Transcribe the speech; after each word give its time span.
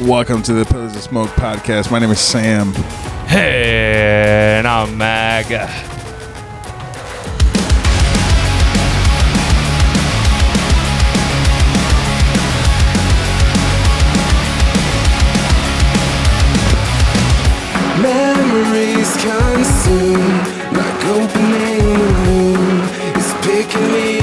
Welcome 0.00 0.42
to 0.44 0.54
the 0.54 0.64
Pillars 0.64 0.96
of 0.96 1.02
Smoke 1.02 1.28
podcast. 1.30 1.90
My 1.90 1.98
name 1.98 2.10
is 2.10 2.20
Sam. 2.20 2.72
Hey, 3.26 4.56
and 4.56 4.66
I'm 4.66 4.96
Mag. 4.96 5.50
Memories 18.00 19.12
consume 19.16 20.38
like 20.72 21.04
opening 21.04 21.84
the 21.94 22.12
wound 22.24 23.18
is 23.18 23.32
picking 23.44 23.92
me 23.92 24.19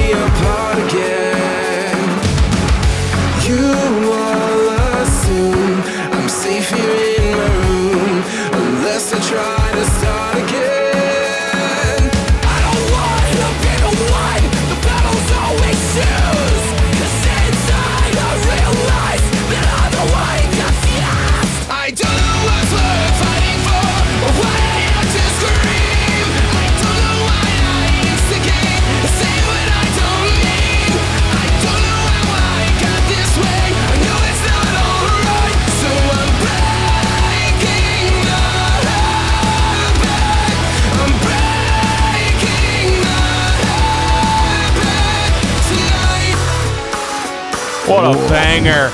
What 47.98 48.14
a 48.16 48.28
banger. 48.28 48.90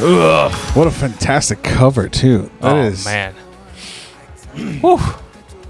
Ugh. 0.00 0.52
What 0.76 0.86
a 0.86 0.90
fantastic 0.92 1.64
cover, 1.64 2.08
too. 2.08 2.48
That 2.60 2.76
oh, 2.76 2.82
is 2.82 3.04
man. 3.04 3.34
Whew. 4.80 5.00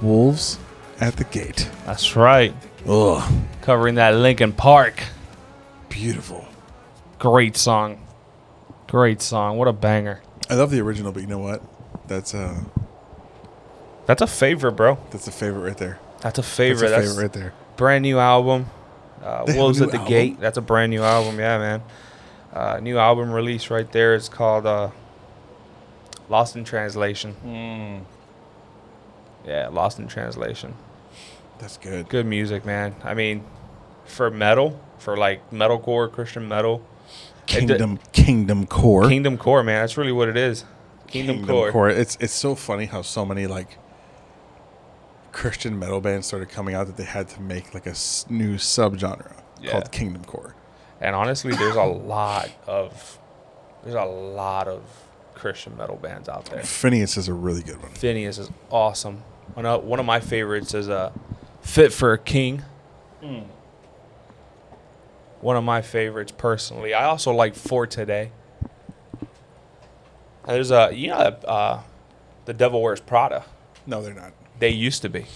Wolves 0.02 0.58
at 1.00 1.16
the 1.16 1.24
Gate. 1.24 1.70
That's 1.86 2.16
right. 2.16 2.54
Ugh. 2.86 3.32
Covering 3.62 3.94
that 3.94 4.14
Linkin 4.14 4.52
Park. 4.52 5.02
Beautiful. 5.88 6.46
Great 7.18 7.56
song. 7.56 7.98
Great 8.88 9.22
song. 9.22 9.56
What 9.56 9.66
a 9.68 9.72
banger. 9.72 10.20
I 10.50 10.54
love 10.54 10.70
the 10.70 10.80
original, 10.80 11.12
but 11.12 11.20
you 11.22 11.28
know 11.28 11.38
what? 11.38 11.62
That's 12.08 12.34
a 12.34 12.62
That's 14.04 14.20
a 14.20 14.26
favorite, 14.26 14.72
bro. 14.72 14.98
that's 15.10 15.26
a 15.28 15.32
favorite 15.32 15.62
right 15.62 15.78
there. 15.78 15.98
That's 16.20 16.38
a 16.38 16.42
That's 16.42 16.54
favorite. 16.54 16.88
a 16.88 16.90
That's, 16.90 17.08
favorite 17.08 17.22
right 17.22 17.32
there. 17.32 17.52
brand 17.78 18.02
new 18.02 18.18
album. 18.18 18.66
Uh, 19.22 19.44
They 19.46 19.52
have 19.52 19.60
a 19.60 19.62
Wolves 19.62 19.80
new 19.80 19.86
at 19.86 19.92
the 19.92 19.98
album? 19.98 20.10
Gate. 20.12 20.40
That's 20.40 20.58
a 20.58 20.62
brand 20.62 20.90
new 20.90 21.02
album. 21.02 21.38
Yeah, 21.40 21.58
man. 21.58 21.82
Uh, 22.58 22.80
new 22.80 22.98
album 22.98 23.30
release 23.30 23.70
right 23.70 23.90
there. 23.92 24.16
It's 24.16 24.28
called 24.28 24.66
uh, 24.66 24.90
Lost 26.28 26.56
in 26.56 26.64
Translation. 26.64 27.32
Hmm. 27.34 27.98
Yeah, 29.48 29.68
Lost 29.68 30.00
in 30.00 30.08
Translation. 30.08 30.74
That's 31.60 31.76
good. 31.78 32.08
Good 32.08 32.26
music, 32.26 32.64
man. 32.66 32.96
I 33.04 33.14
mean, 33.14 33.44
for 34.06 34.28
metal, 34.28 34.80
for 34.98 35.16
like 35.16 35.48
metalcore, 35.52 36.10
Christian 36.10 36.48
metal, 36.48 36.84
it 37.46 37.46
d- 37.46 37.66
Kingdom 37.66 37.98
Kingdom 38.12 38.66
Core. 38.66 39.08
Kingdom 39.08 39.38
Core, 39.38 39.62
man. 39.62 39.82
That's 39.82 39.96
really 39.96 40.12
what 40.12 40.28
it 40.28 40.36
is. 40.36 40.64
Kingdom, 41.06 41.46
Core. 41.46 41.88
It's 41.88 42.16
it's 42.20 42.32
so 42.32 42.54
funny 42.56 42.86
how 42.86 43.02
so 43.02 43.24
many 43.24 43.46
like 43.46 43.78
Christian 45.32 45.78
metal 45.78 46.00
bands 46.00 46.26
started 46.26 46.48
coming 46.48 46.74
out 46.74 46.86
that 46.88 46.96
they 46.96 47.04
had 47.04 47.28
to 47.28 47.40
make 47.40 47.72
like 47.72 47.86
a 47.86 47.90
s- 47.90 48.26
new 48.28 48.56
subgenre 48.56 49.32
Yeah. 49.60 49.70
called 49.70 49.92
Kingdom 49.92 50.24
Core. 50.24 50.54
And 51.00 51.14
honestly, 51.14 51.54
there's 51.54 51.76
a 51.76 51.84
lot 51.84 52.50
of 52.66 53.18
there's 53.82 53.94
a 53.94 54.04
lot 54.04 54.66
of 54.68 54.82
Christian 55.34 55.76
metal 55.76 55.96
bands 55.96 56.28
out 56.28 56.46
there. 56.46 56.62
Phinehas 56.62 57.16
is 57.16 57.28
a 57.28 57.34
really 57.34 57.62
good 57.62 57.80
one. 57.80 57.92
Phinehas 57.92 58.38
is 58.38 58.50
awesome. 58.70 59.22
One 59.54 59.64
of, 59.64 59.84
one 59.84 60.00
of 60.00 60.06
my 60.06 60.20
favorites 60.20 60.74
is 60.74 60.88
uh, 60.88 61.12
Fit 61.62 61.92
for 61.92 62.12
a 62.12 62.18
King. 62.18 62.64
One 65.40 65.56
of 65.56 65.62
my 65.64 65.82
favorites 65.82 66.32
personally. 66.36 66.92
I 66.94 67.04
also 67.04 67.32
like 67.32 67.54
For 67.54 67.86
Today. 67.86 68.32
There's 70.46 70.70
a 70.70 70.90
you 70.92 71.08
know 71.08 71.14
uh, 71.16 71.82
the 72.46 72.54
Devil 72.54 72.82
Wears 72.82 73.00
Prada. 73.00 73.44
No, 73.86 74.02
they're 74.02 74.14
not. 74.14 74.32
They 74.58 74.70
used 74.70 75.02
to 75.02 75.08
be. 75.08 75.26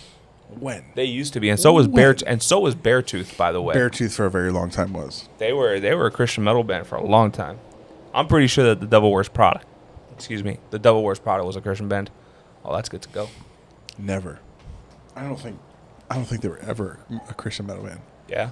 When 0.61 0.85
They 0.95 1.05
used 1.05 1.33
to 1.35 1.41
be, 1.41 1.49
and 1.49 1.59
so 1.59 1.73
was 1.73 1.89
Bear, 1.89 2.17
and 2.27 2.43
so 2.43 2.61
was 2.61 2.75
Beartooth. 2.75 3.37
By 3.37 3.53
the 3.53 3.63
way, 3.63 3.75
Beartooth 3.75 4.15
for 4.15 4.27
a 4.27 4.31
very 4.31 4.51
long 4.53 4.71
time 4.71 4.93
was. 4.93 5.29
they 5.39 5.53
were 5.53 5.81
they 5.81 5.95
were 5.95 6.07
a 6.07 6.11
Christian 6.11 6.45
metal 6.45 6.65
band 6.65 6.87
for 6.87 6.97
a 6.97 7.05
long 7.05 7.31
time. 7.31 7.59
I'm 8.15 8.27
pretty 8.27 8.47
sure 8.47 8.65
that 8.65 8.81
the 8.81 8.87
Devil 8.87 9.11
Wears 9.11 9.29
Prada, 9.29 9.63
excuse 10.13 10.45
me, 10.45 10.59
the 10.71 10.79
Devil 10.79 11.03
Wears 11.03 11.19
Prada 11.19 11.45
was 11.45 11.57
a 11.57 11.61
Christian 11.61 11.89
band. 11.89 12.11
Oh, 12.65 12.75
that's 12.75 12.89
good 12.89 13.03
to 13.03 13.09
go. 13.09 13.29
Never. 13.99 14.39
I 15.17 15.23
don't 15.23 15.41
think. 15.41 15.59
I 16.11 16.17
don't 16.17 16.25
think 16.25 16.43
they 16.43 16.49
were 16.49 16.59
ever 16.59 17.01
a 17.29 17.35
Christian 17.35 17.67
metal 17.67 17.85
band. 17.85 18.01
Yeah. 18.29 18.51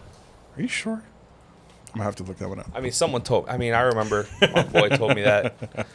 Are 0.56 0.62
you 0.62 0.68
sure? 0.68 1.02
I'm 1.92 1.98
gonna 1.98 2.04
have 2.04 2.16
to 2.16 2.22
look 2.22 2.38
that 2.38 2.48
one 2.48 2.60
up. 2.60 2.70
I 2.74 2.80
mean, 2.80 2.92
someone 2.92 3.22
told. 3.22 3.48
I 3.48 3.56
mean, 3.56 3.74
I 3.74 3.80
remember 3.80 4.26
my 4.40 4.62
boy 4.62 4.88
told 4.90 5.16
me 5.16 5.22
that, 5.22 5.54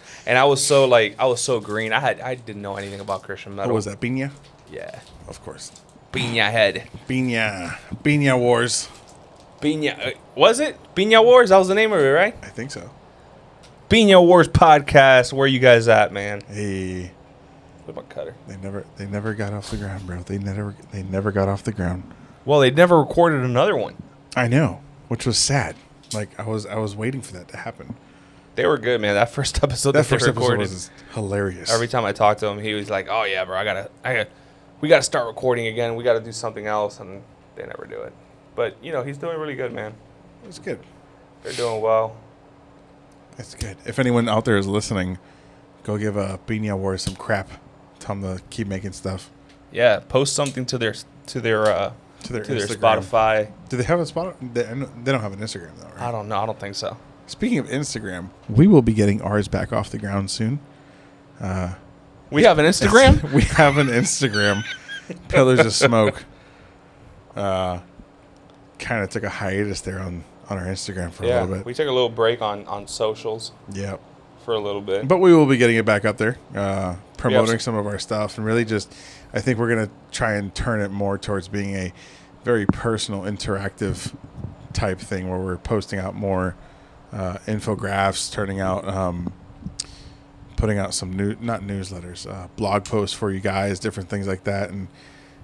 and 0.25 0.37
I 0.37 0.43
was 0.43 0.65
so 0.65 0.85
like, 0.85 1.15
I 1.17 1.25
was 1.25 1.41
so 1.41 1.61
green. 1.61 1.93
I 1.93 2.01
had, 2.01 2.19
I 2.19 2.35
didn't 2.35 2.61
know 2.61 2.75
anything 2.75 2.99
about 2.99 3.23
Christian 3.23 3.53
oh, 3.53 3.55
metal. 3.55 3.71
What 3.71 3.75
was 3.75 3.85
that? 3.85 3.99
Bina? 3.99 4.31
Yeah, 4.71 4.99
Of 5.27 5.41
course. 5.43 5.71
Binya 6.15 6.49
head. 6.51 6.87
Bina. 7.07 7.77
Bina 8.03 8.37
Wars. 8.37 8.89
Binya, 9.61 10.07
uh, 10.07 10.11
was 10.35 10.59
it 10.59 10.77
Binya 10.95 11.23
Wars? 11.23 11.49
That 11.49 11.57
was 11.57 11.67
the 11.67 11.75
name 11.75 11.91
of 11.91 11.99
it, 11.99 12.09
right? 12.09 12.35
I 12.41 12.47
think 12.47 12.71
so. 12.71 12.89
Binya 13.89 14.25
Wars 14.25 14.47
podcast. 14.47 15.33
Where 15.33 15.47
you 15.47 15.59
guys 15.59 15.87
at, 15.87 16.11
man? 16.13 16.41
Hey, 16.47 17.11
With 17.85 17.95
my 17.95 18.01
cutter. 18.03 18.35
they 18.47 18.57
never 18.57 18.85
they 18.97 19.05
never 19.05 19.33
got 19.33 19.53
off 19.53 19.69
the 19.71 19.77
ground, 19.77 20.05
bro. 20.07 20.21
They 20.21 20.37
never 20.37 20.75
they 20.91 21.03
never 21.03 21.31
got 21.31 21.47
off 21.47 21.63
the 21.63 21.71
ground. 21.71 22.03
Well, 22.45 22.59
they 22.59 22.71
never 22.71 22.99
recorded 22.99 23.43
another 23.43 23.75
one. 23.75 23.95
I 24.35 24.47
know, 24.47 24.81
which 25.07 25.25
was 25.25 25.37
sad. 25.37 25.75
Like 26.13 26.37
I 26.39 26.43
was 26.43 26.65
I 26.65 26.75
was 26.75 26.95
waiting 26.95 27.21
for 27.21 27.33
that 27.33 27.47
to 27.49 27.57
happen. 27.57 27.95
They 28.55 28.65
were 28.65 28.77
good, 28.77 29.01
man. 29.01 29.15
That 29.15 29.29
first 29.29 29.59
episode 29.63 29.91
That 29.91 30.03
that, 30.03 30.09
they 30.09 30.15
first 30.15 30.27
episode 30.29 30.59
was 30.59 30.89
hilarious. 31.13 31.71
Every 31.71 31.87
time 31.87 32.05
I 32.05 32.11
talked 32.13 32.39
to 32.39 32.47
him, 32.47 32.59
he 32.59 32.73
was 32.73 32.89
like, 32.89 33.07
"Oh 33.09 33.23
yeah, 33.23 33.43
bro, 33.45 33.57
I 33.57 33.63
gotta, 33.63 33.89
I 34.03 34.13
got, 34.15 34.27
we 34.81 34.89
gotta 34.89 35.03
start 35.03 35.27
recording 35.27 35.67
again. 35.67 35.95
We 35.95 36.03
gotta 36.03 36.19
do 36.19 36.31
something 36.31 36.67
else," 36.67 36.99
and 36.99 37.21
they 37.55 37.65
never 37.65 37.85
do 37.85 38.01
it. 38.01 38.13
But 38.55 38.77
you 38.83 38.91
know, 38.91 39.03
he's 39.03 39.17
doing 39.17 39.37
really 39.39 39.55
good, 39.55 39.73
man. 39.73 39.93
it 40.43 40.47
was 40.47 40.59
good. 40.59 40.79
They're 41.43 41.53
doing 41.53 41.81
well. 41.81 42.15
It's 43.37 43.53
good. 43.55 43.77
If 43.85 43.99
anyone 43.99 44.29
out 44.29 44.45
there 44.45 44.57
is 44.57 44.65
listening, 44.67 45.17
go 45.83 45.97
give 45.97 46.17
uh, 46.17 46.37
Bina 46.45 46.75
Wars 46.77 47.01
some 47.03 47.15
crap. 47.15 47.49
Tell 47.99 48.15
them 48.15 48.37
to 48.37 48.43
keep 48.49 48.67
making 48.67 48.91
stuff 48.93 49.31
Yeah, 49.71 49.99
post 49.99 50.33
something 50.33 50.65
to 50.67 50.77
their 50.77 50.93
to 51.27 51.41
their 51.41 51.65
uh, 51.65 51.93
to 52.23 52.33
their 52.33 52.43
to 52.43 52.53
their 52.55 52.67
Spotify. 52.67 53.51
Do 53.69 53.77
they 53.77 53.83
have 53.83 53.99
a 53.99 54.05
spot? 54.05 54.35
They, 54.41 54.63
they 54.63 55.11
don't 55.11 55.21
have 55.21 55.33
an 55.33 55.39
Instagram 55.39 55.77
though, 55.79 55.87
right? 55.87 56.01
I 56.01 56.11
don't 56.11 56.27
know. 56.27 56.37
I 56.37 56.45
don't 56.45 56.59
think 56.59 56.75
so. 56.75 56.97
Speaking 57.27 57.57
of 57.57 57.67
Instagram, 57.67 58.29
we 58.47 58.67
will 58.67 58.81
be 58.83 58.93
getting 58.93 59.21
ours 59.21 59.47
back 59.47 59.73
off 59.73 59.89
the 59.89 59.97
ground 59.97 60.29
soon. 60.29 60.59
We 62.31 62.43
have 62.43 62.59
an 62.59 62.65
Instagram. 62.65 63.31
we 63.33 63.41
have 63.43 63.77
an 63.77 63.87
Instagram. 63.87 64.63
Pillars 65.29 65.59
of 65.59 65.73
Smoke. 65.73 66.23
Uh, 67.35 67.79
kind 68.79 69.03
of 69.03 69.09
took 69.09 69.23
a 69.23 69.29
hiatus 69.29 69.81
there 69.81 69.99
on 69.99 70.23
on 70.49 70.57
our 70.57 70.65
Instagram 70.65 71.11
for 71.11 71.23
a 71.23 71.27
little 71.27 71.47
bit. 71.47 71.65
we 71.65 71.73
took 71.73 71.87
a 71.87 71.91
little 71.91 72.09
break 72.09 72.41
on 72.41 72.65
on 72.67 72.87
socials 72.87 73.51
yeah, 73.71 73.97
for 74.43 74.53
a 74.53 74.59
little 74.59 74.81
bit. 74.81 75.07
but 75.07 75.17
we 75.17 75.33
will 75.33 75.47
be 75.47 75.57
getting 75.57 75.75
it 75.75 75.85
back 75.85 76.05
up 76.05 76.17
there, 76.17 76.37
uh, 76.55 76.95
promoting 77.17 77.57
some- 77.59 77.73
some 77.73 77.75
of 77.75 77.87
our 77.87 77.97
stuff, 77.97 78.37
and 78.37 78.45
really 78.45 78.63
just, 78.63 78.93
I 79.33 79.41
think 79.41 79.57
we're 79.57 79.69
gonna 79.69 79.89
try 80.11 80.33
and 80.33 80.53
turn 80.53 80.81
it 80.81 80.91
more 80.91 81.17
towards 81.17 81.47
being 81.47 81.75
a 81.75 81.91
very 82.43 82.65
personal, 82.67 83.21
interactive 83.23 84.15
type 84.71 84.99
thing 84.99 85.29
where 85.29 85.39
we're 85.39 85.57
posting 85.57 85.97
out 85.99 86.13
more 86.15 86.55
uh, 87.11 87.37
infographics, 87.47 88.31
turning 88.31 88.59
out. 88.59 88.87
Um, 88.87 89.33
putting 90.57 90.77
out 90.77 90.93
some 90.93 91.11
new 91.13 91.35
not 91.41 91.61
newsletters 91.61 92.29
uh, 92.29 92.47
blog 92.55 92.85
posts 92.85 93.15
for 93.15 93.31
you 93.31 93.39
guys 93.39 93.79
different 93.79 94.09
things 94.09 94.27
like 94.27 94.43
that 94.45 94.69
and 94.69 94.87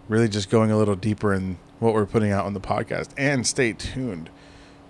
really 0.07 0.27
just 0.27 0.49
going 0.49 0.71
a 0.71 0.77
little 0.77 0.95
deeper 0.95 1.33
in 1.33 1.57
what 1.79 1.93
we're 1.93 2.05
putting 2.05 2.31
out 2.31 2.45
on 2.45 2.53
the 2.53 2.59
podcast 2.59 3.09
and 3.17 3.45
stay 3.47 3.73
tuned 3.73 4.29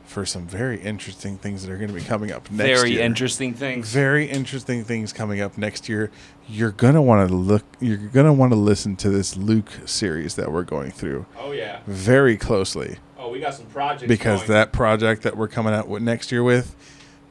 for 0.04 0.26
some 0.26 0.46
very 0.46 0.82
interesting 0.82 1.38
things 1.38 1.64
that 1.66 1.72
are 1.72 1.78
going 1.78 1.88
to 1.88 1.94
be 1.94 2.02
coming 2.02 2.32
up 2.34 2.52
next 2.52 2.82
Very 2.82 2.92
year. 2.94 3.02
interesting 3.02 3.54
things. 3.54 3.90
very 3.94 4.26
interesting 4.26 4.84
things 4.84 5.14
coming 5.14 5.40
up 5.40 5.58
next 5.58 5.88
year 5.88 6.12
you're 6.50 6.72
going 6.72 6.96
to 6.96 7.02
want 7.02 7.30
to 7.30 7.34
look 7.34 7.64
you're 7.80 7.96
going 7.98 8.26
to 8.26 8.34
want 8.34 8.52
to 8.52 8.58
listen 8.58 8.96
to 8.98 9.10
this 9.10 9.38
luke 9.38 9.70
series 9.86 10.36
that 10.36 10.52
we're 10.52 10.64
going 10.64 10.92
through 10.92 11.26
Oh 11.40 11.52
yeah. 11.52 11.80
very 11.88 12.36
closely 12.38 12.98
Oh, 13.18 13.30
we 13.30 13.40
got 13.40 13.54
some 13.54 13.68
projects. 13.68 14.08
because 14.10 14.40
going. 14.40 14.52
that 14.54 14.72
project 14.74 15.22
that 15.22 15.38
we're 15.38 15.48
coming 15.48 15.74
out 15.76 15.88
with 15.88 16.02
next 16.02 16.32
year 16.32 16.42
with 16.44 16.76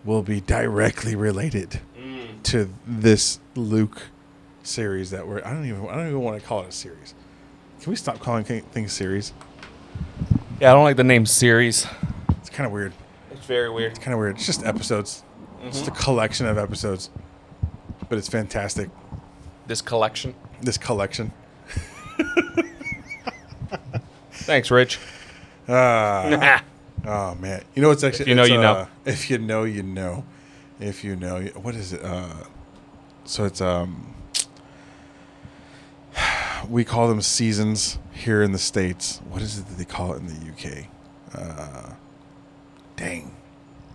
will 0.05 0.23
be 0.23 0.41
directly 0.41 1.15
related. 1.17 1.81
To 2.45 2.69
this 2.87 3.41
Luke 3.55 4.03
series 4.63 5.11
that 5.11 5.27
we're 5.27 5.39
I 5.45 5.53
don't 5.53 5.65
even 5.67 5.89
I 5.89 5.95
don't 5.97 6.07
even 6.09 6.21
want 6.21 6.41
to 6.41 6.47
call 6.47 6.63
it 6.63 6.69
a 6.69 6.73
series. 6.73 7.15
Can 7.81 7.91
we 7.91 7.97
stop 7.97 8.19
calling 8.21 8.45
thi- 8.45 8.61
things 8.61 8.93
series? 8.93 9.33
Yeah, 10.61 10.71
I 10.71 10.75
don't 10.75 10.85
like 10.85 10.97
the 10.97 11.05
name 11.05 11.25
series. 11.27 11.87
It's 12.39 12.51
kind 12.51 12.67
of 12.67 12.73
weird. 12.73 12.93
It's 13.31 13.47
very 13.47 13.71
weird. 13.71 13.93
It's 13.93 13.99
kind 14.01 14.13
of 14.13 14.19
weird. 14.21 14.37
It's 14.37 14.47
just 14.47 14.65
episodes. 14.65 15.23
It's 15.65 15.79
just 15.79 15.89
a 15.89 15.93
collection 15.93 16.47
of 16.47 16.59
episodes. 16.59 17.11
But 18.09 18.19
it's 18.19 18.29
fantastic. 18.29 18.91
This 19.67 19.81
collection. 19.81 20.35
This 20.61 20.77
collection. 20.77 21.33
Thanks, 24.33 24.71
Rich. 24.71 24.99
Ah. 25.69 26.63
Oh 27.03 27.35
man, 27.37 27.63
you 27.75 27.81
know 27.81 27.89
what's 27.89 28.05
actually 28.05 28.29
you 28.29 28.35
know, 28.35 28.43
it's, 28.43 28.51
you 28.51 28.59
know. 28.61 28.73
uh, 28.75 28.87
If 29.07 29.31
you 29.31 29.39
know, 29.39 29.65
you 29.65 29.83
know. 29.83 30.23
If 30.81 31.05
you 31.05 31.15
know, 31.15 31.43
what 31.61 31.75
is 31.75 31.93
it? 31.93 32.03
Uh, 32.03 32.45
so 33.25 33.45
it's 33.45 33.61
um, 33.61 34.15
we 36.69 36.85
call 36.85 37.09
them 37.09 37.21
seasons 37.21 37.99
here 38.13 38.43
in 38.43 38.53
the 38.53 38.59
states. 38.59 39.21
What 39.29 39.43
is 39.43 39.59
it 39.59 39.67
that 39.69 39.79
they 39.79 39.85
call 39.85 40.15
it 40.15 40.19
in 40.19 40.27
the 40.27 40.53
UK? 40.53 40.87
Uh, 41.35 41.91
dang, 42.97 43.35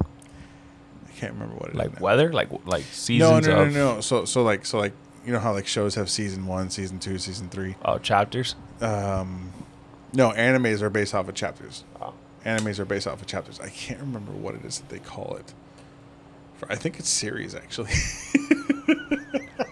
I 0.01 1.11
can't 1.17 1.33
remember 1.33 1.55
what 1.55 1.69
it 1.69 1.73
is. 1.73 1.77
Like 1.77 1.93
now. 1.99 2.01
weather, 2.03 2.31
like 2.31 2.49
like 2.65 2.83
No, 2.83 2.91
seasons 2.91 3.47
no, 3.47 3.55
no, 3.55 3.61
of 3.63 3.73
no. 3.73 4.01
So, 4.01 4.25
so 4.25 4.43
like, 4.43 4.65
so 4.65 4.77
like, 4.77 4.93
you 5.25 5.33
know 5.33 5.39
how 5.39 5.53
like 5.53 5.67
shows 5.67 5.95
have 5.95 6.09
season 6.09 6.45
one, 6.45 6.69
season 6.69 6.99
two, 6.99 7.17
season 7.17 7.49
three. 7.49 7.75
oh 7.83 7.97
chapters. 7.97 8.55
Um, 8.79 9.51
no, 10.13 10.31
animes 10.31 10.81
are 10.81 10.89
based 10.89 11.13
off 11.15 11.27
of 11.27 11.35
chapters 11.35 11.83
Oh. 12.01 12.13
animes 12.45 12.77
are 12.79 12.85
based 12.85 13.07
off 13.07 13.21
of 13.21 13.27
chapters. 13.27 13.59
I 13.59 13.69
can't 13.69 13.99
remember 13.99 14.31
what 14.31 14.55
it 14.55 14.63
is 14.63 14.79
that 14.79 14.89
they 14.89 14.99
call 14.99 15.35
it. 15.37 15.53
For, 16.57 16.71
I 16.71 16.75
think 16.75 16.99
it's 16.99 17.09
series 17.09 17.53
actually. 17.55 17.91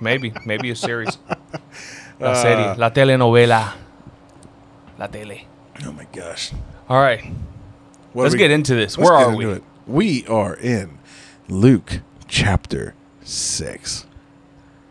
Maybe, 0.02 0.34
maybe 0.46 0.70
a 0.72 0.76
series. 0.76 1.18
La 2.20 2.32
Uh, 2.32 2.36
serie, 2.36 2.76
la 2.78 2.90
telenovela, 2.90 3.74
la 5.00 5.08
tele. 5.08 5.48
oh 5.86 5.92
my 5.92 6.06
gosh. 6.14 6.52
All 6.88 7.00
right, 7.02 7.24
What 8.14 8.24
let's 8.24 8.34
we- 8.34 8.40
get 8.40 8.52
into 8.52 8.76
this. 8.76 8.98
Where 8.98 9.12
are 9.14 9.36
we? 9.36 9.46
it. 9.46 9.64
We 9.88 10.26
are 10.28 10.54
in 10.56 11.00
Luke 11.50 12.02
chapter 12.28 12.94
six, 13.24 14.06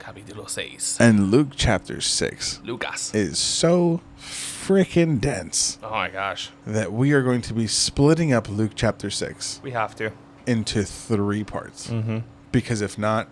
Capítulo 0.01 0.49
seis. 0.51 0.97
and 1.01 1.31
Luke 1.31 1.51
chapter 1.55 2.01
six 2.01 2.61
Lucas. 2.65 3.15
is 3.15 3.39
so 3.39 4.01
freaking 4.19 5.21
dense 5.21 5.79
Oh 5.83 5.91
my 5.91 6.09
gosh, 6.11 6.51
that 6.67 6.93
we 6.93 7.13
are 7.13 7.23
going 7.23 7.41
to 7.43 7.55
be 7.55 7.67
splitting 7.67 8.33
up 8.33 8.49
Luke 8.49 8.73
chapter 8.75 9.11
six 9.11 9.61
we 9.63 9.71
have 9.71 9.95
to. 9.97 10.11
Into 10.47 10.85
three 10.85 11.45
parts. 11.45 11.89
Mm-hmm. 11.89 12.19
Because 12.51 12.81
if 12.81 12.99
not, 12.99 13.29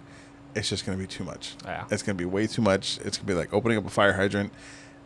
it's 0.54 0.68
just 0.68 0.86
going 0.86 0.96
to 0.96 1.02
be 1.02 1.06
too 1.06 1.24
much. 1.24 1.54
Yeah. 1.64 1.84
It's 1.90 2.02
going 2.02 2.16
to 2.16 2.20
be 2.20 2.24
way 2.24 2.46
too 2.46 2.62
much. 2.62 2.98
It's 3.04 3.18
going 3.18 3.26
to 3.26 3.32
be 3.32 3.34
like 3.34 3.52
opening 3.52 3.78
up 3.78 3.86
a 3.86 3.90
fire 3.90 4.14
hydrant, 4.14 4.52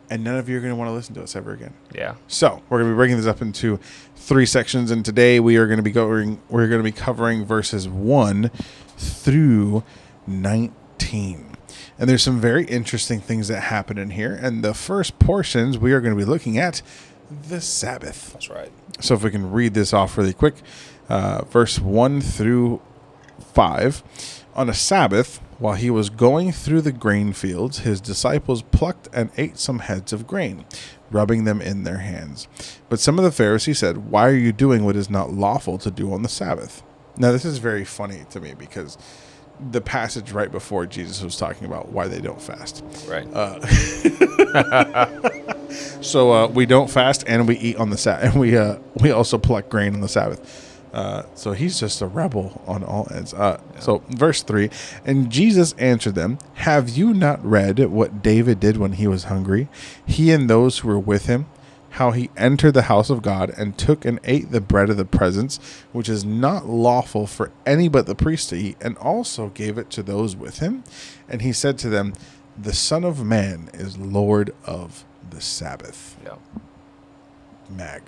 and 0.09 0.23
none 0.23 0.37
of 0.37 0.49
you 0.49 0.57
are 0.57 0.59
going 0.59 0.71
to 0.71 0.75
want 0.75 0.89
to 0.89 0.93
listen 0.93 1.13
to 1.15 1.23
us 1.23 1.35
ever 1.35 1.51
again. 1.51 1.73
Yeah. 1.93 2.15
So 2.27 2.63
we're 2.69 2.79
going 2.79 2.89
to 2.89 2.95
be 2.95 2.97
breaking 2.97 3.17
this 3.17 3.27
up 3.27 3.41
into 3.41 3.79
three 4.15 4.45
sections, 4.45 4.89
and 4.89 5.03
today 5.03 5.39
we 5.39 5.57
are 5.57 5.67
going 5.67 5.77
to 5.77 5.83
be 5.83 5.91
going. 5.91 6.41
We're 6.49 6.67
going 6.67 6.79
to 6.79 6.83
be 6.83 6.91
covering 6.91 7.45
verses 7.45 7.87
one 7.87 8.49
through 8.97 9.83
nineteen. 10.25 11.51
And 11.97 12.09
there's 12.09 12.23
some 12.23 12.41
very 12.41 12.65
interesting 12.65 13.21
things 13.21 13.47
that 13.47 13.61
happen 13.61 13.97
in 13.97 14.09
here. 14.11 14.33
And 14.33 14.63
the 14.63 14.73
first 14.73 15.17
portions 15.19 15.77
we 15.77 15.93
are 15.93 16.01
going 16.01 16.13
to 16.13 16.17
be 16.17 16.29
looking 16.29 16.57
at 16.57 16.81
the 17.29 17.61
Sabbath. 17.61 18.33
That's 18.33 18.49
right. 18.49 18.71
So 18.99 19.15
if 19.15 19.23
we 19.23 19.31
can 19.31 19.51
read 19.51 19.73
this 19.73 19.93
off 19.93 20.17
really 20.17 20.33
quick, 20.33 20.55
uh, 21.09 21.43
verse 21.45 21.79
1 21.79 22.21
through 22.21 22.81
5. 23.53 24.03
On 24.55 24.69
a 24.69 24.73
Sabbath, 24.73 25.41
while 25.59 25.75
he 25.75 25.89
was 25.89 26.09
going 26.09 26.51
through 26.51 26.81
the 26.81 26.91
grain 26.91 27.33
fields, 27.33 27.79
his 27.79 27.99
disciples 27.99 28.61
plucked 28.61 29.09
and 29.13 29.29
ate 29.37 29.57
some 29.57 29.79
heads 29.79 30.13
of 30.13 30.27
grain, 30.27 30.65
rubbing 31.11 31.43
them 31.43 31.61
in 31.61 31.83
their 31.83 31.97
hands. 31.97 32.47
But 32.89 32.99
some 32.99 33.17
of 33.17 33.25
the 33.25 33.31
Pharisees 33.31 33.79
said, 33.79 34.09
Why 34.09 34.27
are 34.27 34.35
you 34.35 34.53
doing 34.53 34.85
what 34.85 34.95
is 34.95 35.09
not 35.09 35.33
lawful 35.33 35.77
to 35.79 35.91
do 35.91 36.13
on 36.13 36.21
the 36.21 36.29
Sabbath? 36.29 36.83
Now, 37.17 37.31
this 37.31 37.45
is 37.45 37.57
very 37.57 37.85
funny 37.85 38.25
to 38.31 38.39
me 38.39 38.53
because 38.57 38.97
the 39.71 39.81
passage 39.81 40.31
right 40.31 40.51
before 40.51 40.85
Jesus 40.85 41.21
was 41.21 41.37
talking 41.37 41.65
about 41.65 41.89
why 41.89 42.07
they 42.07 42.19
don't 42.19 42.41
fast. 42.41 42.83
Right. 43.07 43.25
So 46.01 46.31
uh, 46.31 46.47
we 46.47 46.65
don't 46.65 46.89
fast 46.89 47.23
and 47.27 47.47
we 47.47 47.57
eat 47.57 47.77
on 47.77 47.89
the 47.89 47.97
Sabbath, 47.97 48.31
and 48.31 48.39
we 48.39 48.55
uh, 48.57 48.77
we 49.01 49.11
also 49.11 49.37
pluck 49.37 49.69
grain 49.69 49.95
on 49.95 50.01
the 50.01 50.07
Sabbath. 50.07 50.61
Uh, 50.93 51.23
so 51.33 51.51
he's 51.51 51.79
just 51.79 52.01
a 52.01 52.07
rebel 52.07 52.61
on 52.67 52.83
all 52.83 53.07
ends. 53.13 53.33
Uh, 53.33 53.59
So 53.79 54.03
verse 54.09 54.43
three, 54.43 54.69
and 55.03 55.29
Jesus 55.31 55.73
answered 55.73 56.15
them, 56.15 56.37
"Have 56.55 56.89
you 56.89 57.13
not 57.13 57.43
read 57.43 57.79
what 57.89 58.21
David 58.21 58.59
did 58.59 58.77
when 58.77 58.93
he 58.93 59.07
was 59.07 59.25
hungry? 59.25 59.67
He 60.05 60.31
and 60.31 60.49
those 60.49 60.79
who 60.79 60.87
were 60.89 60.99
with 60.99 61.25
him." 61.25 61.47
How 61.91 62.11
he 62.11 62.29
entered 62.35 62.73
the 62.73 62.83
house 62.83 63.09
of 63.09 63.21
God 63.21 63.51
and 63.57 63.77
took 63.77 64.03
and 64.03 64.19
ate 64.25 64.51
the 64.51 64.59
bread 64.59 64.89
of 64.89 64.97
the 64.97 65.05
presence, 65.05 65.61
which 65.93 66.09
is 66.09 66.25
not 66.25 66.67
lawful 66.67 67.25
for 67.25 67.51
any 67.65 67.87
but 67.87 68.05
the 68.05 68.15
priest 68.15 68.49
to 68.49 68.57
eat, 68.57 68.75
and 68.81 68.97
also 68.97 69.47
gave 69.47 69.77
it 69.77 69.89
to 69.91 70.03
those 70.03 70.35
with 70.35 70.59
him. 70.59 70.83
And 71.29 71.41
he 71.41 71.53
said 71.53 71.77
to 71.79 71.89
them, 71.89 72.13
The 72.61 72.73
Son 72.73 73.05
of 73.05 73.23
Man 73.23 73.69
is 73.73 73.97
Lord 73.97 74.53
of 74.65 75.05
the 75.35 75.41
Sabbath. 75.41 76.17
yeah. 76.23 76.35
Mag. 77.69 78.01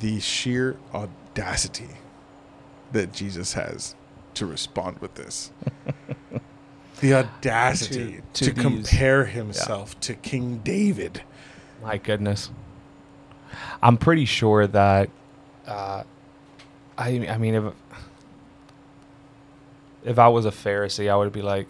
The 0.00 0.20
sheer 0.20 0.76
audacity 0.92 1.88
that 2.92 3.12
Jesus 3.12 3.54
has 3.54 3.94
to 4.34 4.46
respond 4.46 4.98
with 4.98 5.14
this. 5.14 5.50
the 7.00 7.14
audacity 7.14 8.20
to, 8.34 8.44
To- 8.44 8.54
to 8.54 8.60
compare 8.60 9.24
himself 9.24 9.98
to 10.00 10.14
King 10.14 10.58
David. 10.58 11.22
My 11.82 11.98
goodness. 11.98 12.50
I'm 13.82 13.96
pretty 13.96 14.24
sure 14.24 14.66
that 14.66 15.08
uh, 15.66 16.02
I 16.98 17.08
I 17.28 17.38
mean 17.38 17.54
if 17.54 17.74
if 20.04 20.18
I 20.18 20.28
was 20.28 20.44
a 20.44 20.50
Pharisee, 20.50 21.10
I 21.10 21.16
would 21.16 21.32
be 21.32 21.42
like 21.42 21.68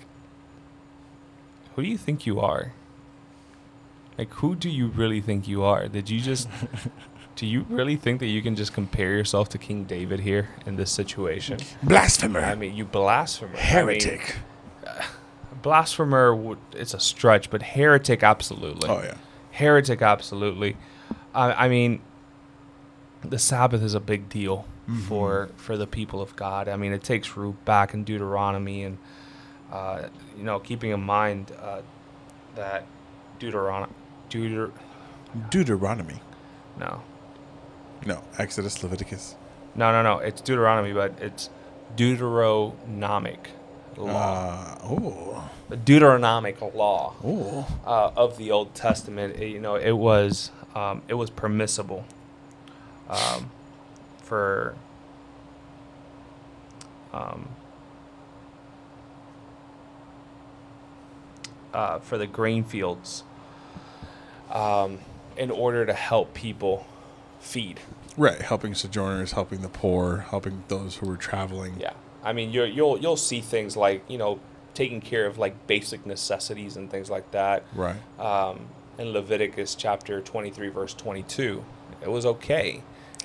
who 1.74 1.82
do 1.82 1.88
you 1.88 1.98
think 1.98 2.24
you 2.26 2.40
are? 2.40 2.72
Like 4.18 4.32
who 4.34 4.54
do 4.54 4.70
you 4.70 4.88
really 4.88 5.20
think 5.20 5.48
you 5.48 5.62
are? 5.62 5.88
Did 5.88 6.08
you 6.10 6.20
just 6.20 6.48
do 7.36 7.46
you 7.46 7.66
really 7.68 7.96
think 7.96 8.20
that 8.20 8.26
you 8.26 8.42
can 8.42 8.54
just 8.54 8.72
compare 8.72 9.10
yourself 9.10 9.48
to 9.50 9.58
King 9.58 9.84
David 9.84 10.20
here 10.20 10.50
in 10.66 10.76
this 10.76 10.90
situation? 10.90 11.58
Blasphemer. 11.82 12.40
I 12.40 12.54
mean, 12.54 12.74
you 12.74 12.84
blasphemer. 12.84 13.56
I 13.56 13.82
mean, 13.82 14.00
heretic. 14.00 14.36
blasphemer, 15.62 16.56
it's 16.72 16.94
a 16.94 17.00
stretch, 17.00 17.50
but 17.50 17.62
heretic 17.62 18.22
absolutely. 18.22 18.88
oh, 18.88 19.02
yeah. 19.02 19.14
Heretic, 19.50 20.02
absolutely. 20.02 20.76
I 21.34 21.64
I 21.64 21.68
mean, 21.68 22.00
the 23.22 23.38
Sabbath 23.38 23.82
is 23.82 23.94
a 23.94 24.00
big 24.00 24.28
deal 24.28 24.66
for 25.06 25.48
for 25.56 25.76
the 25.76 25.86
people 25.86 26.20
of 26.20 26.36
God. 26.36 26.68
I 26.68 26.76
mean, 26.76 26.92
it 26.92 27.02
takes 27.02 27.36
root 27.36 27.62
back 27.64 27.94
in 27.94 28.04
Deuteronomy, 28.04 28.84
and 28.84 28.98
uh, 29.72 30.08
you 30.36 30.44
know, 30.44 30.58
keeping 30.58 30.90
in 30.90 31.00
mind 31.00 31.52
uh, 31.60 31.80
that 32.54 32.86
Deuteronomy, 33.38 33.92
Deuter, 34.30 34.70
Deuteronomy. 35.50 36.20
no, 36.78 37.02
No, 38.06 38.22
Exodus, 38.38 38.82
Leviticus. 38.82 39.36
no, 39.74 39.90
no, 39.92 40.02
no, 40.02 40.18
it's 40.18 40.40
Deuteronomy, 40.40 40.92
but 40.92 41.12
it's 41.20 41.50
Deuteronomic 41.96 43.38
law, 43.96 44.76
Uh, 44.76 44.78
oh. 44.84 45.50
the 45.68 45.76
Deuteronomic 45.76 46.60
law. 46.74 47.14
Oh. 47.24 47.66
uh, 47.86 48.10
of 48.16 48.36
the 48.38 48.50
Old 48.50 48.74
Testament, 48.74 49.36
it- 49.36 49.48
you 49.50 49.60
know, 49.60 49.76
it 49.76 49.92
was 49.92 50.50
um, 50.74 51.02
it 51.06 51.14
was 51.14 51.30
permissible 51.30 52.04
um, 53.08 53.50
for 54.22 54.74
um, 57.12 57.48
uh, 61.72 61.98
for 62.00 62.18
the 62.18 62.26
grain 62.26 62.64
fields 62.64 63.22
um, 64.50 64.98
in 65.36 65.50
order 65.50 65.84
to 65.86 65.92
help 65.92 66.34
people 66.34 66.86
feed. 67.40 67.80
Right. 68.16 68.40
Helping 68.40 68.74
sojourners, 68.74 69.32
helping 69.32 69.62
the 69.62 69.68
poor, 69.68 70.18
helping 70.30 70.64
those 70.68 70.96
who 70.96 71.06
were 71.06 71.16
traveling. 71.16 71.74
Yeah, 71.80 71.92
I 72.22 72.32
mean, 72.32 72.50
you're, 72.50 72.66
you'll 72.66 72.98
you'll 72.98 73.16
see 73.16 73.40
things 73.40 73.76
like 73.76 74.04
you 74.08 74.18
know 74.18 74.38
taking 74.74 75.00
care 75.00 75.26
of 75.26 75.38
like 75.38 75.66
basic 75.66 76.04
necessities 76.06 76.76
and 76.76 76.90
things 76.90 77.10
like 77.10 77.30
that. 77.32 77.64
Right. 77.74 77.96
um, 78.20 78.66
in 78.96 79.08
Leviticus 79.08 79.74
chapter 79.74 80.20
23, 80.20 80.68
verse 80.68 80.94
22. 80.94 81.64
It 82.02 82.08
was 82.10 82.24
okay 82.24 82.82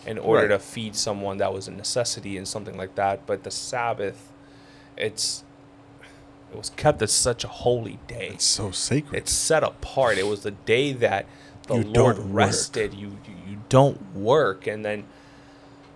in 0.08 0.18
order 0.18 0.42
Right. 0.44 0.48
to 0.48 0.58
feed 0.60 0.96
someone 0.96 1.38
that 1.38 1.54
was 1.54 1.68
a 1.68 1.72
necessity 1.72 2.38
and 2.38 2.48
something 2.48 2.76
like 2.76 2.96
that. 2.96 3.28
But 3.28 3.44
the 3.44 3.52
Sabbath, 3.52 4.32
it's 4.98 5.44
it 6.52 6.58
was 6.58 6.70
kept 6.72 7.02
as 7.02 7.12
such 7.12 7.44
a 7.44 7.48
holy 7.48 8.00
day. 8.08 8.30
It's 8.34 8.46
so 8.46 8.72
sacred. 8.72 9.18
It's 9.20 9.32
set 9.32 9.64
apart. 9.64 10.18
It 10.18 10.28
was 10.28 10.42
the 10.44 10.52
day 10.52 10.94
that 10.94 11.26
the 11.68 11.76
You 11.78 11.84
Lord 11.84 12.18
rested. 12.18 12.94
You, 12.94 13.10
you 13.28 13.36
you 13.52 13.58
don't 13.70 14.16
work, 14.16 14.66
and 14.68 14.84
then 14.84 15.06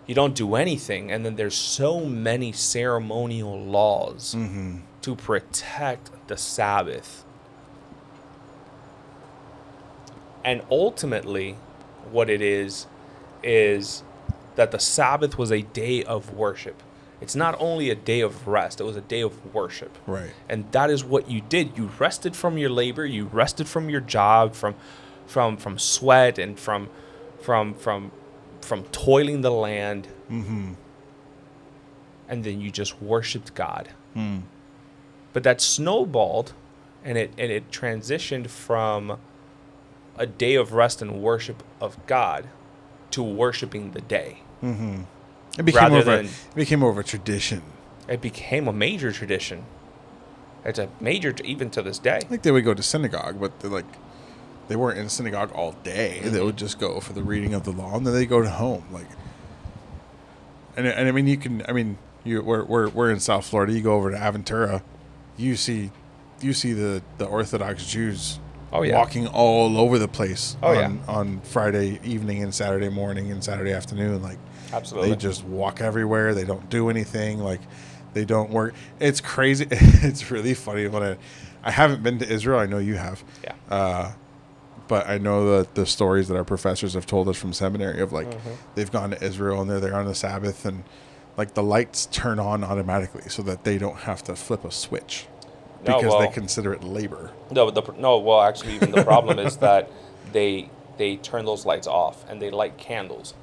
you 0.05 0.13
don't 0.15 0.35
do 0.35 0.55
anything, 0.55 1.11
and 1.11 1.25
then 1.25 1.35
there's 1.35 1.55
so 1.55 2.01
many 2.01 2.51
ceremonial 2.51 3.59
laws 3.59 4.35
Mm-hmm. 4.35 4.77
to 5.01 5.15
protect 5.15 6.11
the 6.27 6.37
Sabbath. 6.37 7.23
And 10.45 10.61
ultimately, 10.69 11.53
what 12.11 12.29
it 12.29 12.41
is, 12.41 12.85
is 13.41 14.03
that 14.55 14.71
the 14.71 14.79
Sabbath 14.79 15.37
was 15.37 15.51
a 15.51 15.61
day 15.61 16.03
of 16.03 16.33
worship. 16.33 16.81
It's 17.23 17.37
not 17.37 17.55
only 17.57 17.89
a 17.89 17.95
day 17.95 18.19
of 18.19 18.47
rest, 18.49 18.81
it 18.81 18.83
was 18.83 18.97
a 18.97 19.01
day 19.01 19.21
of 19.21 19.53
worship. 19.55 19.97
Right. 20.05 20.31
And 20.49 20.69
that 20.73 20.89
is 20.89 21.05
what 21.05 21.31
you 21.31 21.39
did. 21.39 21.77
You 21.77 21.89
rested 21.97 22.35
from 22.35 22.57
your 22.57 22.69
labor, 22.69 23.05
you 23.05 23.27
rested 23.27 23.65
from 23.65 23.89
your 23.89 24.01
job, 24.01 24.53
from 24.55 24.75
from 25.25 25.55
from 25.55 25.79
sweat 25.79 26.37
and 26.37 26.59
from 26.59 26.89
from 27.39 27.75
from 27.75 28.11
from 28.59 28.83
toiling 28.91 29.39
the 29.39 29.51
land. 29.51 30.09
Mm-hmm. 30.29 30.73
And 32.27 32.43
then 32.43 32.59
you 32.59 32.69
just 32.69 33.01
worshiped 33.01 33.55
God. 33.55 33.89
Mm. 34.15 34.41
But 35.31 35.43
that 35.43 35.61
snowballed 35.61 36.51
and 37.05 37.17
it 37.17 37.31
and 37.37 37.49
it 37.49 37.71
transitioned 37.71 38.47
from 38.47 39.17
a 40.17 40.25
day 40.25 40.55
of 40.55 40.73
rest 40.73 41.01
and 41.01 41.21
worship 41.21 41.63
of 41.79 42.05
God 42.05 42.49
to 43.11 43.23
worshiping 43.23 43.91
the 43.91 44.01
day. 44.01 44.39
Mm-hmm. 44.61 45.03
It 45.57 45.63
became 45.65 45.89
more 45.91 45.99
of 45.99 46.07
a, 46.07 46.19
it 46.21 46.55
became 46.55 46.79
more 46.79 46.89
of 46.89 46.97
a 46.97 47.03
tradition. 47.03 47.61
It 48.07 48.21
became 48.21 48.67
a 48.67 48.73
major 48.73 49.11
tradition. 49.11 49.65
It's 50.65 50.79
a 50.79 50.89
major 50.99 51.33
even 51.43 51.69
to 51.71 51.81
this 51.81 51.99
day. 51.99 52.21
Like 52.29 52.41
they 52.41 52.51
would 52.51 52.63
go 52.65 52.73
to 52.73 52.81
synagogue, 52.83 53.39
but 53.39 53.59
they're 53.59 53.69
like 53.69 53.85
they 54.67 54.75
weren't 54.75 54.97
in 54.97 55.09
synagogue 55.09 55.51
all 55.53 55.73
day. 55.83 56.21
They 56.23 56.29
Mm-hmm. 56.29 56.45
would 56.45 56.57
just 56.57 56.79
go 56.79 56.99
for 56.99 57.13
the 57.13 57.21
reading 57.23 57.53
of 57.53 57.63
the 57.65 57.71
law, 57.71 57.95
and 57.97 58.07
then 58.07 58.13
they 58.13 58.25
go 58.25 58.41
to 58.41 58.49
home. 58.49 58.85
Like, 58.91 59.07
and 60.75 60.87
and 60.87 61.07
I 61.07 61.11
mean, 61.11 61.27
you 61.27 61.37
can. 61.37 61.63
I 61.67 61.73
mean, 61.73 61.97
you 62.23 62.41
we're 62.41 62.63
we're, 62.63 62.89
we're 62.89 63.11
in 63.11 63.19
South 63.19 63.45
Florida. 63.45 63.73
You 63.73 63.81
go 63.81 63.93
over 63.93 64.09
to 64.11 64.17
Aventura, 64.17 64.81
you 65.37 65.55
see, 65.55 65.91
you 66.41 66.53
see 66.53 66.73
the 66.73 67.03
the 67.17 67.25
Orthodox 67.25 67.85
Jews. 67.85 68.39
Oh, 68.73 68.81
yeah. 68.81 68.97
walking 68.97 69.27
all 69.27 69.77
over 69.77 69.99
the 69.99 70.07
place 70.07 70.57
Oh, 70.63 70.69
on, 70.69 70.75
yeah. 70.75 70.91
on 71.07 71.41
Friday 71.41 71.99
evening 72.03 72.41
and 72.43 72.53
Saturday 72.53 72.89
morning 72.89 73.31
and 73.31 73.43
Saturday 73.43 73.71
afternoon. 73.71 74.21
Like, 74.23 74.39
Absolutely. 74.71 75.11
they 75.11 75.15
just 75.15 75.43
walk 75.45 75.79
everywhere. 75.79 76.33
They 76.33 76.43
don't 76.45 76.69
do 76.69 76.89
anything. 76.89 77.39
Like 77.39 77.61
they 78.13 78.25
don't 78.25 78.49
work. 78.49 78.73
It's 78.99 79.21
crazy. 79.21 79.67
it's 79.71 80.31
really 80.31 80.53
funny 80.55 80.87
when 80.87 81.03
I, 81.03 81.17
I 81.63 81.71
haven't 81.71 82.01
been 82.03 82.17
to 82.19 82.27
Israel. 82.27 82.59
I 82.59 82.65
know 82.65 82.79
you 82.79 82.95
have. 82.95 83.23
Yeah. 83.43 83.53
Uh, 83.69 84.11
but 84.87 85.07
I 85.07 85.17
know 85.17 85.45
the 85.63 85.67
the 85.75 85.85
stories 85.85 86.27
that 86.27 86.35
our 86.35 86.43
professors 86.43 86.93
have 86.95 87.05
told 87.05 87.29
us 87.29 87.37
from 87.37 87.53
seminary 87.53 88.01
of 88.01 88.11
like 88.11 88.27
Mm-hmm. 88.29 88.49
they've 88.75 88.91
gone 88.91 89.11
to 89.11 89.23
Israel 89.23 89.61
and 89.61 89.69
they're 89.69 89.79
there 89.79 89.95
on 89.95 90.05
the 90.05 90.15
Sabbath 90.15 90.65
and 90.65 90.83
like 91.37 91.53
the 91.53 91.63
lights 91.63 92.07
turn 92.07 92.37
on 92.39 92.63
automatically 92.63 93.23
so 93.29 93.41
that 93.43 93.63
they 93.63 93.77
don't 93.77 93.99
have 93.99 94.21
to 94.23 94.35
flip 94.35 94.65
a 94.65 94.71
switch 94.71 95.25
Because 95.85 96.19
they 96.19 96.27
consider 96.33 96.73
it 96.73 96.83
labor. 96.83 97.31
No, 97.51 97.69
the 97.71 97.81
no. 97.97 98.17
Well, 98.19 98.41
actually, 98.41 98.75
even 98.75 98.91
the 98.91 99.03
problem 99.03 99.39
is 99.39 99.57
that 99.57 99.89
they 100.31 100.69
they 100.97 101.17
turn 101.17 101.45
those 101.45 101.65
lights 101.65 101.87
off 101.87 102.27
and 102.29 102.41
they 102.41 102.51
light 102.51 102.77
candles. 102.77 103.33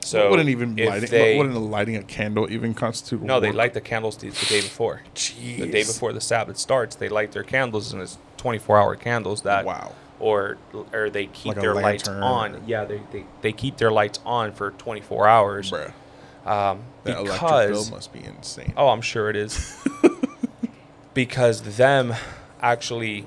So 0.00 0.28
wouldn't 0.30 0.50
even 0.50 0.76
lighting 0.76 1.08
they, 1.10 1.38
wouldn't 1.38 1.56
lighting 1.56 1.96
a 1.96 2.02
candle 2.02 2.50
even 2.50 2.74
constitute 2.74 3.22
no, 3.22 3.40
they 3.40 3.52
light 3.52 3.72
the 3.72 3.80
candles 3.80 4.18
the, 4.18 4.28
the 4.28 4.46
day 4.46 4.60
before. 4.60 5.00
Jeez. 5.14 5.58
The 5.60 5.66
day 5.66 5.82
before 5.82 6.12
the 6.12 6.20
Sabbath 6.20 6.58
starts, 6.58 6.94
they 6.96 7.08
light 7.08 7.32
their 7.32 7.42
candles, 7.42 7.92
and 7.92 8.02
it's 8.02 8.18
twenty 8.36 8.58
four 8.58 8.78
hour 8.78 8.96
candles 8.96 9.42
that 9.42 9.64
Wow. 9.64 9.92
or 10.20 10.58
or 10.92 11.08
they 11.08 11.26
keep 11.26 11.54
Like 11.54 11.60
their 11.62 11.74
lights 11.74 12.06
on. 12.08 12.56
or- 12.56 12.60
Yeah, 12.66 12.84
they, 12.84 13.00
they 13.12 13.24
they 13.40 13.52
keep 13.52 13.78
their 13.78 13.90
lights 13.90 14.20
on 14.26 14.52
for 14.52 14.72
twenty 14.72 15.00
four 15.00 15.26
hours. 15.26 15.70
Bruh. 15.70 15.92
Um, 16.46 16.80
That 17.04 17.16
electric 17.20 17.40
bill 17.40 17.48
because 17.48 17.90
must 17.90 18.12
be 18.12 18.22
insane. 18.22 18.74
Oh, 18.76 18.88
I'm 18.90 19.00
sure 19.00 19.30
it 19.30 19.36
is. 19.36 19.74
because 21.14 21.76
them 21.76 22.14
actually 22.60 23.26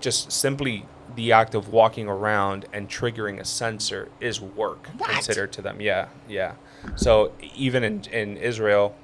just 0.00 0.32
simply 0.32 0.86
the 1.14 1.32
act 1.32 1.54
of 1.54 1.68
walking 1.68 2.08
around 2.08 2.64
and 2.72 2.88
triggering 2.88 3.38
a 3.38 3.44
sensor 3.44 4.08
is 4.20 4.40
work 4.40 4.88
considered 4.98 5.52
to 5.52 5.62
them. 5.62 5.80
Yeah, 5.80 6.08
yeah. 6.28 6.54
So 6.96 7.32
even 7.54 7.84
in, 7.84 8.04
in 8.04 8.36
Israel, 8.36 8.96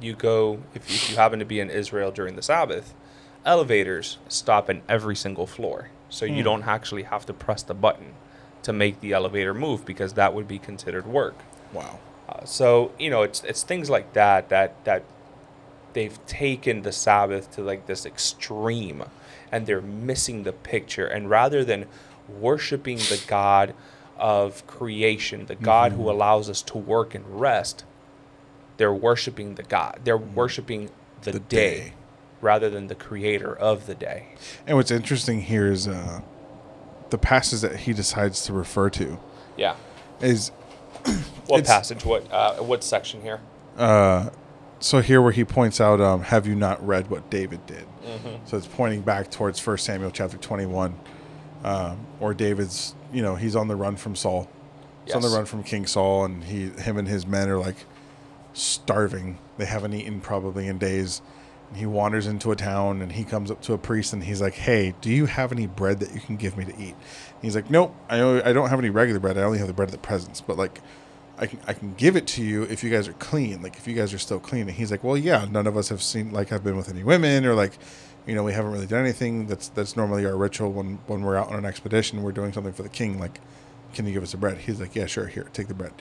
you 0.00 0.14
go, 0.14 0.60
if, 0.74 0.88
if 0.88 1.10
you 1.10 1.16
happen 1.16 1.38
to 1.38 1.44
be 1.44 1.60
in 1.60 1.70
Israel 1.70 2.10
during 2.10 2.36
the 2.36 2.42
Sabbath, 2.42 2.94
elevators 3.44 4.18
stop 4.28 4.68
in 4.68 4.82
every 4.88 5.16
single 5.16 5.46
floor. 5.46 5.90
So 6.08 6.24
you 6.24 6.42
don't 6.42 6.66
actually 6.66 7.04
have 7.04 7.26
to 7.26 7.32
press 7.32 7.62
the 7.62 7.74
button 7.74 8.14
to 8.62 8.72
make 8.72 9.00
the 9.00 9.12
elevator 9.12 9.54
move 9.54 9.84
because 9.84 10.14
that 10.14 10.34
would 10.34 10.46
be 10.46 10.58
considered 10.58 11.06
work. 11.06 11.36
Wow. 11.72 11.98
Uh, 12.28 12.44
so 12.44 12.92
you 12.98 13.10
know, 13.10 13.22
it's 13.22 13.42
it's 13.44 13.62
things 13.62 13.88
like 13.90 14.12
that 14.12 14.48
that 14.48 14.84
that 14.84 15.04
they've 15.96 16.24
taken 16.26 16.82
the 16.82 16.92
Sabbath 16.92 17.50
to 17.52 17.62
like 17.62 17.86
this 17.86 18.04
extreme, 18.04 19.02
and 19.50 19.66
they're 19.66 19.80
missing 19.80 20.42
the 20.42 20.52
picture. 20.52 21.06
And 21.06 21.30
rather 21.30 21.64
than 21.64 21.86
worshiping 22.28 22.98
the 22.98 23.18
God 23.26 23.74
of 24.18 24.66
creation, 24.66 25.46
the 25.46 25.54
God 25.54 25.92
who 25.92 26.10
allows 26.10 26.50
us 26.50 26.60
to 26.62 26.76
work 26.78 27.14
and 27.14 27.24
rest, 27.40 27.84
they're 28.76 28.92
worshiping 28.92 29.54
the 29.54 29.62
God. 29.62 30.00
They're 30.04 30.18
worshiping 30.18 30.90
the, 31.22 31.32
The 31.32 31.40
day, 31.40 31.76
day. 31.78 31.92
rather 32.42 32.68
than 32.68 32.88
the 32.88 32.94
Creator 32.94 33.56
of 33.56 33.86
the 33.86 33.94
day. 33.94 34.26
And 34.66 34.76
what's 34.76 34.90
interesting 34.90 35.40
here 35.40 35.72
is 35.72 35.88
uh, 35.88 36.20
the 37.08 37.18
passage 37.18 37.62
that 37.62 37.76
he 37.80 37.94
decides 37.94 38.44
to 38.44 38.52
refer 38.52 38.90
to 38.90 39.18
Yeah. 39.56 39.76
is 40.20 40.50
What 41.46 41.64
passage? 41.64 42.04
What 42.04 42.30
uh, 42.30 42.56
what 42.56 42.84
section 42.84 43.22
here? 43.22 43.40
So 44.80 45.00
here 45.00 45.22
where 45.22 45.32
he 45.32 45.44
points 45.44 45.80
out, 45.80 46.00
um, 46.00 46.22
"Have 46.22 46.46
you 46.46 46.54
not 46.54 46.84
read 46.86 47.10
what 47.10 47.30
David 47.30 47.64
did?" 47.66 47.86
Mm-hmm. 48.04 48.46
So 48.46 48.56
it's 48.56 48.66
pointing 48.66 49.02
back 49.02 49.30
towards 49.30 49.58
First 49.58 49.84
Samuel 49.84 50.10
chapter 50.10 50.36
twenty-one, 50.36 50.98
um, 51.64 52.06
or 52.20 52.34
David's. 52.34 52.94
You 53.12 53.22
know, 53.22 53.36
he's 53.36 53.56
on 53.56 53.68
the 53.68 53.76
run 53.76 53.96
from 53.96 54.16
Saul. 54.16 54.48
He's 55.04 55.14
on 55.14 55.22
the 55.22 55.28
run 55.28 55.46
from 55.46 55.62
King 55.62 55.86
Saul, 55.86 56.24
and 56.24 56.44
he, 56.44 56.68
him, 56.70 56.96
and 56.96 57.06
his 57.06 57.26
men 57.26 57.48
are 57.48 57.58
like 57.58 57.86
starving. 58.52 59.38
They 59.56 59.64
haven't 59.66 59.92
eaten 59.94 60.20
probably 60.20 60.66
in 60.66 60.78
days. 60.78 61.22
And 61.68 61.78
he 61.78 61.86
wanders 61.86 62.26
into 62.26 62.52
a 62.52 62.56
town, 62.56 63.02
and 63.02 63.10
he 63.10 63.24
comes 63.24 63.50
up 63.50 63.60
to 63.62 63.72
a 63.72 63.78
priest, 63.78 64.12
and 64.12 64.22
he's 64.22 64.40
like, 64.40 64.54
"Hey, 64.54 64.94
do 65.00 65.10
you 65.10 65.26
have 65.26 65.50
any 65.50 65.66
bread 65.66 66.00
that 66.00 66.14
you 66.14 66.20
can 66.20 66.36
give 66.36 66.56
me 66.56 66.64
to 66.64 66.78
eat?" 66.78 66.94
he's 67.42 67.56
like, 67.56 67.70
"Nope, 67.70 67.94
I, 68.08 68.18
I 68.48 68.52
don't 68.52 68.68
have 68.68 68.78
any 68.78 68.90
regular 68.90 69.20
bread. 69.20 69.36
I 69.38 69.42
only 69.42 69.58
have 69.58 69.66
the 69.66 69.72
bread 69.72 69.88
of 69.88 69.92
the 69.92 69.98
presence. 69.98 70.40
But 70.40 70.56
like, 70.56 70.80
I 71.38 71.46
can 71.46 71.60
I 71.66 71.72
can 71.72 71.94
give 71.94 72.16
it 72.16 72.26
to 72.28 72.42
you 72.42 72.62
if 72.64 72.82
you 72.82 72.90
guys 72.90 73.08
are 73.08 73.12
clean. 73.14 73.62
Like 73.62 73.76
if 73.76 73.86
you 73.86 73.94
guys 73.94 74.14
are 74.14 74.18
still 74.18 74.40
clean." 74.40 74.62
And 74.62 74.72
he's 74.72 74.90
like, 74.90 75.04
"Well, 75.04 75.16
yeah, 75.16 75.46
none 75.50 75.66
of 75.66 75.76
us 75.76 75.88
have 75.90 76.02
seen 76.02 76.32
like 76.32 76.52
I've 76.52 76.64
been 76.64 76.76
with 76.76 76.88
any 76.88 77.02
women 77.02 77.44
or 77.44 77.54
like, 77.54 77.72
you 78.26 78.34
know, 78.34 78.42
we 78.42 78.52
haven't 78.52 78.72
really 78.72 78.86
done 78.86 79.00
anything. 79.00 79.46
That's 79.46 79.68
that's 79.68 79.96
normally 79.96 80.24
our 80.26 80.36
ritual 80.36 80.72
when 80.72 80.98
when 81.06 81.22
we're 81.22 81.36
out 81.36 81.48
on 81.48 81.56
an 81.56 81.64
expedition. 81.64 82.22
We're 82.22 82.32
doing 82.32 82.52
something 82.52 82.72
for 82.72 82.82
the 82.82 82.88
king. 82.88 83.18
Like, 83.18 83.40
can 83.94 84.06
you 84.06 84.12
give 84.12 84.22
us 84.22 84.32
the 84.32 84.38
bread?" 84.38 84.58
He's 84.58 84.80
like, 84.80 84.94
"Yeah, 84.94 85.06
sure. 85.06 85.26
Here, 85.26 85.48
take 85.52 85.68
the 85.68 85.74
bread." 85.74 85.92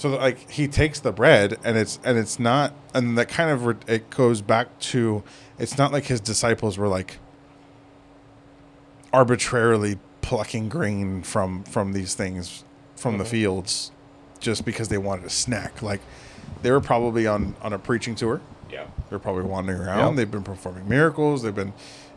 So 0.00 0.08
like 0.08 0.50
he 0.50 0.66
takes 0.66 0.98
the 1.00 1.12
bread 1.12 1.58
and 1.62 1.76
it's 1.76 1.98
and 2.02 2.16
it's 2.16 2.38
not 2.38 2.72
and 2.94 3.18
that 3.18 3.28
kind 3.28 3.50
of 3.50 3.66
re- 3.66 3.74
it 3.86 4.08
goes 4.08 4.40
back 4.40 4.78
to 4.78 5.22
it's 5.58 5.76
not 5.76 5.92
like 5.92 6.06
his 6.06 6.20
disciples 6.20 6.78
were 6.78 6.88
like 6.88 7.18
arbitrarily 9.12 9.98
plucking 10.22 10.70
grain 10.70 11.22
from 11.22 11.64
from 11.64 11.92
these 11.92 12.14
things 12.14 12.64
from 12.96 13.18
the 13.18 13.24
mm-hmm. 13.24 13.30
fields 13.30 13.92
just 14.40 14.64
because 14.64 14.88
they 14.88 14.98
wanted 14.98 15.24
a 15.24 15.30
snack 15.30 15.82
like 15.82 16.00
they 16.62 16.70
were 16.70 16.80
probably 16.80 17.26
on 17.26 17.54
on 17.62 17.72
a 17.72 17.78
preaching 17.78 18.14
tour 18.14 18.40
Yeah. 18.70 18.86
they're 19.08 19.18
probably 19.18 19.42
wandering 19.44 19.80
around 19.80 20.08
Yep. 20.10 20.16
they've 20.16 20.30
been 20.30 20.42
performing 20.42 20.88
miracles 20.88 21.42
they've 21.42 21.54
been 21.54 21.72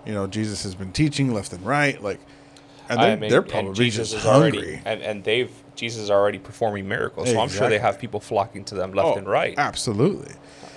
you 0.05 0.13
know 0.13 0.27
jesus 0.27 0.63
has 0.63 0.75
been 0.75 0.91
teaching 0.91 1.33
left 1.33 1.53
and 1.53 1.65
right 1.65 2.01
like 2.01 2.19
and 2.89 2.99
they're, 2.99 3.11
I 3.11 3.15
mean, 3.15 3.29
they're 3.29 3.39
and 3.41 3.49
probably 3.49 3.73
Jesus 3.85 4.11
just 4.11 4.23
is 4.25 4.29
already, 4.29 4.57
hungry 4.57 4.81
and, 4.85 5.01
and 5.01 5.23
they've 5.23 5.51
Jesus 5.75 6.03
is 6.03 6.11
already 6.11 6.37
performing 6.37 6.87
miracles. 6.87 7.31
So 7.31 7.39
I'm 7.39 7.49
sure 7.49 7.67
they 7.67 7.79
have 7.79 7.97
people 7.97 8.19
flocking 8.19 8.63
to 8.65 8.75
them 8.75 8.93
left 8.93 9.07
Oh, 9.07 9.15
and 9.17 9.25
right. 9.27 9.55
absolutely 9.57 10.33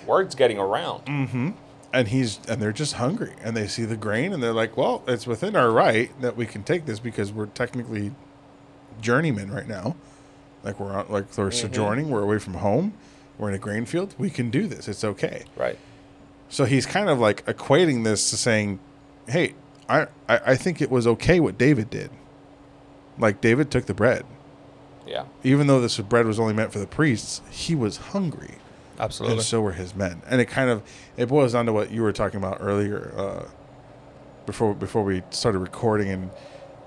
Word's 0.07 0.35
getting 0.37 0.57
around. 0.59 1.05
Mm-hmm. 1.07 1.51
and 1.93 2.09
he's 2.09 2.39
and 2.49 2.63
they're 2.63 2.73
just 2.73 2.95
hungry 2.95 3.35
and 3.43 3.57
they 3.57 3.67
see 3.67 3.85
the 3.85 3.97
grain 3.97 4.33
and 4.33 4.41
they're 4.43 4.53
like 4.55 4.77
well 4.77 5.03
it's 5.09 5.27
within 5.27 5.57
our 5.57 5.71
right 5.71 6.11
that 6.23 6.37
we 6.37 6.47
can 6.47 6.63
take 6.63 6.87
this 6.87 7.01
because 7.01 7.33
we're 7.33 7.47
technically 7.47 8.13
journeymen 9.01 9.51
right 9.51 9.69
now 9.69 9.97
like 10.67 10.79
we're 10.81 10.93
on, 10.93 11.07
like 11.09 11.25
we're 11.39 11.51
sojourning 11.51 12.11
we're 12.11 12.23
away 12.23 12.39
from 12.39 12.55
home 12.55 12.93
we're 13.39 13.49
in 13.49 13.55
a 13.55 13.59
grain 13.59 13.85
field 13.87 14.15
we 14.19 14.29
can 14.29 14.51
do 14.51 14.67
this 14.67 14.89
it's 14.89 15.05
okay 15.05 15.45
Right. 15.57 15.79
so 16.49 16.65
he's 16.65 16.85
kind 16.87 17.09
of 17.09 17.19
like 17.19 17.45
equating 17.47 18.05
this 18.05 18.29
to 18.31 18.37
saying 18.37 18.79
hey 19.29 19.55
i 19.89 20.03
i, 20.29 20.41
I 20.53 20.57
think 20.57 20.83
it 20.83 20.91
was 20.91 21.07
okay 21.07 21.41
what 21.41 21.57
david 21.57 21.89
did 21.91 22.11
like 23.19 23.41
david 23.41 23.71
took 23.71 23.87
the 23.87 23.95
bread 23.95 24.25
Yeah. 25.07 25.25
even 25.45 25.67
though 25.69 25.81
this 25.81 25.97
bread 25.99 26.27
was 26.27 26.39
only 26.41 26.53
meant 26.55 26.73
for 26.73 26.79
the 26.81 26.87
priests 26.87 27.41
he 27.51 27.75
was 27.75 27.97
hungry 28.13 28.57
Absolutely. 28.99 29.37
and 29.39 29.45
so 29.47 29.61
were 29.61 29.73
his 29.73 29.95
men. 29.95 30.23
And 30.27 30.41
it 30.41 30.47
kind 30.47 30.71
of 30.71 30.83
it 31.19 31.27
boils 31.29 31.53
down 31.53 31.67
to 31.67 31.73
what 31.75 31.91
you 31.91 32.01
were 32.01 32.13
talking 32.15 32.39
about 32.39 32.57
earlier, 32.63 33.13
uh, 33.15 33.45
before 34.47 34.73
before 34.75 35.03
we 35.05 35.23
started 35.29 35.59
recording, 35.59 36.09
and 36.09 36.31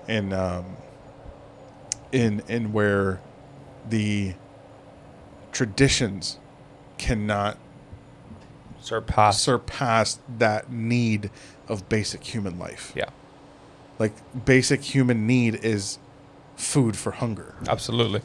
in 0.08 0.32
um, 0.32 0.64
in 2.10 2.42
in 2.48 2.72
where 2.72 3.20
the 3.88 4.34
traditions 5.52 6.38
cannot 6.98 7.58
Surpass. 8.80 9.40
surpass 9.40 10.18
that 10.38 10.70
need 10.70 11.30
of 11.68 11.88
basic 11.88 12.24
human 12.24 12.58
life. 12.58 12.92
yeah. 12.94 13.10
Like 13.98 14.12
basic 14.46 14.82
human 14.82 15.26
need 15.26 15.56
is 15.62 15.98
food 16.56 16.96
for 16.96 17.10
hunger. 17.12 17.54
Absolutely. 17.68 18.22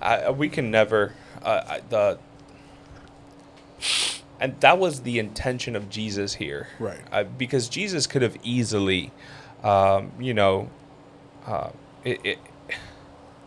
Uh, 0.00 0.32
we 0.36 0.48
can 0.48 0.70
never 0.70 1.14
uh, 1.42 1.78
the 1.88 2.18
and 4.38 4.58
that 4.60 4.78
was 4.78 5.00
the 5.02 5.18
intention 5.18 5.74
of 5.74 5.88
Jesus 5.88 6.34
here, 6.34 6.68
Right. 6.78 7.00
Uh, 7.10 7.24
because 7.24 7.68
Jesus 7.68 8.06
could 8.06 8.22
have 8.22 8.36
easily, 8.42 9.10
um, 9.64 10.12
you 10.20 10.34
know, 10.34 10.70
uh, 11.46 11.70
it, 12.04 12.20
it. 12.24 12.38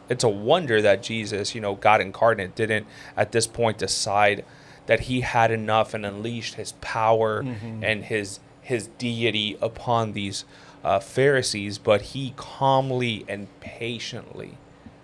It's 0.10 0.24
a 0.24 0.30
wonder 0.30 0.82
that 0.82 1.04
Jesus, 1.04 1.54
you 1.56 1.62
know, 1.62 1.76
God 1.76 2.02
incarnate, 2.02 2.56
didn't 2.56 2.88
at 3.16 3.32
this 3.32 3.48
point 3.48 3.78
decide 3.78 4.44
that 4.88 5.02
he 5.02 5.22
had 5.22 5.52
enough 5.52 5.94
and 5.94 6.06
unleashed 6.06 6.56
his 6.56 6.72
power 6.82 7.40
and 7.84 8.04
his 8.06 8.40
his 8.62 8.88
deity 8.98 9.58
upon 9.62 10.14
these 10.14 10.46
uh, 10.84 11.00
Pharisees, 11.00 11.78
but 11.78 12.02
he 12.02 12.34
calmly 12.38 13.26
and 13.28 13.48
patiently, 13.60 14.58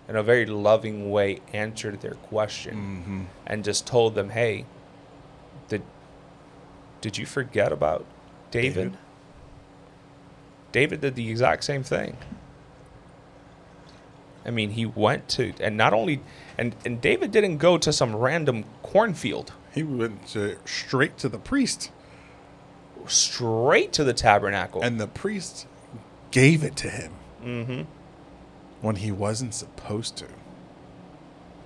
in 0.07 0.15
a 0.15 0.21
very 0.23 0.45
loving 0.45 1.09
way, 1.11 1.39
answered 1.53 2.01
their 2.01 2.13
question 2.15 3.27
and 3.45 3.63
just 3.63 3.85
told 3.87 4.15
them, 4.15 4.29
"Hey, 4.29 4.65
did 5.67 5.81
did 7.01 7.17
you 7.17 7.25
forget 7.25 7.71
about 7.71 8.05
David? 8.51 8.75
David. 8.75 8.97
David 10.71 11.01
did 11.01 11.15
the 11.15 11.29
exact 11.29 11.63
same 11.63 11.83
thing. 11.83 12.17
I 14.45 14.51
mean, 14.51 14.71
he 14.71 14.85
went 14.85 15.27
to, 15.29 15.53
and 15.59 15.75
not 15.77 15.93
only, 15.93 16.21
and 16.57 16.75
and 16.85 17.01
David 17.01 17.31
didn't 17.31 17.57
go 17.57 17.77
to 17.77 17.91
some 17.91 18.15
random 18.15 18.65
cornfield." 18.83 19.53
He 19.73 19.83
went 19.83 20.27
to, 20.29 20.57
straight 20.65 21.17
to 21.17 21.29
the 21.29 21.37
priest, 21.39 21.91
straight 23.07 23.91
to 23.93 24.03
the 24.03 24.13
tabernacle. 24.13 24.81
and 24.81 24.99
the 24.99 25.07
priest 25.07 25.67
gave 26.31 26.63
it 26.63 26.75
to 26.77 26.89
him 26.89 27.11
mm-hmm. 27.43 27.81
when 28.81 28.95
he 28.97 29.11
wasn't 29.11 29.53
supposed 29.53 30.15
to. 30.17 30.25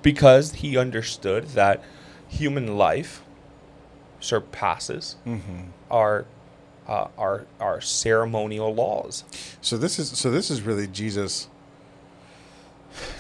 because 0.02 0.54
he 0.56 0.78
understood 0.78 1.50
that 1.50 1.84
human 2.28 2.78
life 2.78 3.22
surpasses 4.20 5.16
Mm-hmm. 5.26 5.70
our 5.92 6.26
uh, 6.88 7.08
our 7.18 7.46
our 7.60 7.80
ceremonial 7.82 8.74
laws. 8.74 9.24
So 9.62 9.78
this 9.78 10.00
is 10.00 10.18
so 10.18 10.32
this 10.32 10.50
is 10.50 10.62
really 10.64 10.88
Jesus. 10.88 11.48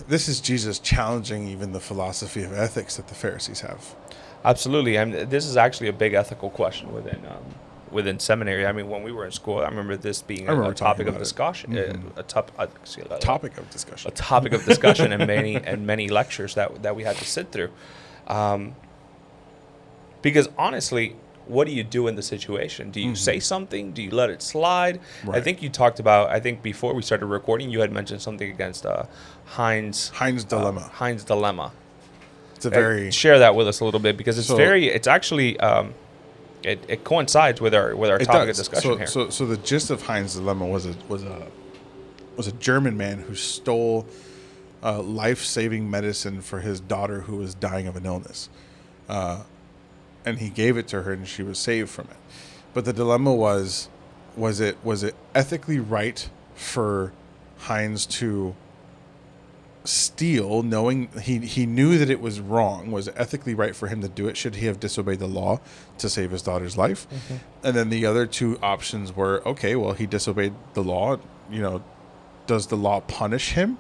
This 0.07 0.27
is 0.27 0.39
Jesus 0.41 0.79
challenging 0.79 1.47
even 1.47 1.71
the 1.71 1.79
philosophy 1.79 2.43
of 2.43 2.53
ethics 2.53 2.97
that 2.97 3.07
the 3.07 3.15
Pharisees 3.15 3.61
have. 3.61 3.95
Absolutely, 4.43 4.95
and 4.95 5.13
this 5.13 5.45
is 5.45 5.57
actually 5.57 5.87
a 5.89 5.93
big 5.93 6.13
ethical 6.13 6.49
question 6.49 6.91
within 6.93 7.25
um, 7.27 7.43
within 7.91 8.19
seminary. 8.19 8.65
I 8.67 8.71
mean, 8.71 8.87
when 8.87 9.01
we 9.03 9.11
were 9.11 9.25
in 9.25 9.31
school, 9.31 9.59
I 9.59 9.65
remember 9.67 9.97
this 9.97 10.21
being 10.21 10.47
I 10.47 10.51
a, 10.51 10.55
remember 10.55 10.71
a 10.71 10.75
topic 10.75 11.07
of 11.07 11.17
discussion, 11.17 11.73
Mhm. 11.73 12.05
uh, 12.17 12.21
a, 12.21 12.23
top, 12.23 12.51
excuse- 12.59 13.07
uh, 13.09 13.17
Topic 13.17 13.57
of 13.57 13.69
discussion, 13.71 14.11
a 14.11 14.13
topic 14.13 14.53
of 14.53 14.63
discussion 14.63 15.11
and 15.11 15.25
many 15.27 15.55
and 15.69 15.85
many 15.87 16.07
lectures 16.07 16.53
that 16.55 16.83
that 16.83 16.95
we 16.95 17.03
had 17.03 17.15
to 17.17 17.25
sit 17.25 17.51
through. 17.51 17.69
Um, 18.27 18.75
because 20.21 20.49
honestly, 20.57 21.15
what 21.49 21.65
do 21.67 21.73
you 21.73 21.83
do 21.83 22.07
in 22.07 22.15
the 22.15 22.21
situation? 22.21 22.91
Do 22.91 23.01
you 23.01 23.15
say 23.15 23.39
something? 23.39 23.91
Do 23.91 24.01
you 24.01 24.11
let 24.11 24.29
it 24.29 24.41
slide? 24.41 24.95
I 24.99 25.25
Mm-hmm. 25.27 25.41
Think 25.43 25.61
you 25.63 25.69
talked 25.69 25.99
about. 25.99 26.29
I 26.29 26.39
think 26.39 26.61
before 26.61 26.93
we 26.93 27.01
started 27.01 27.25
recording, 27.25 27.69
you 27.71 27.79
had 27.81 27.91
mentioned 27.91 28.21
something 28.21 28.49
against 28.49 28.85
uh, 28.85 29.03
Heinz 29.57 30.09
Heinz 30.09 30.45
uh, 30.45 30.47
dilemma. 30.49 30.89
Heinz 30.93 31.23
dilemma. 31.23 31.71
it's 32.55 32.65
a 32.65 32.69
Uh, 32.69 32.71
very 32.71 33.11
share 33.11 33.39
that 33.39 33.55
with 33.55 33.67
us 33.67 33.79
a 33.81 33.85
little 33.85 33.99
bit 33.99 34.15
because 34.17 34.37
it's 34.39 34.47
So- 34.47 34.55
very. 34.55 34.87
It's 34.97 35.07
actually. 35.07 35.59
Um, 35.59 35.93
it, 36.61 36.83
it 36.89 37.03
coincides 37.05 37.61
with 37.61 37.73
our 37.73 37.95
with 37.95 38.09
our 38.11 38.19
topic 38.19 38.47
does. 38.47 38.59
of 38.59 38.65
discussion 38.65 38.91
so, 38.91 38.97
here. 38.97 39.07
So, 39.07 39.29
so 39.29 39.45
the 39.45 39.57
gist 39.57 39.89
of 39.91 40.01
Heinz 40.03 40.35
dilemma 40.35 40.65
was 40.67 40.85
a 40.85 40.93
was 41.07 41.23
a 41.23 41.47
was 42.37 42.47
a 42.47 42.51
German 42.53 42.95
man 42.97 43.19
who 43.19 43.33
stole 43.33 44.05
uh, 44.83 45.01
life 45.01 45.41
saving 45.43 45.89
medicine 45.89 46.41
for 46.41 46.59
his 46.59 46.79
daughter 46.81 47.21
who 47.21 47.37
was 47.37 47.55
dying 47.55 47.87
of 47.87 47.95
an 47.95 48.05
illness, 48.05 48.49
uh, 49.07 49.43
and 50.25 50.39
he 50.39 50.49
gave 50.49 50.77
it 50.77 50.87
to 50.89 51.03
her 51.03 51.13
and 51.13 51.27
she 51.27 51.43
was 51.43 51.59
saved 51.59 51.89
from 51.89 52.07
it. 52.09 52.17
But 52.73 52.85
the 52.85 52.93
dilemma 52.93 53.33
was, 53.33 53.89
was 54.35 54.59
it 54.59 54.77
was 54.83 55.03
it 55.03 55.15
ethically 55.33 55.79
right 55.79 56.29
for 56.55 57.11
Heinz 57.59 58.05
to 58.05 58.55
steal 59.85 60.61
knowing 60.61 61.07
he 61.21 61.39
he 61.39 61.65
knew 61.65 61.97
that 61.97 62.09
it 62.09 62.21
was 62.21 62.39
wrong 62.39 62.91
was 62.91 63.07
it 63.07 63.13
ethically 63.17 63.55
right 63.55 63.75
for 63.75 63.87
him 63.87 64.01
to 64.01 64.07
do 64.07 64.27
it? 64.27 64.37
Should 64.37 64.55
he 64.55 64.67
have 64.67 64.79
disobeyed 64.79 65.19
the 65.19 65.27
law 65.27 65.59
to 65.97 66.09
save 66.09 66.31
his 66.31 66.41
daughter's 66.41 66.77
life? 66.77 67.07
Mm-hmm. 67.09 67.35
And 67.63 67.75
then 67.75 67.89
the 67.89 68.05
other 68.05 68.25
two 68.25 68.59
options 68.61 69.15
were 69.15 69.41
okay 69.47 69.75
well 69.75 69.93
he 69.93 70.05
disobeyed 70.05 70.53
the 70.73 70.83
law 70.83 71.17
you 71.49 71.61
know 71.61 71.83
does 72.49 72.65
the 72.65 72.75
law 72.75 72.99
punish 73.01 73.51
him? 73.51 73.77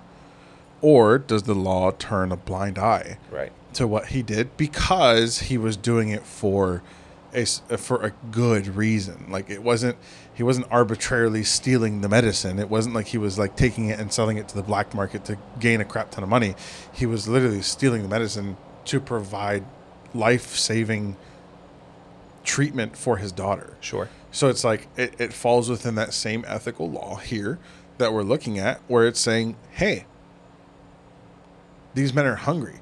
Or 0.79 1.17
does 1.17 1.43
the 1.43 1.55
law 1.55 1.89
turn 1.89 2.31
a 2.31 2.37
blind 2.37 2.77
eye? 2.77 3.17
Right. 3.31 3.51
To 3.73 3.87
what 3.87 4.07
he 4.07 4.21
did 4.23 4.55
because 4.57 5.39
he 5.39 5.57
was 5.57 5.77
doing 5.77 6.09
it 6.09 6.23
for 6.25 6.81
a 7.33 7.41
s- 7.41 7.61
uh, 7.69 7.77
for 7.77 8.03
a 8.03 8.11
good 8.31 8.67
reason. 8.67 9.27
Like 9.29 9.49
it 9.49 9.61
wasn't 9.63 9.97
he 10.33 10.41
wasn't 10.43 10.67
arbitrarily 10.71 11.43
stealing 11.43 12.01
the 12.01 12.09
medicine. 12.09 12.59
It 12.59 12.69
wasn't 12.69 12.95
like 12.95 13.07
he 13.07 13.17
was 13.17 13.37
like 13.37 13.55
taking 13.55 13.89
it 13.89 13.99
and 13.99 14.11
selling 14.11 14.37
it 14.37 14.47
to 14.49 14.55
the 14.55 14.63
black 14.63 14.93
market 14.93 15.25
to 15.25 15.37
gain 15.59 15.81
a 15.81 15.85
crap 15.85 16.11
ton 16.11 16.23
of 16.23 16.29
money. 16.29 16.55
He 16.93 17.05
was 17.05 17.27
literally 17.27 17.61
stealing 17.61 18.01
the 18.03 18.07
medicine 18.07 18.57
to 18.85 18.99
provide 18.99 19.65
life-saving 20.13 21.15
treatment 22.43 22.97
for 22.97 23.17
his 23.17 23.31
daughter. 23.31 23.75
Sure. 23.81 24.09
So 24.31 24.47
it's 24.47 24.63
like 24.63 24.87
it, 24.95 25.13
it 25.19 25.33
falls 25.33 25.69
within 25.69 25.95
that 25.95 26.13
same 26.13 26.43
ethical 26.47 26.89
law 26.89 27.17
here 27.17 27.59
that 27.97 28.13
we're 28.13 28.23
looking 28.23 28.57
at, 28.57 28.79
where 28.87 29.05
it's 29.07 29.19
saying, 29.19 29.55
hey, 29.71 30.05
these 31.93 32.13
men 32.13 32.25
are 32.25 32.35
hungry. 32.35 32.79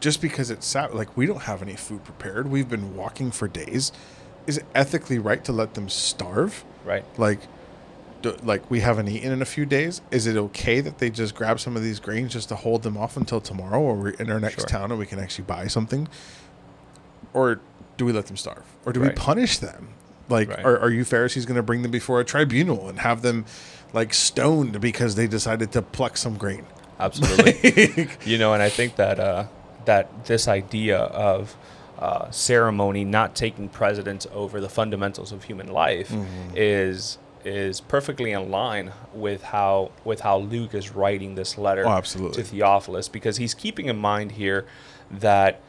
Just 0.00 0.20
because 0.22 0.50
it's 0.50 0.66
Sabbath, 0.66 0.94
like 0.94 1.14
we 1.16 1.26
don't 1.26 1.42
have 1.42 1.62
any 1.62 1.76
food 1.76 2.04
prepared. 2.04 2.50
We've 2.50 2.68
been 2.68 2.96
walking 2.96 3.30
for 3.30 3.46
days. 3.48 3.92
Is 4.46 4.56
it 4.58 4.64
ethically 4.74 5.18
right 5.18 5.44
to 5.44 5.52
let 5.52 5.74
them 5.74 5.88
starve? 5.88 6.64
Right. 6.84 7.04
Like, 7.18 7.40
do, 8.22 8.34
like 8.42 8.70
we 8.70 8.80
haven't 8.80 9.08
eaten 9.08 9.30
in 9.30 9.42
a 9.42 9.46
few 9.46 9.66
days. 9.66 10.00
Is 10.10 10.26
it 10.26 10.36
okay 10.36 10.80
that 10.80 10.98
they 10.98 11.10
just 11.10 11.34
grab 11.34 11.60
some 11.60 11.76
of 11.76 11.82
these 11.82 12.00
grains 12.00 12.32
just 12.32 12.48
to 12.48 12.56
hold 12.56 12.82
them 12.82 12.96
off 12.96 13.16
until 13.18 13.40
tomorrow, 13.40 13.78
or 13.80 13.94
we're 13.94 14.10
in 14.10 14.30
our 14.30 14.40
next 14.40 14.60
Sure. 14.60 14.66
town 14.66 14.90
and 14.90 14.98
we 14.98 15.04
can 15.06 15.18
actually 15.18 15.44
buy 15.44 15.66
something? 15.66 16.08
Or 17.34 17.60
do 17.96 18.04
we 18.06 18.12
let 18.12 18.26
them 18.26 18.36
starve? 18.36 18.64
Or 18.86 18.92
do 18.92 19.00
we 19.00 19.10
punish 19.10 19.58
them? 19.58 19.88
Like, 20.28 20.48
Right. 20.48 20.64
are, 20.64 20.78
are 20.78 20.90
you 20.90 21.04
Pharisees 21.04 21.44
going 21.44 21.56
to 21.56 21.62
bring 21.62 21.82
them 21.82 21.90
before 21.90 22.20
a 22.20 22.24
tribunal 22.24 22.88
and 22.88 23.00
have 23.00 23.20
them 23.22 23.44
like 23.92 24.14
stoned 24.14 24.80
because 24.80 25.14
they 25.16 25.26
decided 25.26 25.72
to 25.72 25.82
pluck 25.82 26.16
some 26.16 26.36
grain? 26.38 26.64
Absolutely. 26.98 28.08
you 28.24 28.38
know, 28.38 28.54
and 28.54 28.62
I 28.62 28.68
think 28.70 28.96
that 28.96 29.18
uh, 29.20 29.44
that 29.86 30.26
this 30.26 30.46
idea 30.48 30.98
of 30.98 31.56
uh, 31.98 32.30
ceremony 32.30 33.04
not 33.04 33.34
taking 33.34 33.68
precedence 33.68 34.26
over 34.32 34.60
the 34.60 34.68
fundamentals 34.68 35.32
of 35.32 35.44
human 35.44 35.68
life 35.68 36.08
Mm-hmm. 36.10 36.54
is 36.56 37.18
is 37.42 37.80
perfectly 37.80 38.32
in 38.32 38.50
line 38.50 38.92
with 39.14 39.42
how 39.44 39.90
with 40.04 40.20
how 40.20 40.36
Luke 40.38 40.74
is 40.74 40.90
writing 40.94 41.34
this 41.36 41.56
letter 41.56 41.86
Oh, 41.86 41.90
absolutely. 41.92 42.42
to 42.42 42.48
Theophilus 42.48 43.08
because 43.08 43.38
he's 43.38 43.54
keeping 43.54 43.86
in 43.86 43.96
mind 43.96 44.32
here 44.32 44.66
that 45.10 45.60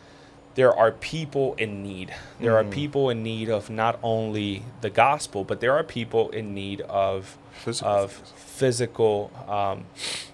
there 0.56 0.74
are 0.76 0.91
people 0.91 1.54
in 1.58 1.82
need. 1.82 2.13
There 2.41 2.52
Mm-hmm. 2.52 2.67
are 2.67 2.71
people 2.71 3.10
in 3.10 3.24
need 3.24 3.47
of 3.50 3.69
not 3.69 4.00
only 4.04 4.63
the 4.82 4.89
gospel, 4.89 5.45
but 5.45 5.62
there 5.62 5.74
are 5.74 5.84
people 5.84 6.30
in 6.32 6.54
need 6.54 6.82
of 6.82 7.38
Physical 7.54 7.89
of 7.89 8.12
physical 8.12 9.32
um, 9.47 9.86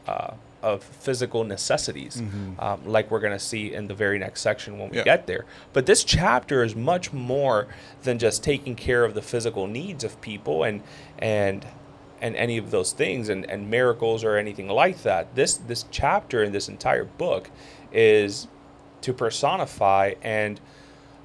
uh, 0.08 0.32
of 0.74 0.84
physical 0.84 1.44
necessities, 1.44 2.22
um, 2.60 2.80
like 2.86 3.10
we're 3.12 3.20
going 3.28 3.38
to 3.42 3.46
see 3.54 3.74
in 3.74 3.88
the 3.88 3.94
very 3.96 4.18
next 4.20 4.42
section 4.42 4.74
when 4.78 4.90
we 4.90 4.98
Mm-hmm. 4.98 5.08
Yeah. 5.08 5.18
get 5.18 5.28
there. 5.28 5.46
But 5.74 5.86
this 5.86 6.04
chapter 6.04 6.64
is 6.64 6.76
much 6.76 7.12
more 7.14 7.68
than 8.04 8.18
just 8.20 8.44
taking 8.44 8.76
care 8.76 9.04
of 9.08 9.14
the 9.14 9.22
physical 9.22 9.68
needs 9.68 10.04
of 10.04 10.20
people 10.22 10.64
and 10.64 10.82
and 11.20 11.66
and 12.20 12.36
any 12.36 12.58
of 12.58 12.72
those 12.72 12.94
things 12.94 13.30
and, 13.30 13.46
and 13.50 13.70
miracles 13.70 14.24
or 14.24 14.38
anything 14.38 14.68
like 14.84 15.04
that. 15.04 15.24
This 15.36 15.54
this 15.72 15.86
chapter 15.92 16.44
in 16.44 16.52
this 16.52 16.68
entire 16.68 17.06
book 17.06 17.50
is 17.92 18.48
to 19.02 19.14
personify 19.14 20.14
and 20.24 20.60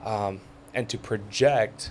um, 0.04 0.40
and 0.74 0.88
to 0.90 0.98
project 0.98 1.90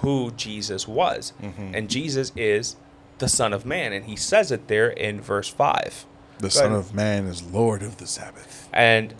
who 0.00 0.30
Jesus 0.32 0.86
was. 0.88 1.32
And 1.74 1.88
Jesus 1.88 2.32
is 2.36 2.76
the 3.18 3.28
Son 3.28 3.52
of 3.54 3.64
Man. 3.64 3.92
And 3.94 4.04
he 4.06 4.16
says 4.16 4.50
it 4.52 4.68
there 4.68 4.90
in 4.90 5.20
verse 5.20 5.48
5. 5.48 6.04
The 6.38 6.50
Son 6.50 6.72
of 6.72 6.94
Man 6.94 7.26
is 7.26 7.42
Lord 7.42 7.82
of 7.82 7.96
the 7.98 8.06
Sabbath. 8.06 8.68
And 8.72 9.14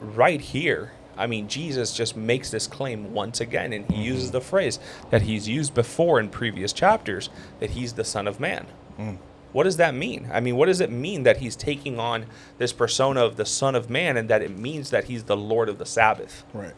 right 0.00 0.40
here, 0.40 0.92
I 1.16 1.26
mean, 1.26 1.48
Jesus 1.48 1.92
just 1.94 2.16
makes 2.16 2.50
this 2.50 2.66
claim 2.66 3.12
once 3.12 3.40
again. 3.40 3.72
And 3.72 3.86
he 3.86 3.94
mm-hmm. 3.94 4.02
uses 4.02 4.30
the 4.30 4.40
phrase 4.40 4.78
that 5.10 5.22
he's 5.22 5.48
used 5.48 5.74
before 5.74 6.18
in 6.18 6.28
previous 6.28 6.72
chapters 6.72 7.28
that 7.60 7.70
he's 7.70 7.94
the 7.94 8.04
Son 8.04 8.26
of 8.26 8.40
Man. 8.40 8.66
Mm. 8.98 9.16
what 9.52 9.64
does 9.64 9.78
that 9.78 9.94
mean? 9.94 10.28
I 10.30 10.40
mean, 10.40 10.56
what 10.56 10.66
does 10.66 10.80
it 10.80 10.90
mean 10.90 11.22
that 11.22 11.38
he's 11.38 11.56
taking 11.56 11.98
on 11.98 12.26
this 12.58 12.72
persona 12.72 13.24
of 13.24 13.36
the 13.36 13.46
Son 13.46 13.74
of 13.74 13.88
Man 13.88 14.18
and 14.18 14.28
that 14.28 14.42
it 14.42 14.56
means 14.56 14.90
that 14.90 15.04
he's 15.04 15.24
the 15.24 15.36
Lord 15.36 15.68
of 15.68 15.78
the 15.78 15.86
Sabbath? 15.86 16.44
Right. 16.52 16.74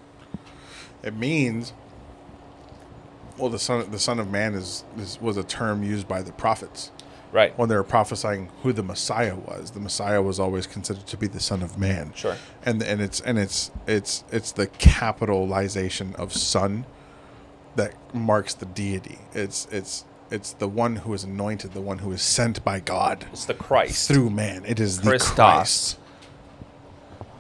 It 1.03 1.15
means 1.15 1.73
well 3.39 3.49
the 3.49 3.59
son 3.59 3.91
the 3.91 3.99
son 3.99 4.19
of 4.21 4.31
man 4.31 4.55
is, 4.55 4.85
is 4.97 5.21
was 5.21 5.37
a 5.37 5.43
term 5.43 5.83
used 5.83 6.07
by 6.07 6.23
the 6.23 6.33
prophets 6.33 6.91
Right. 7.33 7.57
when 7.59 7.69
they 7.71 7.75
were 7.77 7.83
prophesying 7.83 8.51
who 8.63 8.73
the 8.75 8.83
Messiah 8.83 9.35
was. 9.35 9.71
The 9.71 9.81
Messiah 9.81 10.21
was 10.21 10.39
always 10.39 10.67
considered 10.67 11.07
to 11.07 11.17
be 11.17 11.27
the 11.27 11.41
son 11.41 11.63
of 11.63 11.79
man. 11.79 12.13
Sure. 12.15 12.37
And 12.65 12.83
and 12.83 13.01
it's 13.01 13.21
and 13.21 13.39
it's 13.39 13.71
it's 13.87 14.23
it's 14.31 14.53
the 14.53 14.67
capitalization 14.67 16.15
of 16.17 16.33
son 16.35 16.85
that 17.77 17.95
marks 18.15 18.53
the 18.55 18.67
deity. 18.67 19.19
It's 19.33 19.67
it's 19.71 20.05
it's 20.31 20.53
the 20.53 20.69
one 20.69 20.97
who 20.97 21.13
is 21.15 21.25
anointed, 21.25 21.73
the 21.73 21.81
one 21.81 21.99
who 21.99 22.13
is 22.13 22.23
sent 22.23 22.63
by 22.65 22.81
God 22.81 23.27
It's 23.33 23.45
the 23.47 23.55
Christ. 23.55 24.09
through 24.09 24.31
man. 24.31 24.65
It 24.67 24.79
is 24.81 25.01
the 25.01 25.19
Christ. 25.19 25.99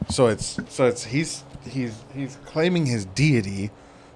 So 0.09 0.27
it's 0.27 0.59
so 0.69 0.87
it's 0.87 1.05
he's 1.05 1.45
he's 1.69 2.03
he's 2.15 2.37
claiming 2.45 2.87
his 2.87 3.05
deity 3.05 3.71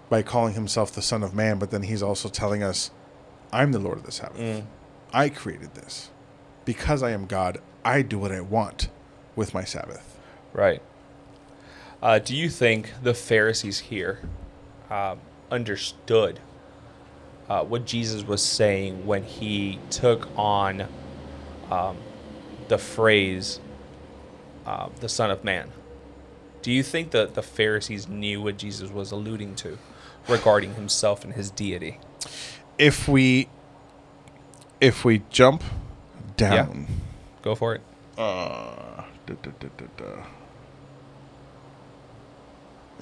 by 0.09 0.23
calling 0.23 0.55
himself 0.55 0.93
the 0.93 1.03
Son 1.03 1.23
of 1.23 1.35
Man, 1.35 1.59
but 1.59 1.71
then 1.71 1.83
he's 1.83 2.03
also 2.03 2.29
telling 2.29 2.63
us, 2.63 2.91
"I'm 3.53 3.73
the 3.73 3.79
Lord 3.79 3.99
of 3.99 4.05
the 4.05 4.13
Sabbath. 4.13 4.39
Mm. 4.39 4.65
I 5.17 5.31
created 5.31 5.75
this 5.75 6.11
because 6.67 7.03
I 7.03 7.13
am 7.13 7.25
God. 7.25 7.57
I 7.83 8.03
do 8.03 8.19
what 8.19 8.33
I 8.33 8.43
want 8.43 8.91
with 9.35 9.55
my 9.55 9.65
Sabbath." 9.65 10.21
Right. 10.53 10.83
Uh, 12.03 12.19
do 12.19 12.37
you 12.37 12.51
think 12.51 12.93
the 13.03 13.15
Pharisees 13.15 13.79
here 13.79 14.21
uh, 14.91 15.17
understood 15.51 16.39
uh, 17.49 17.65
what 17.65 17.87
Jesus 17.87 18.25
was 18.25 18.43
saying 18.43 19.07
when 19.07 19.23
he 19.23 19.79
took 19.89 20.29
on 20.37 20.87
um, 21.71 21.97
the 22.69 22.77
phrase 22.77 23.59
uh, 24.67 24.91
"the 25.01 25.09
Son 25.09 25.31
of 25.31 25.43
Man"? 25.43 25.71
Do 26.61 26.71
you 26.71 26.83
think 26.83 27.13
that 27.13 27.33
the 27.33 27.43
Pharisees 27.43 28.07
knew 28.07 28.43
what 28.43 28.59
Jesus 28.59 28.91
was 28.91 29.13
alluding 29.13 29.55
to 29.57 29.79
regarding 30.29 30.75
himself 30.75 31.25
and 31.25 31.33
his 31.33 31.51
deity? 31.51 32.01
If 32.77 33.09
we 33.09 33.49
if 34.81 35.05
we 35.05 35.23
jump 35.31 35.63
down, 36.37 36.87
Go 37.43 37.55
for 37.55 37.75
it. 37.75 37.81
uh, 38.19 39.03
da, 39.27 39.35
da, 39.43 39.51
da, 39.61 39.69
da, 39.77 39.87
da. 39.97 40.23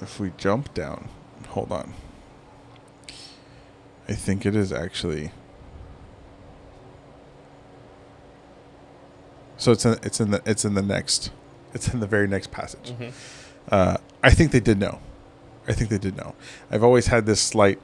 if 0.01 0.19
we 0.19 0.31
jump 0.37 0.73
down, 0.73 1.09
hold 1.49 1.71
on. 1.71 1.93
I 4.07 4.13
think 4.13 4.45
it 4.45 4.55
is 4.55 4.71
actually. 4.71 5.31
So 9.57 9.71
it's 9.71 9.85
in 9.85 9.97
it's 10.03 10.19
in 10.19 10.31
the 10.31 10.41
it's 10.45 10.65
in 10.65 10.73
the 10.75 10.81
next 10.81 11.31
it's 11.73 11.87
in 11.93 11.99
the 11.99 12.07
very 12.07 12.27
next 12.27 12.51
passage. 12.51 12.93
Uh, 13.71 13.97
I 14.21 14.29
think 14.31 14.51
they 14.51 14.59
did 14.59 14.79
know. 14.79 14.99
I 15.67 15.73
think 15.73 15.89
they 15.89 15.97
did 15.97 16.15
know. 16.17 16.35
I've 16.69 16.83
always 16.83 17.07
had 17.07 17.25
this 17.25 17.41
slight 17.41 17.79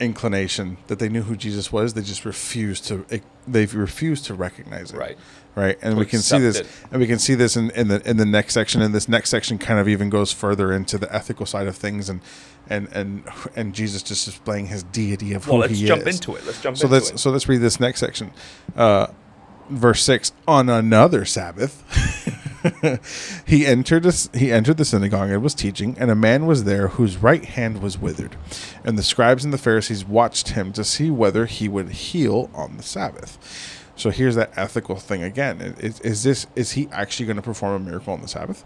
inclination 0.00 0.76
that 0.88 0.98
they 0.98 1.08
knew 1.08 1.22
who 1.22 1.36
Jesus 1.36 1.72
was. 1.72 1.94
They 1.94 2.02
just 2.02 2.24
refused 2.24 2.84
to. 2.88 3.04
They've 3.46 3.74
refused 3.74 4.24
to 4.26 4.34
recognize 4.34 4.92
it. 4.92 4.96
Right. 4.96 5.16
Right. 5.54 5.78
And 5.82 5.94
To 5.94 5.98
we 6.00 6.06
can 6.06 6.18
see 6.18 6.38
this. 6.38 6.58
it. 6.60 6.66
And 6.90 7.00
we 7.00 7.06
can 7.06 7.18
see 7.20 7.34
this 7.36 7.56
in, 7.56 7.70
in 7.70 7.88
the 7.88 8.08
in 8.08 8.16
the 8.16 8.24
next 8.26 8.54
section. 8.54 8.82
And 8.82 8.92
this 8.94 9.08
next 9.08 9.30
section 9.30 9.56
kind 9.58 9.78
of 9.78 9.88
even 9.88 10.10
goes 10.10 10.32
further 10.32 10.72
into 10.72 10.98
the 10.98 11.12
ethical 11.14 11.46
side 11.46 11.66
of 11.68 11.76
things, 11.76 12.08
and 12.08 12.20
and 12.68 12.88
and 12.92 13.24
and 13.54 13.74
Jesus 13.74 14.02
just 14.02 14.24
displaying 14.24 14.66
his 14.66 14.82
deity 14.82 15.32
of 15.32 15.46
Well, 15.46 15.56
who 15.56 15.62
let's 15.62 15.78
he 15.78 15.86
jump 15.86 16.06
is. 16.06 16.16
into 16.16 16.34
it. 16.34 16.44
Let's 16.44 16.60
jump 16.60 16.76
So 16.76 16.86
into 16.86 16.94
let's 16.94 17.10
it. 17.12 17.18
so 17.18 17.30
let's 17.30 17.48
read 17.48 17.58
this 17.60 17.78
next 17.78 18.00
section. 18.00 18.32
Uh, 18.76 19.06
verse 19.68 20.02
six. 20.02 20.32
On 20.46 20.68
another 20.68 21.24
Sabbath, 21.24 21.82
he 23.46 23.66
entered 23.66 24.06
a, 24.06 24.12
he 24.32 24.52
entered 24.52 24.76
the 24.76 24.84
synagogue 24.84 25.30
and 25.30 25.42
was 25.42 25.54
teaching, 25.54 25.96
and 25.98 26.10
a 26.10 26.14
man 26.14 26.46
was 26.46 26.64
there 26.64 26.88
whose 26.88 27.16
right 27.16 27.44
hand 27.44 27.82
was 27.82 27.98
withered, 27.98 28.36
and 28.84 28.98
the 28.98 29.02
scribes 29.02 29.44
and 29.44 29.52
the 29.52 29.58
Pharisees 29.58 30.04
watched 30.04 30.50
him 30.50 30.72
to 30.72 30.84
see 30.84 31.10
whether 31.10 31.46
he 31.46 31.68
would 31.68 31.90
heal 31.90 32.50
on 32.54 32.76
the 32.76 32.82
Sabbath. 32.82 33.80
So 33.96 34.10
here's 34.10 34.34
that 34.34 34.52
ethical 34.56 34.96
thing 34.96 35.22
again. 35.22 35.60
Is, 35.78 36.00
is 36.00 36.22
this 36.24 36.46
is 36.56 36.72
he 36.72 36.88
actually 36.90 37.26
going 37.26 37.36
to 37.36 37.42
perform 37.42 37.74
a 37.74 37.84
miracle 37.84 38.12
on 38.12 38.22
the 38.22 38.28
Sabbath, 38.28 38.64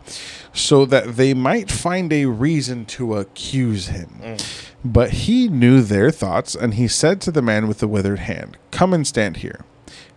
so 0.55 0.87
that 0.87 1.17
they 1.17 1.35
might 1.35 1.71
find 1.71 2.13
a 2.13 2.27
reason 2.27 2.87
to 2.87 3.17
accuse 3.17 3.89
him? 3.89 4.21
Mm. 4.23 4.65
But 4.85 5.11
he 5.11 5.49
knew 5.49 5.83
their 5.83 6.11
thoughts, 6.11 6.55
and 6.55 6.75
he 6.75 6.89
said 6.89 7.21
to 7.23 7.31
the 7.31 7.43
man 7.43 7.69
with 7.69 7.79
the 7.79 7.89
withered 7.89 8.21
hand, 8.21 8.57
"Come 8.71 8.95
and 8.95 9.07
stand 9.07 9.39
here." 9.39 9.65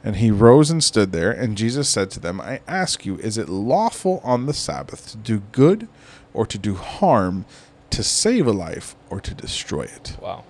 And 0.04 0.16
he 0.16 0.32
rose 0.32 0.72
and 0.72 0.84
stood 0.84 1.12
there, 1.12 1.32
and 1.32 1.56
Jesus 1.56 1.88
said 1.88 2.10
to 2.12 2.20
them, 2.20 2.42
I 2.42 2.62
ask 2.68 3.06
you, 3.06 3.18
is 3.18 3.38
it 3.38 3.48
lawful 3.48 4.20
on 4.24 4.48
the 4.48 4.54
Sabbath 4.54 5.12
to 5.12 5.18
do 5.18 5.44
good 5.52 5.88
or 6.34 6.48
to 6.48 6.58
do 6.58 6.74
harm, 6.74 7.46
to 7.92 8.02
save 8.02 8.48
a 8.48 8.52
life 8.52 8.96
or 9.12 9.22
to 9.22 9.34
destroy 9.34 9.84
it? 9.84 10.18
wow. 10.22 10.44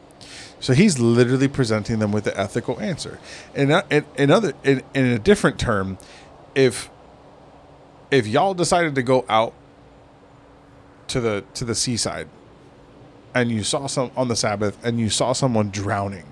So 0.61 0.73
he's 0.73 0.99
literally 0.99 1.47
presenting 1.47 1.97
them 1.97 2.11
with 2.11 2.23
the 2.23 2.39
ethical 2.39 2.79
answer. 2.79 3.19
In 3.55 3.71
a, 3.71 3.83
in, 3.89 4.05
in 4.15 4.29
other 4.29 4.53
in, 4.63 4.83
in 4.93 5.07
a 5.07 5.17
different 5.17 5.59
term, 5.59 5.97
if 6.53 6.89
if 8.11 8.27
y'all 8.27 8.53
decided 8.53 8.93
to 8.95 9.01
go 9.01 9.25
out 9.27 9.53
to 11.07 11.19
the 11.19 11.43
to 11.55 11.65
the 11.65 11.73
seaside 11.73 12.27
and 13.33 13.49
you 13.49 13.63
saw 13.63 13.87
some 13.87 14.11
on 14.15 14.27
the 14.27 14.35
Sabbath 14.35 14.77
and 14.85 14.99
you 14.99 15.09
saw 15.09 15.33
someone 15.33 15.71
drowning, 15.71 16.25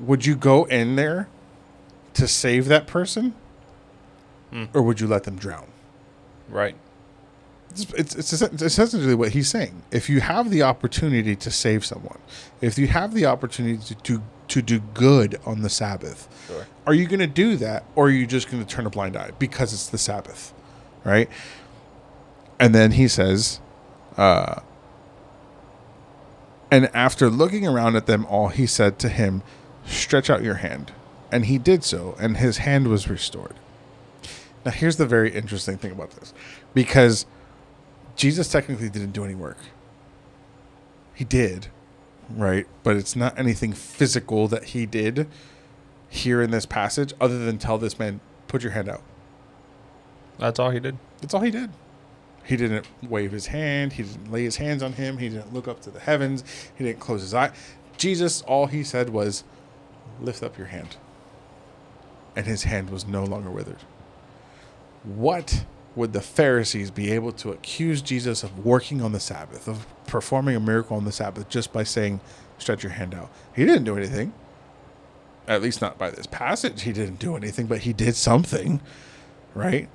would 0.00 0.26
you 0.26 0.34
go 0.34 0.64
in 0.64 0.96
there 0.96 1.28
to 2.14 2.26
save 2.26 2.66
that 2.66 2.86
person? 2.86 3.34
Or 4.74 4.82
would 4.82 5.00
you 5.00 5.06
let 5.06 5.22
them 5.24 5.36
drown? 5.36 5.68
Right. 6.48 6.74
It's, 7.70 7.84
it's, 8.16 8.32
it's 8.32 8.42
it's 8.42 8.62
essentially 8.62 9.14
what 9.14 9.30
he's 9.30 9.48
saying. 9.48 9.82
If 9.92 10.10
you 10.10 10.20
have 10.20 10.50
the 10.50 10.62
opportunity 10.64 11.36
to 11.36 11.50
save 11.52 11.84
someone, 11.84 12.18
if 12.60 12.76
you 12.76 12.88
have 12.88 13.14
the 13.14 13.26
opportunity 13.26 13.78
to, 13.78 13.94
to, 13.94 14.22
to 14.48 14.60
do 14.62 14.80
good 14.80 15.38
on 15.46 15.62
the 15.62 15.70
Sabbath, 15.70 16.26
Sure. 16.48 16.66
are 16.84 16.94
you 16.94 17.06
going 17.06 17.20
to 17.20 17.28
do 17.28 17.54
that 17.58 17.84
or 17.94 18.06
are 18.06 18.10
you 18.10 18.26
just 18.26 18.50
going 18.50 18.64
to 18.64 18.68
turn 18.68 18.86
a 18.86 18.90
blind 18.90 19.16
eye 19.16 19.30
because 19.38 19.72
it's 19.72 19.86
the 19.86 19.98
Sabbath? 19.98 20.52
Right? 21.04 21.28
And 22.58 22.74
then 22.74 22.90
he 22.92 23.06
says, 23.06 23.60
uh, 24.16 24.62
and 26.72 26.90
after 26.94 27.30
looking 27.30 27.66
around 27.68 27.94
at 27.94 28.06
them 28.06 28.26
all, 28.26 28.48
he 28.48 28.66
said 28.66 28.98
to 28.98 29.08
him, 29.08 29.42
Stretch 29.90 30.30
out 30.30 30.42
your 30.42 30.54
hand. 30.54 30.92
And 31.32 31.46
he 31.46 31.58
did 31.58 31.84
so, 31.84 32.16
and 32.18 32.36
his 32.36 32.58
hand 32.58 32.88
was 32.88 33.08
restored. 33.08 33.56
Now, 34.64 34.70
here's 34.70 34.96
the 34.96 35.06
very 35.06 35.32
interesting 35.32 35.78
thing 35.78 35.90
about 35.92 36.10
this 36.12 36.32
because 36.74 37.26
Jesus 38.14 38.48
technically 38.50 38.88
didn't 38.88 39.12
do 39.12 39.24
any 39.24 39.34
work. 39.34 39.58
He 41.14 41.24
did, 41.24 41.68
right? 42.28 42.66
But 42.82 42.96
it's 42.96 43.16
not 43.16 43.38
anything 43.38 43.72
physical 43.72 44.48
that 44.48 44.64
he 44.64 44.86
did 44.86 45.26
here 46.08 46.42
in 46.42 46.50
this 46.50 46.66
passage 46.66 47.12
other 47.20 47.38
than 47.38 47.58
tell 47.58 47.78
this 47.78 47.98
man, 47.98 48.20
put 48.48 48.62
your 48.62 48.72
hand 48.72 48.88
out. 48.88 49.02
That's 50.38 50.58
all 50.58 50.70
he 50.70 50.80
did. 50.80 50.98
That's 51.20 51.34
all 51.34 51.40
he 51.40 51.50
did. 51.50 51.70
He 52.44 52.56
didn't 52.56 52.86
wave 53.02 53.32
his 53.32 53.46
hand. 53.46 53.94
He 53.94 54.02
didn't 54.02 54.32
lay 54.32 54.44
his 54.44 54.56
hands 54.56 54.82
on 54.82 54.94
him. 54.94 55.18
He 55.18 55.28
didn't 55.28 55.52
look 55.52 55.68
up 55.68 55.80
to 55.82 55.90
the 55.90 56.00
heavens. 56.00 56.44
He 56.74 56.84
didn't 56.84 57.00
close 57.00 57.22
his 57.22 57.34
eye. 57.34 57.52
Jesus, 57.96 58.42
all 58.42 58.66
he 58.66 58.82
said 58.82 59.10
was, 59.10 59.44
lift 60.22 60.42
up 60.42 60.58
your 60.58 60.68
hand. 60.68 60.96
And 62.36 62.46
his 62.46 62.64
hand 62.64 62.90
was 62.90 63.06
no 63.06 63.24
longer 63.24 63.50
withered. 63.50 63.80
What 65.02 65.64
would 65.96 66.12
the 66.12 66.20
Pharisees 66.20 66.90
be 66.90 67.10
able 67.10 67.32
to 67.32 67.50
accuse 67.50 68.00
Jesus 68.02 68.42
of 68.42 68.64
working 68.64 69.02
on 69.02 69.12
the 69.12 69.20
Sabbath, 69.20 69.66
of 69.66 69.86
performing 70.06 70.54
a 70.54 70.60
miracle 70.60 70.96
on 70.96 71.04
the 71.04 71.12
Sabbath 71.12 71.48
just 71.48 71.72
by 71.72 71.82
saying, 71.82 72.20
stretch 72.58 72.82
your 72.82 72.92
hand 72.92 73.14
out? 73.14 73.30
He 73.54 73.64
didn't 73.64 73.84
do 73.84 73.96
anything. 73.96 74.32
At 75.48 75.62
least 75.62 75.80
not 75.80 75.98
by 75.98 76.10
this 76.10 76.26
passage. 76.26 76.82
He 76.82 76.92
didn't 76.92 77.18
do 77.18 77.34
anything, 77.34 77.66
but 77.66 77.80
he 77.80 77.92
did 77.92 78.14
something, 78.14 78.80
right? 79.54 79.88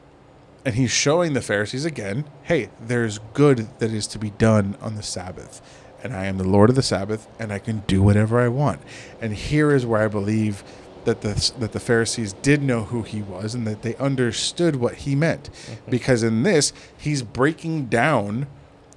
And 0.66 0.76
he's 0.76 0.92
showing 0.92 1.34
the 1.34 1.42
Pharisees 1.42 1.86
again, 1.86 2.26
hey, 2.44 2.70
there's 2.82 3.20
good 3.34 3.68
that 3.80 3.92
is 3.92 4.08
to 4.08 4.20
be 4.20 4.32
done 4.32 4.76
on 4.82 4.96
the 4.96 5.04
Sabbath. 5.04 5.62
And 6.06 6.16
I 6.16 6.26
am 6.26 6.38
the 6.38 6.44
Lord 6.48 6.70
of 6.70 6.76
the 6.76 6.84
Sabbath, 6.84 7.28
and 7.40 7.52
I 7.52 7.58
can 7.58 7.80
do 7.88 8.04
whatever 8.04 8.40
I 8.40 8.48
want. 8.48 8.80
And 9.20 9.34
here 9.34 9.72
is 9.72 9.88
where 9.88 10.04
I 10.04 10.08
believe 10.08 10.64
that 11.06 11.22
the 11.22 11.52
that 11.58 11.72
the 11.72 11.80
Pharisees 11.80 12.34
did 12.44 12.62
know 12.62 12.84
who 12.84 13.02
he 13.02 13.24
was 13.24 13.56
and 13.56 13.66
that 13.66 13.82
they 13.82 13.96
understood 13.96 14.76
what 14.76 14.98
he 14.98 15.16
meant. 15.16 15.50
Mm-hmm. 15.52 15.90
Because 15.90 16.22
in 16.22 16.44
this, 16.44 16.74
he's 16.96 17.24
breaking 17.24 17.88
down 17.88 18.46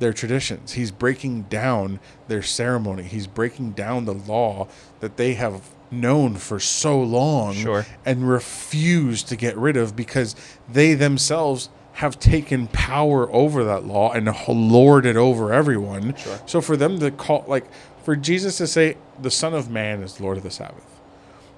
their 0.00 0.12
traditions. 0.12 0.72
He's 0.74 0.90
breaking 0.90 1.44
down 1.44 1.98
their 2.28 2.42
ceremony. 2.42 3.04
He's 3.04 3.26
breaking 3.26 3.72
down 3.72 4.04
the 4.04 4.12
law 4.12 4.68
that 5.00 5.16
they 5.16 5.32
have 5.32 5.62
known 5.90 6.36
for 6.36 6.60
so 6.60 7.00
long 7.00 7.54
Sure. 7.54 7.86
and 8.04 8.28
refuse 8.28 9.22
to 9.22 9.34
get 9.34 9.56
rid 9.56 9.78
of 9.78 9.96
because 9.96 10.36
they 10.70 10.92
themselves 10.92 11.70
have 11.98 12.20
taken 12.20 12.68
power 12.68 13.28
over 13.32 13.64
that 13.64 13.84
law 13.84 14.12
and 14.12 14.32
lorded 14.46 15.16
over 15.16 15.52
everyone. 15.52 16.14
Sure. 16.14 16.38
So 16.46 16.60
for 16.60 16.76
them 16.76 17.00
to 17.00 17.10
call, 17.10 17.44
like, 17.48 17.66
for 18.04 18.14
Jesus 18.14 18.56
to 18.58 18.68
say, 18.68 18.96
the 19.20 19.32
Son 19.32 19.52
of 19.52 19.68
Man 19.68 20.00
is 20.00 20.20
Lord 20.20 20.36
of 20.36 20.44
the 20.44 20.50
Sabbath, 20.52 20.86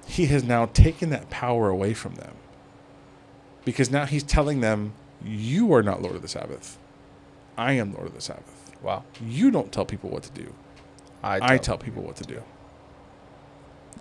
he 0.07 0.25
has 0.25 0.43
now 0.43 0.65
taken 0.65 1.11
that 1.11 1.29
power 1.29 1.69
away 1.69 1.93
from 1.93 2.15
them. 2.15 2.33
Because 3.65 3.91
now 3.91 4.07
he's 4.07 4.23
telling 4.23 4.61
them, 4.61 4.93
You 5.23 5.71
are 5.75 5.83
not 5.83 6.01
Lord 6.01 6.15
of 6.15 6.23
the 6.23 6.27
Sabbath. 6.27 6.79
I 7.55 7.73
am 7.73 7.93
Lord 7.93 8.07
of 8.07 8.15
the 8.15 8.21
Sabbath. 8.21 8.71
Wow. 8.81 9.03
You 9.23 9.51
don't 9.51 9.71
tell 9.71 9.85
people 9.85 10.09
what 10.09 10.23
to 10.23 10.31
do. 10.31 10.55
I 11.21 11.59
tell 11.59 11.77
people 11.77 12.01
what 12.01 12.15
to 12.15 12.23
do. 12.23 12.41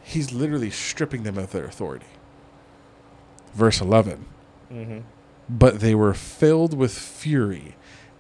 He's 0.03 0.33
literally 0.33 0.71
stripping 0.71 1.25
them 1.25 1.37
of 1.37 1.53
their 1.53 1.67
authority. 1.67 2.07
Verse 3.53 3.83
11 3.83 4.25
Mm-hmm. 4.73 5.01
But 5.53 5.81
they 5.81 5.95
were 5.97 6.15
filled 6.15 6.75
with 6.75 6.97
fury 6.97 7.75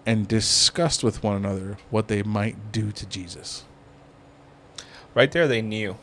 and 0.04 0.26
discussed 0.26 1.04
with 1.04 1.22
one 1.22 1.36
another 1.36 1.78
what 1.90 2.08
they 2.08 2.22
might 2.24 2.72
do 2.72 2.90
to 2.90 3.06
Jesus. 3.06 3.64
Right 5.14 5.30
there, 5.30 5.46
they 5.46 5.62
knew. 5.62 5.96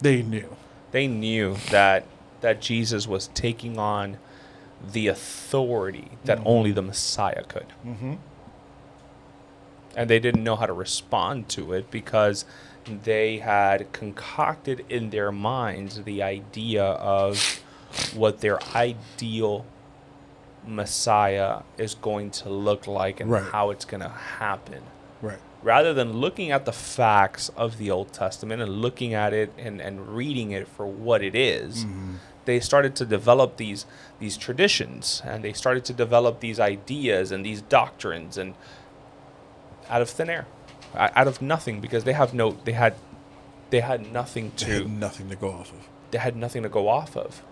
They 0.00 0.22
knew. 0.22 0.56
They 0.90 1.06
knew 1.06 1.56
that 1.70 2.04
that 2.40 2.60
Jesus 2.60 3.06
was 3.06 3.28
taking 3.28 3.78
on 3.78 4.18
the 4.92 5.06
authority 5.06 6.10
that 6.24 6.38
only 6.44 6.72
the 6.72 6.82
Messiah 6.82 7.44
could. 7.44 7.66
Mm-hmm. 7.84 8.14
and 9.96 10.10
they 10.10 10.18
didn't 10.18 10.44
know 10.44 10.56
how 10.56 10.66
to 10.66 10.72
respond 10.74 11.48
to 11.48 11.72
it 11.72 11.90
because 11.90 12.44
they 13.04 13.38
had 13.38 13.90
concocted 13.92 14.84
in 14.90 15.08
their 15.10 15.32
minds 15.32 16.02
the 16.02 16.22
idea 16.22 16.84
of 16.84 17.62
what 18.14 18.40
their 18.40 18.62
ideal 18.74 19.64
Messiah 20.66 21.62
is 21.78 21.94
going 21.94 22.30
to 22.32 22.48
look 22.48 22.86
like 22.86 23.20
and 23.20 23.30
Right. 23.30 23.42
how 23.44 23.70
it's 23.70 23.84
going 23.84 24.02
to 24.02 24.08
happen. 24.08 24.82
Right. 25.22 25.38
Rather 25.62 25.92
than 25.94 26.12
looking 26.14 26.50
at 26.50 26.64
the 26.64 26.72
facts 26.72 27.50
of 27.56 27.78
the 27.78 27.90
Old 27.90 28.12
Testament 28.12 28.60
and 28.62 28.70
looking 28.70 29.14
at 29.14 29.32
it 29.32 29.52
and, 29.58 29.80
and 29.80 30.08
reading 30.14 30.50
it 30.52 30.68
for 30.68 30.86
what 30.86 31.22
it 31.22 31.34
is, 31.34 31.84
Mm-hmm. 31.84 32.14
they 32.44 32.60
started 32.60 32.94
to 32.96 33.04
develop 33.04 33.56
these 33.56 33.86
these 34.20 34.36
traditions 34.36 35.22
and 35.24 35.42
they 35.42 35.52
started 35.52 35.84
to 35.86 35.92
develop 35.92 36.40
these 36.40 36.60
ideas 36.60 37.32
and 37.32 37.44
these 37.44 37.60
doctrines 37.62 38.38
and 38.38 38.54
out 39.90 40.00
of 40.02 40.08
thin 40.08 40.30
air 40.30 40.46
out 40.94 41.28
of 41.28 41.42
nothing 41.42 41.80
because 41.80 42.04
they 42.04 42.12
have 42.12 42.32
no 42.32 42.52
they 42.64 42.72
had 42.72 42.94
they 43.70 43.80
had 43.80 44.12
nothing 44.12 44.52
to 44.56 44.66
had 44.66 44.86
nothing 44.86 45.28
to 45.28 45.36
go 45.36 45.50
off 45.50 45.72
of. 45.72 45.88
they 46.12 46.18
had 46.18 46.36
nothing 46.36 46.62
to 46.62 46.68
go 46.68 46.88
off 46.88 47.16
of 47.16 47.42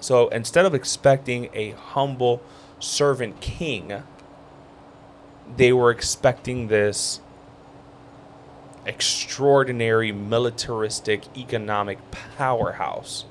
so 0.00 0.28
instead 0.28 0.64
of 0.64 0.74
expecting 0.74 1.48
a 1.54 1.70
humble 1.72 2.40
servant 2.80 3.40
king 3.40 4.02
they 5.56 5.72
were 5.72 5.90
expecting 5.90 6.68
this 6.68 7.20
extraordinary 8.86 10.12
militaristic 10.12 11.24
economic 11.36 11.98
powerhouse 12.10 13.24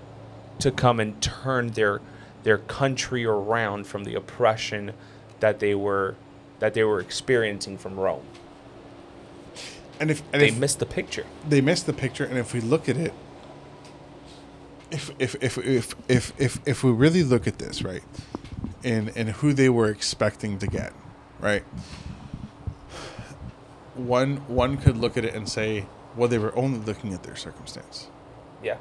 to 0.59 0.71
come 0.71 0.99
and 0.99 1.21
turn 1.21 1.69
their 1.69 2.01
their 2.43 2.57
country 2.57 3.25
around 3.25 3.85
from 3.87 4.03
the 4.03 4.15
oppression 4.15 4.93
that 5.39 5.59
they 5.59 5.75
were 5.75 6.15
that 6.59 6.73
they 6.73 6.83
were 6.83 6.99
experiencing 6.99 7.77
from 7.77 7.99
Rome. 7.99 8.23
And 9.99 10.11
if 10.11 10.21
and 10.31 10.41
They 10.41 10.49
if 10.49 10.57
missed 10.57 10.79
the 10.79 10.85
picture. 10.85 11.25
they 11.47 11.61
missed 11.61 11.85
the 11.85 11.93
picture, 11.93 12.23
and 12.23 12.37
if 12.37 12.53
we 12.53 12.61
look 12.61 12.87
at 12.87 12.97
it, 12.97 13.13
if 14.91 15.11
if 15.19 15.35
if 15.41 15.57
if 15.57 15.95
if 16.07 16.33
if, 16.39 16.59
if 16.65 16.83
we 16.83 16.91
really 16.91 17.23
look 17.23 17.47
at 17.47 17.57
this 17.57 17.81
right, 17.81 18.03
and 18.83 19.11
and 19.15 19.29
who 19.29 19.53
they 19.53 19.69
were 19.69 19.89
expecting 19.89 20.59
to 20.59 20.67
get, 20.67 20.93
right. 21.39 21.63
One 23.95 24.37
one 24.47 24.77
could 24.77 24.97
look 24.97 25.17
at 25.17 25.25
it 25.25 25.33
and 25.33 25.49
say, 25.49 25.85
well, 26.15 26.27
they 26.27 26.37
were 26.37 26.55
only 26.55 26.79
looking 26.79 27.13
at 27.13 27.23
their 27.23 27.35
circumstance. 27.35 28.07
Yeah. 28.63 28.77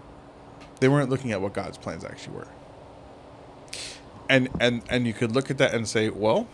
They 0.80 0.88
weren't 0.88 1.10
looking 1.10 1.32
at 1.32 1.40
what 1.40 1.52
God's 1.54 1.78
plans 1.78 2.04
actually 2.04 2.36
were. 2.36 2.48
And 4.28 4.48
and 4.60 4.82
and 4.88 5.06
you 5.06 5.12
could 5.12 5.32
look 5.32 5.50
at 5.50 5.58
that 5.58 5.72
and 5.74 5.88
say, 5.88 6.08
well, 6.10 6.48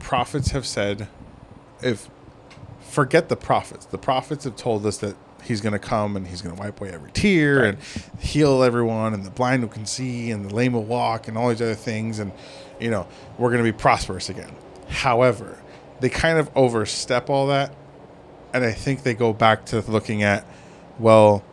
prophets 0.00 0.50
have 0.50 0.66
said 0.66 1.08
if 1.82 2.10
forget 2.80 3.28
the 3.28 3.36
prophets. 3.36 3.86
The 3.86 3.98
prophets 3.98 4.44
have 4.44 4.56
told 4.56 4.84
us 4.84 4.98
that 4.98 5.16
he's 5.44 5.60
going 5.60 5.72
to 5.72 5.78
come 5.78 6.16
and 6.16 6.26
he's 6.26 6.42
going 6.42 6.54
to 6.54 6.60
wipe 6.60 6.80
away 6.80 6.90
every 6.90 7.10
tear 7.12 7.60
Right. 7.60 7.68
and 7.68 7.78
heal 8.20 8.62
everyone 8.62 9.14
and 9.14 9.24
the 9.24 9.30
blind 9.30 9.62
will 9.62 9.68
can 9.70 9.86
see 9.86 10.30
and 10.30 10.48
the 10.48 10.54
lame 10.54 10.72
will 10.72 10.84
walk 10.84 11.28
and 11.28 11.36
all 11.38 11.48
these 11.48 11.62
other 11.62 11.74
things 11.74 12.18
and 12.18 12.32
you 12.78 12.90
know, 12.90 13.06
we're 13.38 13.50
going 13.50 13.62
to 13.62 13.72
be 13.72 13.76
prosperous 13.76 14.30
again. 14.30 14.50
However, 14.88 15.58
they 16.00 16.08
kind 16.08 16.38
of 16.38 16.50
overstep 16.56 17.28
all 17.28 17.48
that 17.48 17.74
and 18.54 18.64
I 18.64 18.72
think 18.72 19.02
they 19.02 19.14
go 19.14 19.32
back 19.32 19.66
to 19.66 19.80
looking 19.82 20.22
at 20.22 20.46
well 20.98 21.44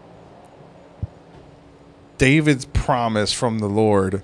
David's 2.17 2.65
promise 2.65 3.31
from 3.31 3.59
the 3.59 3.67
Lord 3.67 4.23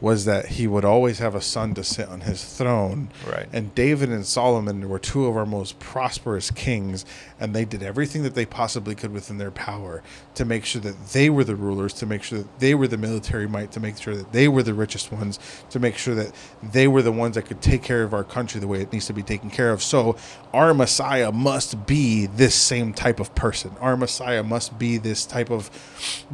was 0.00 0.24
that 0.26 0.46
he 0.46 0.66
would 0.66 0.84
always 0.84 1.18
have 1.18 1.34
a 1.34 1.40
son 1.40 1.74
to 1.74 1.82
sit 1.82 2.08
on 2.08 2.20
his 2.20 2.44
throne. 2.44 3.10
Right. 3.26 3.48
And 3.52 3.74
David 3.74 4.10
and 4.10 4.24
Solomon 4.24 4.88
were 4.88 4.98
two 4.98 5.26
of 5.26 5.36
our 5.36 5.46
most 5.46 5.78
prosperous 5.80 6.50
kings, 6.50 7.04
and 7.40 7.54
they 7.54 7.64
did 7.64 7.82
everything 7.82 8.22
that 8.22 8.34
they 8.34 8.46
possibly 8.46 8.94
could 8.94 9.12
within 9.12 9.38
their 9.38 9.50
power 9.50 10.02
to 10.34 10.44
make 10.44 10.64
sure 10.64 10.80
that 10.82 11.08
they 11.08 11.28
were 11.28 11.42
the 11.42 11.56
rulers, 11.56 11.92
to 11.94 12.06
make 12.06 12.22
sure 12.22 12.38
that 12.38 12.60
they 12.60 12.74
were 12.74 12.86
the 12.86 12.96
military 12.96 13.48
might, 13.48 13.72
to 13.72 13.80
make 13.80 13.98
sure 13.98 14.14
that 14.14 14.32
they 14.32 14.46
were 14.46 14.62
the 14.62 14.74
richest 14.74 15.10
ones, 15.10 15.38
to 15.70 15.80
make 15.80 15.96
sure 15.96 16.14
that 16.14 16.32
they 16.62 16.86
were 16.86 17.02
the 17.02 17.12
ones 17.12 17.34
that 17.34 17.46
could 17.46 17.60
take 17.60 17.82
care 17.82 18.04
of 18.04 18.14
our 18.14 18.24
country 18.24 18.60
the 18.60 18.68
way 18.68 18.80
it 18.80 18.92
needs 18.92 19.06
to 19.06 19.12
be 19.12 19.22
taken 19.22 19.50
care 19.50 19.72
of. 19.72 19.82
So 19.82 20.16
our 20.52 20.74
Messiah 20.74 21.32
must 21.32 21.86
be 21.86 22.26
this 22.26 22.54
same 22.54 22.92
type 22.92 23.18
of 23.18 23.34
person. 23.34 23.72
Our 23.80 23.96
Messiah 23.96 24.44
must 24.44 24.78
be 24.78 24.96
this 24.96 25.26
type 25.26 25.50
of 25.50 25.70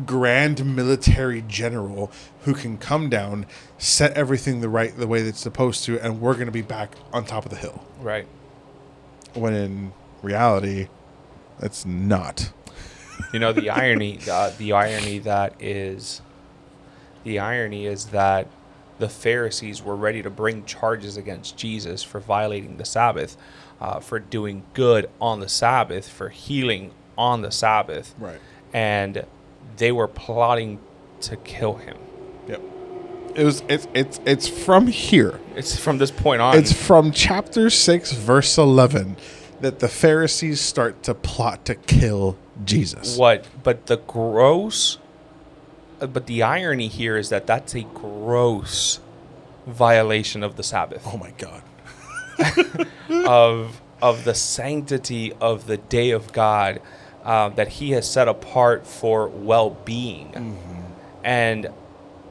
grand 0.04 0.76
military 0.76 1.42
general 1.42 2.12
who 2.42 2.52
can 2.52 2.76
come 2.76 3.08
down, 3.08 3.46
set 3.78 4.12
everything 4.12 4.60
the 4.60 4.68
right 4.68 4.96
the 4.96 5.06
way 5.06 5.22
that's 5.22 5.40
supposed 5.40 5.84
to, 5.84 5.98
and 6.00 6.20
we're 6.20 6.34
going 6.34 6.46
to 6.46 6.52
be 6.52 6.62
back 6.62 6.94
on 7.12 7.24
top 7.24 7.44
of 7.44 7.50
the 7.50 7.56
hill. 7.56 7.84
Right. 8.00 8.26
When 9.34 9.54
in 9.54 9.92
reality, 10.22 10.88
that's 11.58 11.84
not. 11.84 12.52
You 13.32 13.38
know 13.38 13.52
the 13.52 13.70
irony 13.70 14.18
uh, 14.30 14.50
the 14.58 14.72
irony 14.72 15.18
that 15.20 15.54
is 15.60 16.20
the 17.24 17.38
irony 17.38 17.86
is 17.86 18.06
that 18.06 18.48
the 18.98 19.08
Pharisees 19.08 19.82
were 19.82 19.96
ready 19.96 20.22
to 20.22 20.30
bring 20.30 20.64
charges 20.64 21.16
against 21.16 21.56
Jesus 21.56 22.02
for 22.02 22.20
violating 22.20 22.76
the 22.76 22.84
Sabbath, 22.84 23.36
uh, 23.80 23.98
for 23.98 24.18
doing 24.18 24.64
good 24.72 25.10
on 25.20 25.40
the 25.40 25.48
Sabbath, 25.48 26.08
for 26.08 26.28
healing 26.28 26.92
on 27.18 27.42
the 27.42 27.50
Sabbath. 27.50 28.14
Right. 28.18 28.38
And 28.72 29.26
they 29.76 29.90
were 29.90 30.08
plotting 30.08 30.78
to 31.22 31.36
kill 31.36 31.74
him. 31.74 31.96
Yep. 32.48 32.62
It 33.34 33.44
was. 33.44 33.62
It's. 33.68 33.88
It's. 33.94 34.20
It's 34.24 34.48
from 34.48 34.86
here. 34.86 35.40
It's 35.56 35.78
from 35.78 35.98
this 35.98 36.10
point 36.10 36.40
on. 36.40 36.56
It's 36.56 36.72
from 36.72 37.10
chapter 37.12 37.68
six, 37.70 38.12
verse 38.12 38.56
eleven, 38.58 39.16
that 39.60 39.78
the 39.80 39.88
Pharisees 39.88 40.60
start 40.60 41.02
to 41.04 41.14
plot 41.14 41.64
to 41.66 41.74
kill 41.74 42.36
Jesus. 42.64 43.16
what 43.16 43.44
but 43.64 43.86
the 43.86 43.96
gross 43.96 44.98
uh, 46.00 46.06
but 46.06 46.26
the 46.26 46.40
irony 46.42 46.86
here 46.86 47.16
is 47.16 47.28
that 47.30 47.46
that's 47.48 47.74
a 47.74 47.82
gross 47.82 49.00
violation 49.66 50.44
of 50.44 50.54
the 50.54 50.62
sabbath 50.62 51.02
Oh 51.04 51.16
my 51.16 51.32
God. 51.32 51.62
of 53.26 53.80
of 54.00 54.24
the 54.24 54.34
sanctity 54.34 55.32
of 55.40 55.66
the 55.66 55.78
day 55.78 56.10
of 56.10 56.32
god 56.32 56.80
uh, 57.24 57.48
that 57.50 57.68
he 57.68 57.90
has 57.92 58.08
set 58.08 58.28
apart 58.28 58.86
for 58.86 59.26
well-being 59.28 60.58
and 61.24 61.68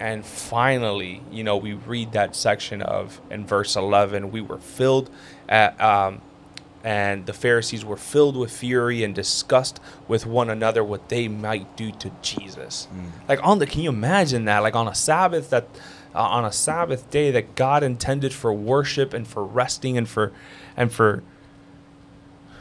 and 0.03 0.25
finally 0.25 1.21
you 1.31 1.43
know 1.43 1.55
we 1.55 1.73
read 1.73 2.11
that 2.11 2.35
section 2.35 2.81
of 2.81 3.21
in 3.31 3.45
verse 3.45 3.75
11 3.77 4.31
we 4.31 4.41
were 4.41 4.57
filled 4.57 5.09
at 5.47 5.79
um, 5.79 6.21
and 6.83 7.25
the 7.25 7.33
Pharisees 7.33 7.85
were 7.85 7.95
filled 7.95 8.35
with 8.35 8.51
fury 8.51 9.03
and 9.03 9.15
discussed 9.15 9.79
with 10.07 10.25
one 10.25 10.49
another 10.49 10.83
what 10.83 11.07
they 11.07 11.29
might 11.29 11.77
do 11.77 11.91
to 11.93 12.11
Jesus. 12.21 12.89
Like 13.29 13.39
on 13.41 13.59
the, 13.59 13.65
can 13.65 13.81
you 13.81 13.89
imagine 13.89 14.43
that? 14.45 14.59
Like 14.59 14.75
on 14.75 14.89
a 14.89 14.93
Sabbath 14.93 15.49
that, 15.51 15.69
uh, 16.13 16.21
on 16.21 16.43
a 16.43 16.51
Sabbath 16.51 17.09
day 17.09 17.31
that 17.31 17.55
God 17.55 17.83
intended 17.83 18.33
for 18.33 18.53
worship 18.53 19.13
and 19.13 19.25
for 19.25 19.45
resting 19.45 19.97
and 19.97 20.09
for, 20.09 20.33
and 20.75 20.91
for, 20.91 21.23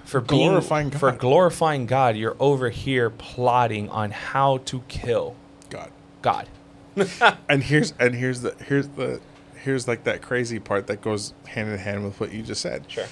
for 0.05 0.21
being 0.21 0.51
Glorifying 0.51 0.91
for 0.93 1.11
glorifying 1.11 1.87
God. 1.87 2.17
You're 2.17 2.37
over 2.39 2.71
here 2.71 3.11
plotting 3.11 3.89
on 3.89 4.13
how 4.13 4.59
to 4.67 4.83
kill 4.87 5.35
God. 5.69 5.91
God. 6.21 6.49
And 7.49 7.65
here's 7.65 7.93
and 7.99 8.15
here's 8.15 8.41
the 8.43 8.55
here's 8.67 8.89
the 8.89 9.21
here's 9.57 9.87
like 9.89 10.05
that 10.05 10.23
crazy 10.23 10.59
part 10.59 10.87
that 10.89 11.01
goes 11.03 11.35
hand 11.47 11.71
in 11.71 11.79
hand 11.79 12.05
with 12.05 12.19
what 12.21 12.33
you 12.33 12.43
just 12.43 12.61
said. 12.61 12.85
Sure. 12.89 13.07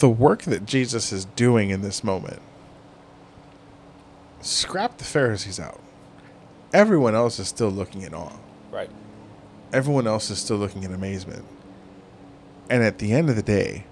the 0.00 0.08
work 0.08 0.42
that 0.42 0.66
Jesus 0.66 1.12
is 1.12 1.24
doing 1.24 1.70
in 1.70 1.82
this 1.82 2.04
moment, 2.04 2.40
scrap 4.40 4.98
the 4.98 5.04
Pharisees 5.04 5.58
out. 5.58 5.80
Everyone 6.72 7.14
else 7.14 7.38
is 7.38 7.48
still 7.48 7.70
looking 7.70 8.02
in 8.02 8.14
awe. 8.14 8.36
Right. 8.70 8.90
Everyone 9.72 10.06
else 10.06 10.30
is 10.30 10.38
still 10.38 10.58
looking 10.58 10.82
in 10.82 10.92
amazement. 10.92 11.44
And 12.70 12.82
at 12.82 12.98
the 12.98 13.12
end 13.12 13.30
of 13.30 13.36
the 13.36 13.42
day, 13.42 13.84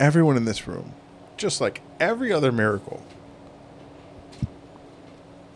everyone 0.00 0.36
in 0.36 0.46
this 0.46 0.66
room, 0.66 0.94
just 1.36 1.60
like 1.60 1.82
every 2.00 2.32
other 2.32 2.50
miracle, 2.52 3.02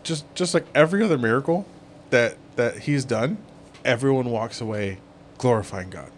just 0.03 0.25
just 0.35 0.53
like 0.53 0.65
every 0.73 1.03
other 1.03 1.17
miracle 1.17 1.65
that 2.09 2.37
that 2.55 2.79
he's 2.79 3.05
done, 3.05 3.37
everyone 3.85 4.29
walks 4.29 4.61
away 4.61 4.99
glorifying 5.37 5.89
God. 5.89 6.11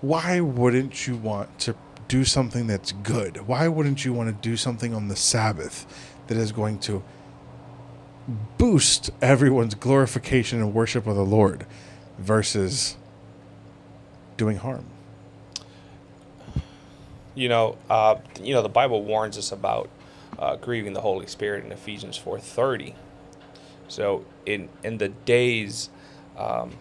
Why 0.00 0.40
wouldn't 0.40 1.06
you 1.06 1.16
want 1.16 1.58
to 1.60 1.74
do 2.08 2.24
something 2.24 2.66
that's 2.66 2.92
good? 2.92 3.46
Why 3.46 3.68
wouldn't 3.68 4.04
you 4.04 4.12
want 4.12 4.28
to 4.28 4.48
do 4.48 4.56
something 4.56 4.92
on 4.92 5.08
the 5.08 5.16
Sabbath 5.16 5.86
that 6.26 6.36
is 6.36 6.52
going 6.52 6.78
to 6.80 7.02
boost 8.58 9.10
everyone's 9.20 9.74
glorification 9.74 10.60
and 10.60 10.74
worship 10.74 11.06
of 11.06 11.16
the 11.16 11.24
Lord 11.24 11.66
versus 12.18 12.96
doing 14.36 14.58
harm? 14.58 14.84
You 17.34 17.48
know, 17.48 17.78
uh, 17.88 18.16
you 18.42 18.52
know, 18.52 18.62
the 18.62 18.68
Bible 18.68 19.04
warns 19.04 19.38
us 19.38 19.52
about 19.52 19.88
uh, 20.42 20.56
grieving 20.56 20.92
the 20.92 21.02
Holy 21.02 21.26
Spirit 21.26 21.64
in 21.64 21.70
Ephesians 21.70 22.16
four 22.16 22.40
thirty. 22.40 22.94
So 23.86 24.24
in 24.44 24.68
in 24.82 24.98
the 24.98 25.08
days, 25.08 25.88
um, 26.36 26.72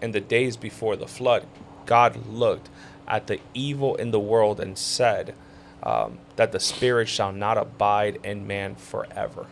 in 0.00 0.12
the 0.12 0.20
days 0.20 0.56
before 0.56 0.94
the 0.94 1.08
flood, 1.08 1.46
God 1.84 2.26
looked 2.28 2.68
at 3.08 3.26
the 3.26 3.40
evil 3.54 3.96
in 3.96 4.12
the 4.12 4.20
world 4.20 4.60
and 4.60 4.78
said 4.78 5.34
um, 5.82 6.18
that 6.36 6.52
the 6.52 6.60
Spirit 6.60 7.08
shall 7.08 7.32
not 7.32 7.58
abide 7.58 8.18
in 8.22 8.46
man 8.46 8.76
forever. 8.76 9.46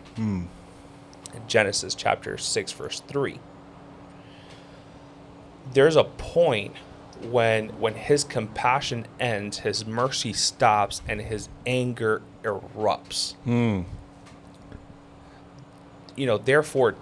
In 1.34 1.42
Genesis 1.48 1.94
chapter 1.96 2.38
six 2.38 2.70
verse 2.72 3.02
three. 3.08 3.40
There's 5.72 5.96
a 5.96 6.04
point 6.04 6.74
when 7.30 7.68
when 7.80 7.94
his 7.94 8.24
compassion 8.24 9.06
ends, 9.18 9.58
his 9.58 9.86
mercy 9.86 10.32
stops, 10.32 11.02
and 11.08 11.20
his 11.20 11.48
anger 11.66 12.22
erupts. 12.42 13.34
You 16.16 16.26
know, 16.26 16.38
therefore, 16.38 16.94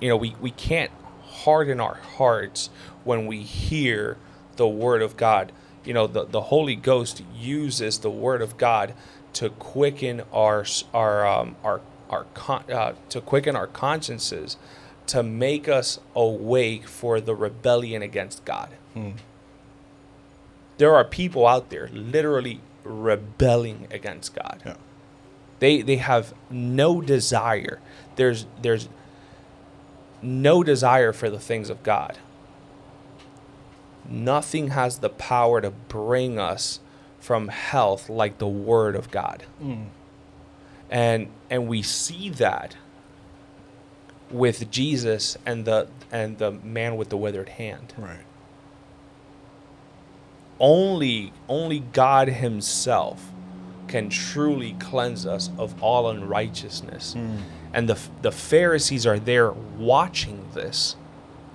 you 0.00 0.08
know, 0.08 0.16
we, 0.16 0.36
we 0.40 0.50
can't 0.50 0.90
harden 1.24 1.80
our 1.80 1.94
hearts 1.94 2.68
when 3.04 3.26
we 3.26 3.42
hear 3.42 4.18
the 4.56 4.68
word 4.68 5.02
of 5.02 5.16
God. 5.16 5.52
You 5.84 5.94
know, 5.94 6.06
the, 6.06 6.24
the 6.24 6.42
Holy 6.42 6.76
Ghost 6.76 7.22
uses 7.34 7.98
the 8.00 8.10
word 8.10 8.42
of 8.42 8.58
God 8.58 8.94
to 9.34 9.48
quicken 9.48 10.22
our 10.32 10.66
our 10.92 11.26
um, 11.26 11.56
our 11.64 11.80
our 12.10 12.24
con- 12.34 12.70
uh, 12.70 12.92
to 13.08 13.20
quicken 13.20 13.56
our 13.56 13.66
consciences, 13.66 14.56
to 15.06 15.22
make 15.22 15.68
us 15.68 16.00
awake 16.14 16.86
for 16.86 17.20
the 17.20 17.34
rebellion 17.34 18.02
against 18.02 18.44
God 18.44 18.70
there 20.80 20.96
are 20.96 21.04
people 21.04 21.46
out 21.46 21.68
there 21.68 21.90
literally 21.92 22.58
rebelling 22.84 23.86
against 23.90 24.34
God. 24.34 24.62
Yeah. 24.64 24.76
They 25.58 25.82
they 25.82 25.96
have 25.96 26.32
no 26.48 27.02
desire. 27.02 27.80
There's 28.16 28.46
there's 28.62 28.88
no 30.22 30.62
desire 30.62 31.12
for 31.12 31.28
the 31.28 31.38
things 31.38 31.68
of 31.68 31.82
God. 31.82 32.18
Nothing 34.08 34.68
has 34.68 35.00
the 35.00 35.10
power 35.10 35.60
to 35.60 35.70
bring 35.70 36.38
us 36.38 36.80
from 37.18 37.48
health 37.48 38.08
like 38.08 38.38
the 38.38 38.48
word 38.48 38.96
of 38.96 39.10
God. 39.10 39.44
Mm. 39.62 39.88
And 40.88 41.28
and 41.50 41.68
we 41.68 41.82
see 41.82 42.30
that 42.30 42.74
with 44.30 44.70
Jesus 44.70 45.36
and 45.44 45.66
the 45.66 45.88
and 46.10 46.38
the 46.38 46.52
man 46.52 46.96
with 46.96 47.10
the 47.10 47.18
withered 47.18 47.50
hand 47.50 47.92
Right. 47.98 48.24
Only 50.60 51.32
only 51.48 51.80
God 51.80 52.28
himself 52.28 53.32
can 53.88 54.08
truly 54.08 54.74
cleanse 54.78 55.26
us 55.26 55.50
of 55.58 55.82
all 55.82 56.08
unrighteousness. 56.08 57.14
Hmm. 57.14 57.38
And 57.72 57.88
the 57.88 57.98
the 58.22 58.30
Pharisees 58.30 59.06
are 59.06 59.18
there 59.18 59.52
watching 59.52 60.46
this. 60.54 60.96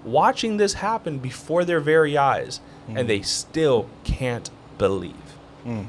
Watching 0.03 0.57
this 0.57 0.73
happen 0.73 1.19
before 1.19 1.65
their 1.65 1.79
very 1.79 2.17
eyes 2.17 2.59
and 2.87 2.99
hmm. 2.99 3.07
they 3.07 3.21
still 3.21 3.89
can't 4.03 4.49
believe. 4.77 5.13
Hmm. 5.63 5.83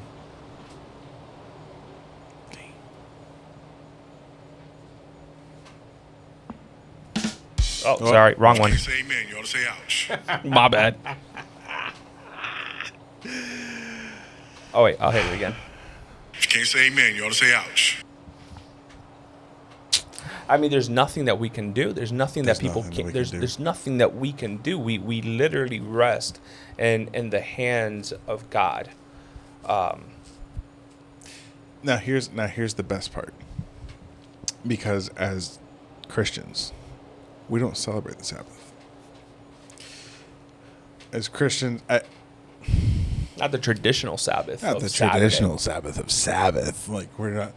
Oh, 7.85 7.97
oh, 8.01 8.05
sorry, 8.11 8.35
wrong 8.37 8.59
one. 8.59 8.71
You 8.71 8.77
say 8.77 8.99
amen. 8.99 9.27
You 9.29 9.37
ought 9.37 9.45
to 9.45 9.49
say 9.49 9.65
ouch. 9.65 10.11
My 10.43 10.67
bad. 10.67 10.97
Oh 14.77 14.83
wait, 14.83 14.97
I'll 14.99 15.09
hit 15.09 15.25
it 15.25 15.33
again. 15.33 15.55
if 16.35 16.45
you 16.45 16.49
can't 16.51 16.67
say 16.67 16.85
amen, 16.85 17.15
you 17.15 17.25
ought 17.25 17.29
to 17.29 17.33
say 17.33 17.51
ouch. 17.51 18.03
I 20.47 20.57
mean, 20.57 20.69
there's 20.69 20.87
nothing 20.87 21.25
that 21.25 21.39
we 21.39 21.49
can 21.49 21.73
do. 21.73 21.91
There's 21.91 22.11
nothing 22.11 22.43
There's 22.43 22.59
that 22.59 22.61
people 22.61 22.83
nothing 22.83 22.91
that 22.91 22.95
can. 22.95 23.05
can 23.07 23.13
there's 23.13 23.31
do. 23.31 23.39
there's 23.39 23.57
nothing 23.57 23.97
that 23.97 24.15
we 24.15 24.31
can 24.31 24.57
do. 24.57 24.77
We 24.77 24.99
we 24.99 25.23
literally 25.23 25.79
rest 25.79 26.39
in 26.77 27.09
in 27.11 27.31
the 27.31 27.41
hands 27.41 28.13
of 28.27 28.47
God. 28.51 28.89
Um, 29.65 30.05
now 31.81 31.97
here's 31.97 32.31
now 32.31 32.45
here's 32.45 32.75
the 32.75 32.83
best 32.83 33.11
part. 33.11 33.33
Because 34.65 35.09
as 35.09 35.57
Christians, 36.07 36.71
we 37.49 37.59
don't 37.59 37.75
celebrate 37.77 38.19
the 38.19 38.25
Sabbath. 38.25 38.73
As 41.11 41.27
Christians, 41.27 41.81
I, 41.89 42.01
Not 43.37 43.51
the 43.51 43.57
traditional 43.57 44.17
Sabbath. 44.17 44.63
not 44.63 44.77
of 44.77 44.81
the 44.83 44.89
Saturday. 44.89 45.19
traditional 45.19 45.57
Sabbath 45.57 45.99
of 45.99 46.11
Sabbath. 46.11 46.87
Like 46.89 47.09
we're 47.19 47.31
not. 47.31 47.53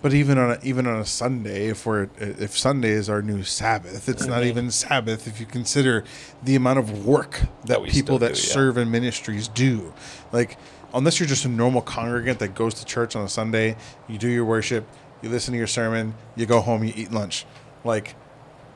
But 0.00 0.14
even 0.14 0.38
on 0.38 0.52
a, 0.52 0.58
even 0.62 0.86
on 0.86 1.00
a 1.00 1.04
Sunday, 1.04 1.66
if 1.68 1.84
we're 1.84 2.08
if 2.18 2.56
Sunday 2.56 2.90
is 2.90 3.08
our 3.10 3.20
new 3.20 3.42
Sabbath, 3.42 4.08
it's 4.08 4.26
not 4.26 4.42
Mhm. 4.42 4.46
even 4.46 4.70
Sabbath 4.70 5.26
if 5.26 5.40
you 5.40 5.46
consider 5.46 6.04
the 6.42 6.54
amount 6.54 6.78
of 6.78 7.04
work 7.04 7.40
that, 7.66 7.82
That 7.82 7.88
people 7.90 8.18
that 8.20 8.34
do, 8.34 8.40
yeah. 8.40 8.52
serve 8.54 8.78
in 8.78 8.90
ministries 8.92 9.48
do. 9.48 9.92
Like 10.32 10.56
unless 10.94 11.18
you're 11.18 11.28
just 11.28 11.44
a 11.44 11.48
normal 11.48 11.82
congregant 11.82 12.38
that 12.38 12.54
goes 12.54 12.74
to 12.74 12.84
church 12.84 13.16
on 13.16 13.24
a 13.24 13.28
Sunday, 13.28 13.76
you 14.08 14.18
do 14.18 14.28
your 14.28 14.44
worship, 14.44 14.86
you 15.20 15.28
listen 15.30 15.52
to 15.52 15.58
your 15.58 15.66
sermon, 15.66 16.14
you 16.36 16.46
go 16.46 16.60
home, 16.60 16.84
you 16.84 16.92
eat 16.96 17.10
lunch. 17.12 17.44
Like 17.84 18.14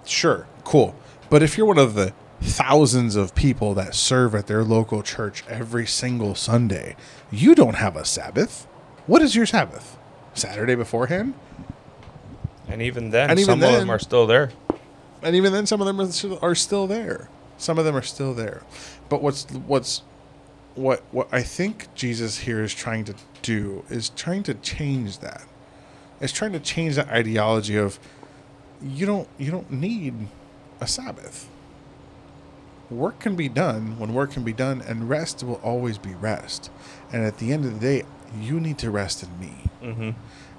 sure, 0.05 0.47
cool. 0.65 0.95
But 1.31 1.43
if 1.45 1.57
you're 1.57 1.67
one 1.67 1.79
of 1.79 1.95
the 1.95 2.12
thousands 2.42 3.16
of 3.16 3.35
people 3.35 3.74
that 3.74 3.94
serve 3.94 4.35
at 4.35 4.46
their 4.46 4.64
local 4.64 5.02
church 5.02 5.44
every 5.48 5.87
single 5.87 6.35
Sunday, 6.35 6.96
you 7.31 7.55
don't 7.55 7.76
have 7.76 7.96
a 7.96 8.05
Sabbath. 8.05 8.66
What 9.07 9.22
is 9.22 9.35
your 9.35 9.46
Sabbath? 9.46 9.96
Saturday 10.35 10.74
beforehand? 10.74 11.35
And 12.68 12.83
even 12.83 13.11
then, 13.11 13.31
And 13.31 13.38
even 13.38 13.61
some 13.61 13.62
of 13.62 13.72
them 13.78 13.90
are 13.90 13.98
still 13.98 14.26
there. 14.26 14.50
And 15.22 15.37
even 15.37 15.52
then, 15.52 15.66
some 15.66 15.81
of 15.81 15.87
them 15.87 16.00
are 16.00 16.11
still, 16.11 16.38
are 16.42 16.55
still 16.55 16.87
there. 16.87 17.28
Some 17.59 17.78
of 17.78 17.85
them 17.85 17.96
are 17.96 18.02
still 18.02 18.35
there. 18.35 18.62
But 19.09 19.22
what's 19.22 19.44
what's 19.52 20.02
what 20.74 21.02
what 21.12 21.28
I 21.31 21.42
think 21.42 21.94
Jesus 21.94 22.38
here 22.38 22.62
is 22.62 22.74
trying 22.74 23.05
to 23.05 23.14
do 23.42 23.85
is 23.88 24.09
trying 24.11 24.42
to 24.44 24.55
change 24.55 25.18
that. 25.18 25.44
It's 26.20 26.33
trying 26.33 26.52
to 26.52 26.61
change 26.61 26.96
that 26.96 27.09
ideology 27.09 27.76
of 27.76 27.98
you 28.81 29.07
don't 29.07 29.28
you 29.38 29.50
don't 29.50 29.70
need 29.70 30.14
a 30.81 30.87
Sabbath. 30.87 31.48
Work 32.96 33.20
can 33.20 33.37
be 33.37 33.48
done 33.48 33.98
when 33.98 34.14
work 34.14 34.33
can 34.33 34.44
be 34.44 34.52
done, 34.52 34.83
and 34.83 35.09
rest 35.09 35.42
will 35.42 35.61
always 35.62 35.98
be 35.98 36.14
rest. 36.14 36.70
And 37.12 37.24
at 37.24 37.38
the 37.38 37.52
end 37.52 37.64
of 37.64 37.74
the 37.74 37.81
day, 37.81 38.07
you 38.38 38.61
need 38.61 38.78
to 38.78 38.90
rest 38.90 39.22
in 39.22 39.40
me. 39.40 39.52
Mm-hmm. 39.83 40.11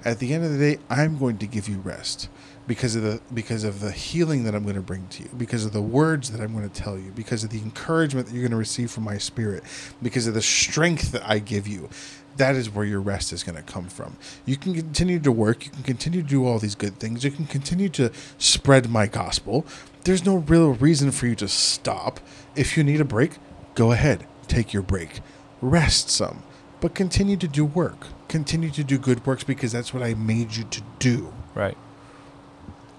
At 0.04 0.18
the 0.18 0.34
end 0.34 0.44
of 0.44 0.52
the 0.52 0.58
day, 0.58 0.78
I'm 0.90 1.18
going 1.18 1.38
to 1.38 1.46
give 1.46 1.68
you 1.68 1.78
rest 1.78 2.28
because 2.66 2.94
of 2.96 3.02
the 3.02 3.20
because 3.32 3.64
of 3.64 3.80
the 3.80 3.90
healing 3.90 4.44
that 4.44 4.54
I'm 4.54 4.62
going 4.62 4.74
to 4.74 4.82
bring 4.82 5.06
to 5.08 5.22
you, 5.22 5.30
because 5.36 5.64
of 5.64 5.72
the 5.72 5.82
words 5.82 6.30
that 6.30 6.40
I'm 6.40 6.52
going 6.52 6.68
to 6.68 6.82
tell 6.82 6.98
you, 6.98 7.10
because 7.10 7.44
of 7.44 7.50
the 7.50 7.58
encouragement 7.58 8.26
that 8.26 8.34
you're 8.34 8.42
going 8.42 8.50
to 8.50 8.56
receive 8.56 8.90
from 8.90 9.04
my 9.04 9.18
spirit, 9.18 9.62
because 10.02 10.26
of 10.26 10.34
the 10.34 10.42
strength 10.42 11.12
that 11.12 11.28
I 11.28 11.38
give 11.38 11.66
you. 11.66 11.88
That 12.36 12.56
is 12.56 12.68
where 12.68 12.84
your 12.84 13.00
rest 13.00 13.32
is 13.32 13.44
going 13.44 13.54
to 13.54 13.62
come 13.62 13.86
from. 13.86 14.16
You 14.44 14.56
can 14.56 14.74
continue 14.74 15.20
to 15.20 15.30
work, 15.30 15.64
you 15.64 15.70
can 15.70 15.84
continue 15.84 16.20
to 16.20 16.28
do 16.28 16.44
all 16.46 16.58
these 16.58 16.74
good 16.74 16.98
things, 16.98 17.22
you 17.22 17.30
can 17.30 17.46
continue 17.46 17.88
to 17.90 18.10
spread 18.38 18.90
my 18.90 19.06
gospel. 19.06 19.64
There's 20.04 20.24
no 20.24 20.36
real 20.36 20.72
reason 20.74 21.10
for 21.10 21.26
you 21.26 21.34
to 21.36 21.48
stop. 21.48 22.20
If 22.54 22.76
you 22.76 22.84
need 22.84 23.00
a 23.00 23.06
break, 23.06 23.38
go 23.74 23.92
ahead, 23.92 24.26
take 24.46 24.72
your 24.72 24.82
break. 24.82 25.20
Rest 25.62 26.10
some, 26.10 26.42
but 26.80 26.94
continue 26.94 27.38
to 27.38 27.48
do 27.48 27.64
work. 27.64 28.08
Continue 28.28 28.70
to 28.70 28.84
do 28.84 28.98
good 28.98 29.24
works 29.24 29.44
because 29.44 29.72
that's 29.72 29.94
what 29.94 30.02
I 30.02 30.12
made 30.12 30.56
you 30.56 30.64
to 30.64 30.82
do. 30.98 31.32
Right. 31.54 31.76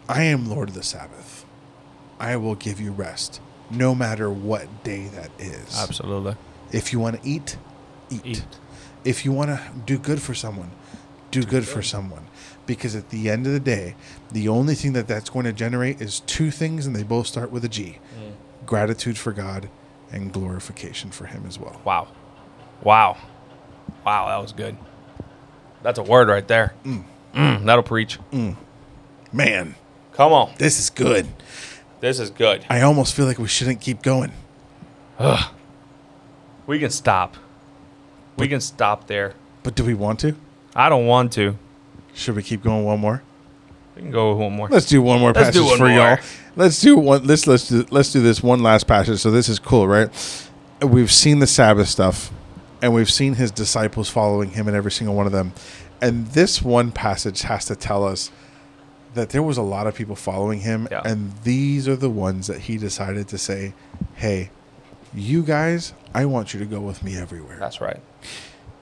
I 0.10 0.24
am 0.24 0.50
Lord 0.50 0.70
of 0.70 0.76
the 0.76 0.82
Sabbath. 0.82 1.46
I 2.20 2.38
will 2.38 2.56
give 2.56 2.80
you 2.80 2.92
rest, 2.92 3.40
no 3.70 3.94
matter 3.94 4.30
what 4.30 4.84
day 4.84 5.06
that 5.10 5.30
is. 5.38 5.78
Absolutely. 5.78 6.36
If 6.72 6.92
you 6.92 7.00
want 7.00 7.22
to 7.22 7.30
eat, 7.30 7.58
eat. 8.10 8.22
Eat. 8.24 8.46
If 9.04 9.26
you 9.26 9.32
want 9.32 9.52
to 9.52 9.62
do 9.86 10.00
good 10.00 10.22
for 10.22 10.34
someone, 10.34 10.72
do 11.42 11.48
good 11.48 11.68
for 11.68 11.82
someone. 11.82 12.28
Because 12.66 12.96
at 12.96 13.10
the 13.10 13.30
end 13.30 13.46
of 13.46 13.54
the 13.54 13.60
day, 13.60 13.96
the 14.32 14.48
only 14.48 14.74
thing 14.74 14.94
that 14.94 15.08
that's 15.08 15.30
going 15.30 15.46
to 15.46 15.54
generate 15.54 16.02
is 16.02 16.22
two 16.22 16.50
things, 16.50 16.88
and 16.88 16.96
they 16.96 17.04
both 17.04 17.28
start 17.28 17.52
with 17.52 17.64
a 17.64 17.70
G 17.70 18.00
mm. 18.18 18.34
gratitude 18.66 19.18
for 19.18 19.32
God 19.32 19.70
and 20.12 20.34
glorification 20.34 21.12
for 21.12 21.26
Him 21.26 21.44
as 21.48 21.60
well. 21.60 21.80
Wow. 21.84 22.08
Wow. 22.82 23.18
Wow, 24.04 24.28
that 24.28 24.42
was 24.42 24.52
good. 24.52 24.78
That's 25.84 26.00
a 26.00 26.04
word 26.04 26.28
right 26.28 26.48
there. 26.48 26.74
Mm, 26.84 27.04
mm 27.34 27.66
that'll 27.66 27.84
preach. 27.84 28.18
Mm. 28.32 28.56
Man, 29.32 29.76
Come 30.14 30.34
on. 30.34 30.54
this 30.58 30.80
is 30.80 30.90
good. 30.90 31.28
This 32.00 32.20
is 32.20 32.30
good. 32.30 32.66
I 32.70 32.82
almost 32.82 33.14
feel 33.14 33.26
like 33.26 33.38
we 33.38 33.48
shouldn't 33.48 33.82
keep 33.82 34.02
going. 34.02 34.32
We 36.68 36.80
can 36.80 36.90
stop. 36.90 37.38
We 38.38 38.48
can 38.48 38.60
stop 38.62 39.08
there. 39.08 39.34
But 39.64 39.76
do 39.76 39.84
we 39.84 39.94
want 39.94 40.20
to? 40.22 40.36
I 40.76 40.90
don't 40.90 41.06
want 41.06 41.32
to. 41.34 41.58
Should 42.14 42.36
we 42.36 42.44
keep 42.44 42.64
going 42.64 42.84
one 42.86 43.00
more? 43.00 43.22
We 43.96 44.02
can 44.04 44.12
go 44.12 44.32
with 44.32 44.40
one 44.40 44.54
more. 44.54 44.68
Let's 44.70 44.86
do 44.88 45.02
one 45.02 45.20
more 45.20 45.32
Let's 45.32 45.48
passage 45.50 45.62
one 45.64 45.78
for 45.78 45.88
more. 45.88 45.98
y'all. 45.98 46.18
Let's 46.56 46.82
do 46.82 46.98
one. 46.98 47.26
Let's 47.26 47.48
let's 47.48 47.68
do, 47.70 47.86
let's 47.92 48.12
do 48.12 48.22
this 48.22 48.44
one 48.44 48.62
last 48.62 48.88
passage. 48.88 49.20
So 49.20 49.32
this 49.32 49.48
is 49.50 49.58
cool, 49.60 49.88
right? 49.88 50.10
We've 50.82 51.12
seen 51.12 51.40
the 51.40 51.48
Sabbath 51.48 51.88
stuff, 51.88 52.32
and 52.82 52.94
we've 52.94 53.10
seen 53.10 53.36
his 53.36 53.52
disciples 53.52 54.10
following 54.10 54.52
him 54.52 54.68
in 54.68 54.76
every 54.76 54.92
single 54.92 55.16
one 55.16 55.26
of 55.26 55.32
them. 55.32 55.54
And 56.02 56.28
this 56.28 56.62
one 56.62 56.92
passage 56.92 57.44
has 57.44 57.66
to 57.66 57.76
tell 57.76 58.04
us 58.04 58.32
that 59.14 59.30
there 59.30 59.42
was 59.44 59.58
a 59.58 59.62
lot 59.62 59.88
of 59.88 59.96
people 59.96 60.16
following 60.16 60.60
him, 60.60 60.90
Yeah. 60.92 61.02
and 61.06 61.32
these 61.44 61.88
are 61.88 61.96
the 61.96 62.10
ones 62.10 62.48
that 62.48 62.60
he 62.62 62.78
decided 62.78 63.30
to 63.30 63.38
say, 63.38 63.74
"Hey, 64.16 64.50
you 65.14 65.42
guys, 65.44 65.94
I 66.14 66.26
want 66.26 66.54
you 66.54 66.60
to 66.60 66.66
go 66.66 66.82
with 66.82 67.02
me 67.02 67.16
everywhere." 67.18 67.56
That's 67.60 67.80
right. 67.80 68.02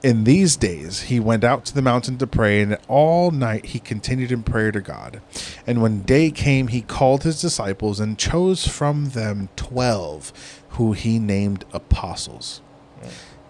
In 0.04 0.24
these 0.24 0.56
days, 0.56 1.04
he 1.04 1.18
went 1.18 1.44
out 1.44 1.64
to 1.64 1.74
the 1.74 1.80
mountain 1.80 2.18
to 2.18 2.26
pray, 2.26 2.60
and 2.60 2.76
all 2.88 3.30
night 3.30 3.64
he 3.64 3.78
continued 3.78 4.30
in 4.30 4.42
prayer 4.42 4.70
to 4.70 4.82
God. 4.82 5.22
And 5.66 5.80
when 5.80 6.02
day 6.02 6.30
came, 6.30 6.68
he 6.68 6.82
called 6.82 7.22
his 7.22 7.40
disciples 7.40 8.00
and 8.00 8.18
chose 8.18 8.68
from 8.68 9.06
them 9.06 9.48
twelve, 9.56 10.30
who 10.72 10.92
he 10.92 11.18
named 11.18 11.64
apostles 11.72 12.60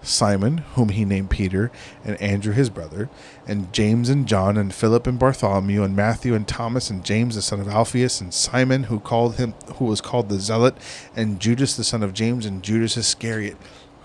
Simon, 0.00 0.58
whom 0.58 0.90
he 0.90 1.04
named 1.04 1.30
Peter, 1.30 1.72
and 2.04 2.22
Andrew 2.22 2.52
his 2.52 2.70
brother, 2.70 3.10
and 3.48 3.72
James 3.72 4.08
and 4.08 4.24
John, 4.24 4.56
and 4.56 4.72
Philip 4.72 5.08
and 5.08 5.18
Bartholomew, 5.18 5.82
and 5.82 5.96
Matthew 5.96 6.36
and 6.36 6.46
Thomas, 6.46 6.88
and 6.88 7.04
James 7.04 7.34
the 7.34 7.42
son 7.42 7.58
of 7.58 7.66
Alphaeus, 7.66 8.20
and 8.20 8.32
Simon, 8.32 8.84
who 8.84 9.00
called 9.00 9.38
him, 9.38 9.54
who 9.78 9.86
was 9.86 10.00
called 10.00 10.28
the 10.28 10.38
Zealot, 10.38 10.76
and 11.16 11.40
Judas 11.40 11.76
the 11.76 11.82
son 11.82 12.04
of 12.04 12.14
James, 12.14 12.46
and 12.46 12.62
Judas 12.62 12.96
Iscariot, 12.96 13.56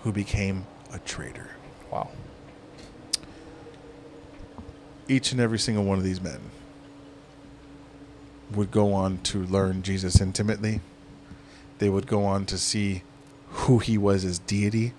who 0.02 0.10
became 0.10 0.66
a 0.92 0.98
traitor. 0.98 1.50
Wow. 1.92 2.10
Each 5.10 5.32
and 5.32 5.40
every 5.40 5.58
single 5.58 5.84
one 5.84 5.98
of 5.98 6.04
these 6.04 6.20
men 6.20 6.40
would 8.52 8.70
go 8.70 8.92
on 8.92 9.18
to 9.18 9.44
learn 9.44 9.82
Jesus 9.82 10.20
intimately. 10.20 10.80
They 11.78 11.88
would 11.88 12.06
go 12.06 12.24
on 12.24 12.46
to 12.46 12.58
see 12.58 13.02
who 13.48 13.78
he 13.78 13.98
was 13.98 14.24
as 14.24 14.38
deity. 14.38 14.92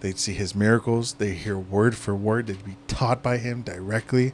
They'd 0.00 0.18
see 0.18 0.32
his 0.32 0.54
miracles. 0.54 1.14
They'd 1.14 1.34
hear 1.34 1.58
word 1.58 1.96
for 1.96 2.14
word. 2.14 2.46
They'd 2.46 2.64
be 2.64 2.76
taught 2.88 3.22
by 3.22 3.36
him 3.38 3.62
directly. 3.62 4.32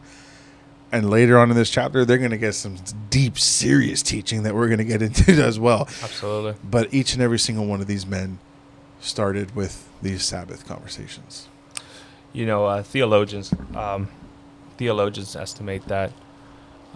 And 0.92 1.10
later 1.10 1.38
on 1.38 1.50
in 1.50 1.56
this 1.56 1.70
chapter, 1.70 2.04
they're 2.04 2.18
going 2.18 2.30
to 2.30 2.38
get 2.38 2.54
some 2.54 2.76
deep, 3.10 3.38
serious 3.38 4.02
teaching 4.02 4.44
that 4.44 4.54
we're 4.54 4.68
going 4.68 4.78
to 4.78 4.84
get 4.84 5.02
into 5.02 5.32
as 5.42 5.58
well. 5.58 5.82
Absolutely. 6.02 6.54
But 6.62 6.94
each 6.94 7.14
and 7.14 7.22
every 7.22 7.40
single 7.40 7.66
one 7.66 7.80
of 7.80 7.88
these 7.88 8.06
men 8.06 8.38
started 9.00 9.56
with 9.56 9.88
these 10.00 10.24
Sabbath 10.24 10.66
conversations. 10.66 11.48
You 12.32 12.46
know, 12.46 12.66
uh, 12.66 12.82
theologians 12.82 13.52
um, 13.74 14.08
theologians 14.76 15.36
estimate 15.36 15.86
that 15.86 16.12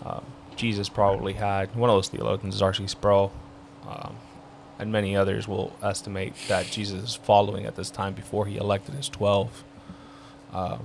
um, 0.05 0.25
Jesus 0.57 0.89
probably 0.89 1.35
had 1.35 1.75
one 1.75 1.91
of 1.91 1.97
those 1.97 2.09
theologians 2.09 2.55
is 2.57 2.63
R.C. 2.63 2.87
Sproul, 2.87 3.33
um, 3.89 4.17
and 4.79 4.93
many 4.93 5.17
others 5.17 5.47
will 5.49 5.77
estimate 5.83 6.35
that 6.49 6.67
Jesus' 6.67 7.15
following 7.15 7.67
at 7.67 7.77
this 7.77 7.91
time 7.91 8.15
before 8.15 8.47
he 8.47 8.57
elected 8.57 8.95
his 8.95 9.09
twelve 9.09 9.65
um, 10.53 10.81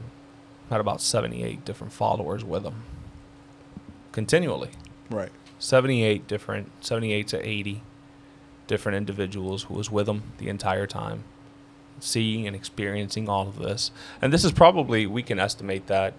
had 0.70 0.80
about 0.80 1.02
seventy-eight 1.02 1.66
different 1.66 1.94
followers 1.94 2.44
with 2.44 2.64
him 2.64 2.84
continually. 4.12 4.70
Right. 5.10 5.32
78 5.60 6.28
different 6.28 6.72
78 6.84 7.28
to 7.30 7.48
80 7.50 7.82
different 8.68 8.98
individuals 8.98 9.64
who 9.64 9.74
was 9.74 9.92
with 9.92 10.08
him 10.08 10.24
the 10.38 10.50
entire 10.50 10.88
time 10.88 11.24
seeing 12.00 12.46
and 12.46 12.56
experiencing 12.56 13.30
all 13.30 13.48
of 13.48 13.60
this 13.60 13.92
and 14.22 14.34
this 14.34 14.44
is 14.44 14.52
probably 14.52 15.06
we 15.06 15.24
can 15.24 15.40
estimate 15.40 15.88
that 15.88 16.14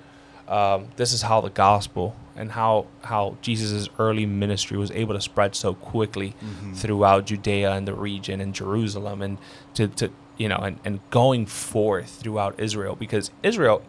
um, 0.49 0.89
this 0.97 1.13
is 1.13 1.23
how 1.23 1.41
the 1.41 1.51
gospel 1.51 2.15
and 2.37 2.53
how 2.53 2.87
how 3.03 3.37
jesus' 3.43 3.89
early 3.99 4.27
ministry 4.27 4.77
was 4.77 4.91
able 4.93 5.15
to 5.15 5.21
spread 5.21 5.55
so 5.55 5.75
quickly 5.75 6.35
throughout 6.75 7.25
judea 7.27 7.73
and 7.73 7.87
the 7.89 7.95
region 7.95 8.41
and 8.41 8.55
jerusalem 8.55 9.23
and 9.23 9.39
to, 9.75 9.89
to 9.89 10.11
you 10.37 10.49
know 10.49 10.57
and, 10.59 10.79
and 10.85 11.01
going 11.11 11.47
forth 11.47 12.11
throughout 12.21 12.59
israel 12.61 12.95
because 12.97 13.31
israel 13.43 13.83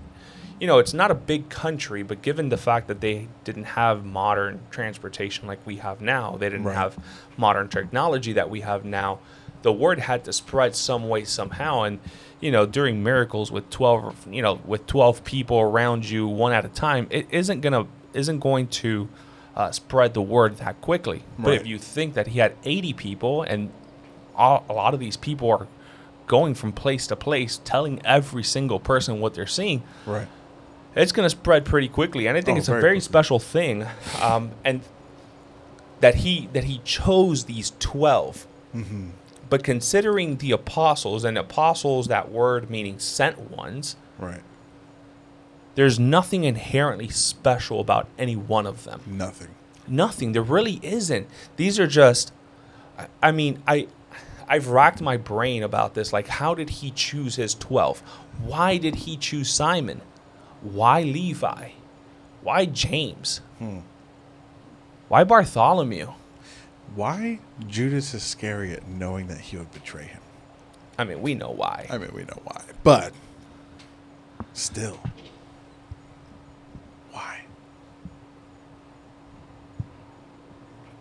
you 0.60 0.66
know, 0.66 0.80
it's 0.80 0.92
not 0.92 1.12
a 1.12 1.14
big 1.14 1.50
country, 1.50 2.02
but 2.02 2.24
given 2.24 2.50
the 2.50 2.58
fact 2.58 2.88
that 2.88 3.00
they 3.00 3.28
didn't 3.44 3.66
have 3.66 4.04
modern 4.04 4.60
transportation 4.72 5.48
like 5.48 5.60
we 5.68 5.76
have 5.78 6.02
now, 6.02 6.36
they 6.36 6.50
didn't 6.50 6.66
Right. 6.66 6.76
have 6.76 6.98
modern 7.38 7.68
technology 7.68 8.34
that 8.34 8.50
we 8.50 8.62
have 8.62 8.84
now, 8.84 9.20
the 9.64 9.72
word 9.74 10.00
had 10.00 10.24
to 10.26 10.34
spread 10.34 10.76
some 10.76 11.10
way 11.10 11.24
somehow. 11.24 11.84
And, 11.84 12.00
you 12.40 12.52
know, 12.52 12.66
during 12.66 13.04
miracles 13.04 13.52
with 13.52 13.70
12, 13.70 14.28
you 14.32 14.42
know, 14.42 14.60
with 14.66 14.86
12 14.88 15.24
people 15.24 15.60
around 15.60 16.10
you 16.10 16.28
one 16.28 16.54
at 16.54 16.64
a 16.66 16.70
time, 16.70 17.08
it 17.10 17.28
isn't 17.32 17.62
going 17.62 17.74
to, 17.74 17.88
isn't 18.14 18.40
going 18.40 18.68
to 18.68 19.10
uh, 19.56 19.72
spread 19.72 20.14
the 20.14 20.22
word 20.22 20.58
that 20.58 20.80
quickly. 20.82 21.24
But 21.40 21.54
if 21.56 21.66
you 21.68 21.78
think 21.80 22.14
that 22.14 22.28
he 22.28 22.40
had 22.40 22.56
80 22.64 22.94
people 22.94 23.42
and 23.42 23.72
all, 24.36 24.64
a 24.70 24.74
lot 24.74 24.94
of 24.94 25.00
these 25.00 25.18
people 25.18 25.50
are 25.50 25.68
going 26.28 26.54
from 26.54 26.72
place 26.74 27.08
to 27.08 27.16
place, 27.16 27.60
telling 27.64 28.00
every 28.06 28.44
single 28.44 28.80
person 28.80 29.20
what 29.20 29.34
they're 29.34 29.48
seeing, 29.48 29.82
Right. 30.06 30.28
it's 30.96 31.12
going 31.12 31.26
to 31.26 31.30
spread 31.30 31.66
pretty 31.66 31.88
quickly, 31.88 32.28
and 32.28 32.38
I 32.38 32.42
think 32.42 32.58
Oh, 32.58 32.60
it's 32.60 32.68
a 32.68 32.72
very 32.72 32.82
very 32.82 32.94
quickly. 32.98 33.02
special 33.06 33.40
thing, 33.40 33.86
um, 34.22 34.52
and 34.66 34.82
that 36.02 36.16
he 36.16 36.50
that 36.54 36.66
he 36.66 36.80
chose 36.84 37.46
these 37.46 37.72
12 37.80 38.46
Mm-hmm. 38.76 39.08
But 39.50 39.64
considering 39.64 40.38
the 40.38 40.52
apostles 40.52 41.24
and 41.24 41.38
apostles, 41.38 42.08
that 42.08 42.32
word 42.32 42.70
meaning 42.70 43.00
sent 43.00 43.52
ones, 43.52 43.96
Right. 44.20 44.42
there's 45.76 46.00
nothing 46.00 46.44
inherently 46.44 47.08
special 47.10 47.80
about 47.80 48.08
any 48.18 48.36
one 48.36 48.66
of 48.66 48.84
them. 48.84 49.02
Nothing. 49.06 49.50
Nothing. 49.88 50.34
There 50.34 50.42
really 50.42 50.80
isn't. 50.84 51.28
These 51.56 51.80
are 51.80 51.88
just. 51.88 52.34
I- 52.98 53.08
I 53.24 53.32
mean, 53.32 53.62
I. 53.68 53.88
I've 54.50 54.70
racked 54.70 55.02
my 55.02 55.18
brain 55.18 55.62
about 55.62 55.94
this. 55.94 56.14
Like, 56.14 56.28
how 56.28 56.54
did 56.56 56.70
he 56.70 56.90
choose 56.92 57.36
his 57.36 57.54
12? 57.54 58.02
Why 58.42 58.78
did 58.78 58.96
he 58.96 59.18
choose 59.18 59.50
Simon? 59.50 60.02
Why 60.62 61.02
Levi? 61.02 61.72
Why 62.42 62.66
James? 62.66 63.42
Hmm. 63.60 63.80
Why 65.10 65.24
Bartholomew? 65.26 66.14
Why 66.98 67.38
Judas 67.68 68.16
Iscariot 68.16 68.88
knowing 68.88 69.28
that 69.28 69.38
he 69.38 69.56
would 69.56 69.72
betray 69.72 70.06
him? 70.06 70.22
I 70.98 71.04
mean, 71.04 71.22
we 71.22 71.36
know 71.36 71.52
why. 71.52 71.86
I 71.92 72.00
mean, 72.00 72.10
we 72.12 72.24
know 72.24 72.40
why. 72.44 72.60
But 72.84 73.14
still, 74.54 75.00
why? 77.12 77.42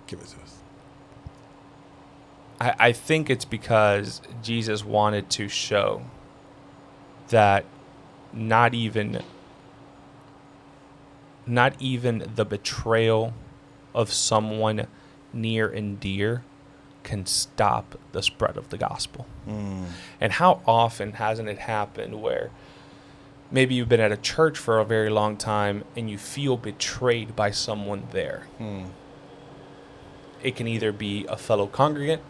Give 0.07 0.21
it 0.21 0.27
to 0.27 0.37
us. 0.43 0.59
I, 2.61 2.75
I 2.79 2.93
think 2.93 3.31
it's 3.31 3.47
because 3.47 4.21
Jesus 4.43 4.85
wanted 4.85 5.31
to 5.31 5.49
show 5.49 6.03
that 7.29 7.65
not 8.35 8.75
even 8.75 9.23
not 11.47 11.75
even 11.81 12.31
the 12.35 12.45
betrayal 12.45 13.33
of 13.95 14.13
someone 14.13 14.87
near 15.37 15.69
and 15.69 16.01
dear 16.01 16.43
can 17.07 17.25
stop 17.25 17.97
the 18.11 18.21
spread 18.21 18.57
of 18.57 18.71
the 18.71 18.77
gospel. 18.77 19.27
Mm. 19.49 19.87
And 20.21 20.33
how 20.33 20.61
often 20.67 21.13
hasn't 21.13 21.49
it 21.49 21.61
happened 21.61 22.21
where 22.21 22.51
maybe 23.49 23.77
you've 23.77 23.89
been 23.89 24.01
at 24.01 24.11
a 24.11 24.17
church 24.17 24.59
for 24.59 24.81
a 24.81 24.85
very 24.85 25.09
long 25.09 25.37
time 25.37 25.85
and 25.97 26.11
you 26.11 26.19
feel 26.19 26.57
betrayed 26.57 27.37
by 27.37 27.53
someone 27.53 28.09
there? 28.11 28.49
Hmm. 28.59 28.87
It 30.43 30.57
can 30.57 30.67
either 30.67 30.91
be 30.91 31.25
a 31.29 31.37
fellow 31.37 31.69
congregant, 31.69 32.23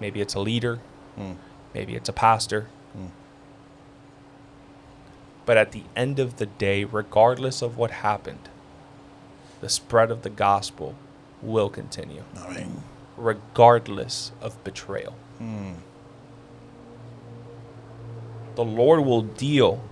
maybe 0.00 0.20
it's 0.20 0.34
a 0.34 0.40
leader, 0.40 0.76
hmm. 1.16 1.32
maybe 1.74 1.96
it's 1.96 2.08
a 2.08 2.12
pastor. 2.12 2.68
Hmm. 2.92 3.06
But 5.44 5.56
at 5.56 5.72
the 5.72 5.82
end 5.96 6.20
of 6.20 6.36
the 6.36 6.46
day, 6.46 6.84
regardless 6.84 7.62
of 7.62 7.76
what 7.76 7.90
happened, 7.90 8.48
the 9.60 9.68
spread 9.68 10.12
of 10.12 10.22
the 10.22 10.30
gospel 10.30 10.94
will 11.44 11.68
continue, 11.68 12.24
I 12.36 12.54
mean, 12.54 12.82
regardless 13.16 14.32
of 14.40 14.62
betrayal. 14.64 15.14
Hmm. 15.38 15.74
The 18.54 18.64
Lord 18.64 19.04
will 19.04 19.22
deal 19.22 19.82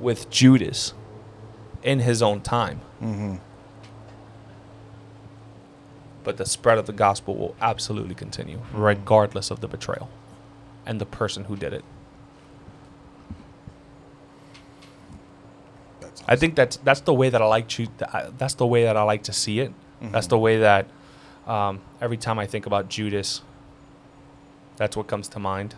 with 0.00 0.28
Judas 0.28 0.94
in 1.82 2.00
his 2.00 2.22
own 2.22 2.40
time. 2.40 2.80
Mm-hmm. 3.00 3.36
But 6.24 6.36
the 6.36 6.46
spread 6.46 6.78
of 6.78 6.86
the 6.86 6.92
gospel 6.92 7.34
will 7.34 7.56
absolutely 7.60 8.14
continue, 8.14 8.58
hmm. 8.58 8.80
regardless 8.80 9.50
of 9.50 9.60
the 9.60 9.68
betrayal 9.68 10.08
and 10.84 11.00
the 11.00 11.06
person 11.06 11.44
who 11.44 11.56
did 11.56 11.72
it. 11.72 11.84
that's 16.12 16.30
I 16.32 16.36
think 16.36 16.54
that's 16.54 16.76
that's 16.78 17.00
the 17.00 17.14
way 17.14 17.30
that 17.30 17.40
I 17.40 17.46
like 17.46 17.68
to. 17.68 17.86
That's 18.36 18.54
the 18.54 18.66
way 18.66 18.84
that 18.84 18.96
I 18.96 19.02
like 19.02 19.22
to 19.24 19.32
see 19.32 19.60
it. 19.60 19.72
That's 20.10 20.26
the 20.26 20.38
way 20.38 20.58
that 20.58 20.86
um, 21.46 21.80
every 22.00 22.16
time 22.16 22.38
I 22.38 22.46
think 22.46 22.66
about 22.66 22.88
Judas, 22.88 23.42
that's 24.76 24.96
what 24.96 25.06
comes 25.06 25.28
to 25.28 25.38
mind. 25.38 25.74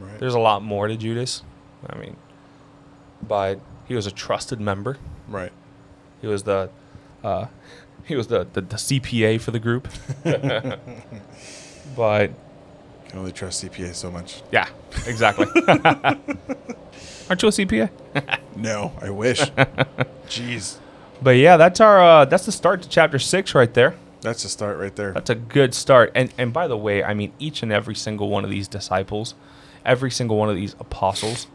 Right. 0.00 0.18
There's 0.18 0.34
a 0.34 0.38
lot 0.38 0.62
more 0.62 0.88
to 0.88 0.96
Judas. 0.96 1.42
I 1.88 1.96
mean, 1.98 2.16
but 3.26 3.60
he 3.86 3.94
was 3.94 4.06
a 4.06 4.10
trusted 4.10 4.60
member. 4.60 4.98
right. 5.28 5.52
He 6.20 6.26
was 6.26 6.42
the 6.42 6.70
uh, 7.22 7.46
he 8.04 8.16
was 8.16 8.26
the, 8.26 8.46
the, 8.52 8.60
the 8.62 8.76
CPA 8.76 9.40
for 9.40 9.50
the 9.52 9.60
group. 9.60 9.88
but 11.96 12.30
Can 13.08 13.18
only 13.18 13.32
trust 13.32 13.64
CPA 13.64 13.94
so 13.94 14.10
much. 14.10 14.42
yeah, 14.50 14.68
exactly. 15.06 15.46
Aren't 17.28 17.42
you 17.42 17.48
a 17.48 17.52
CPA? 17.52 17.90
No, 18.56 18.92
I 19.00 19.10
wish. 19.10 19.40
Jeez. 20.28 20.78
But 21.22 21.36
yeah, 21.36 21.56
that's 21.56 21.80
our 21.80 22.00
uh, 22.02 22.24
that's 22.24 22.46
the 22.46 22.52
start 22.52 22.82
to 22.82 22.88
chapter 22.88 23.18
six 23.18 23.54
right 23.54 23.72
there. 23.72 23.94
That's 24.20 24.42
the 24.42 24.48
start 24.48 24.78
right 24.78 24.94
there. 24.94 25.12
That's 25.12 25.30
a 25.30 25.34
good 25.34 25.74
start. 25.74 26.12
And 26.14 26.32
and 26.38 26.52
by 26.52 26.68
the 26.68 26.76
way, 26.76 27.02
I 27.02 27.14
mean 27.14 27.32
each 27.38 27.62
and 27.62 27.72
every 27.72 27.94
single 27.94 28.28
one 28.28 28.44
of 28.44 28.50
these 28.50 28.68
disciples, 28.68 29.34
every 29.84 30.10
single 30.10 30.36
one 30.36 30.48
of 30.48 30.56
these 30.56 30.74
apostles, 30.80 31.46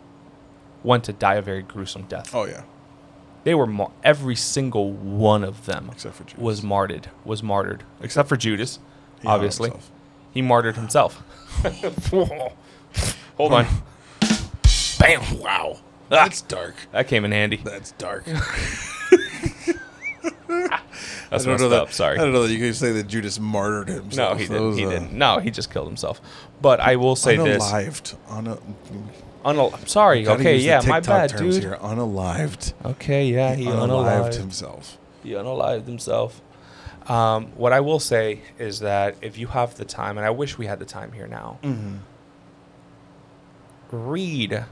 went 0.83 1.03
to 1.05 1.13
die 1.13 1.35
a 1.35 1.41
very 1.41 1.61
gruesome 1.61 2.03
death. 2.03 2.33
Oh 2.35 2.45
yeah. 2.45 2.63
They 3.43 3.53
were 3.53 3.65
mar- 3.67 3.91
every 4.05 4.37
single 4.37 4.93
one 4.93 5.43
of 5.43 5.65
them 5.65 5.89
Except 5.91 6.15
for 6.15 6.23
Judas. 6.23 6.41
was 6.41 6.63
martyred. 6.63 7.09
Was 7.25 7.43
martyred, 7.43 7.83
except 8.01 8.29
for 8.29 8.37
Judas, 8.37 8.79
He 9.21 9.27
obviously. 9.27 9.71
He 10.33 10.41
martyred 10.41 10.77
himself. 10.77 11.21
Hold 13.37 13.53
on. 13.53 13.67
Bam! 14.99 15.39
Wow. 15.39 15.75
Ah. 15.75 15.79
That's 16.09 16.41
dark. 16.41 16.75
That 16.93 17.07
came 17.09 17.25
in 17.25 17.31
handy. 17.33 17.57
That's 17.57 17.91
dark. 17.93 18.25
That's 21.33 21.43
I 21.43 21.45
don't 21.47 21.53
messed 21.55 21.63
know 21.63 21.69
that, 21.69 21.81
up. 21.81 21.91
Sorry. 21.91 22.17
I 22.17 22.21
don't 22.23 22.31
know 22.33 22.43
that 22.47 22.53
you 22.53 22.59
can 22.59 22.73
say 22.73 22.91
that 22.93 23.07
Judas 23.07 23.39
martyred 23.39 23.89
himself. 23.89 24.33
No, 24.33 24.37
he 24.37 24.47
didn't. 24.47 24.77
He 24.77 24.85
uh, 24.85 24.89
didn't. 24.89 25.13
No, 25.13 25.39
he 25.39 25.51
just 25.51 25.71
killed 25.71 25.87
himself. 25.87 26.21
But 26.61 26.79
I 26.79 26.95
will 26.95 27.15
say 27.15 27.35
this. 27.37 27.63
unalived. 27.63 28.15
Una- 28.31 28.57
Unal- 29.45 29.73
I'm 29.73 29.87
sorry. 29.87 30.25
Okay, 30.25 30.57
yeah, 30.57 30.81
my 30.87 31.01
bad, 31.01 31.31
terms 31.31 31.55
dude. 31.55 31.63
Here. 31.63 31.77
Unalived. 31.81 32.73
Okay, 32.85 33.25
yeah, 33.25 33.55
he 33.55 33.65
unalived 33.65 34.29
unalived. 34.29 34.35
himself. 34.35 34.97
He 35.21 35.31
unalived 35.31 35.85
himself. 35.85 36.41
Um, 37.07 37.47
what 37.57 37.73
I 37.73 37.81
will 37.81 37.99
say 37.99 38.39
is 38.57 38.79
that 38.79 39.15
if 39.21 39.37
you 39.37 39.47
have 39.47 39.75
the 39.75 39.83
time, 39.83 40.17
and 40.17 40.25
I 40.25 40.29
wish 40.29 40.57
we 40.57 40.67
had 40.67 40.79
the 40.79 40.85
time 40.85 41.11
here 41.11 41.27
now, 41.27 41.59
Mm-hmm. 41.61 41.97
read 43.91 44.63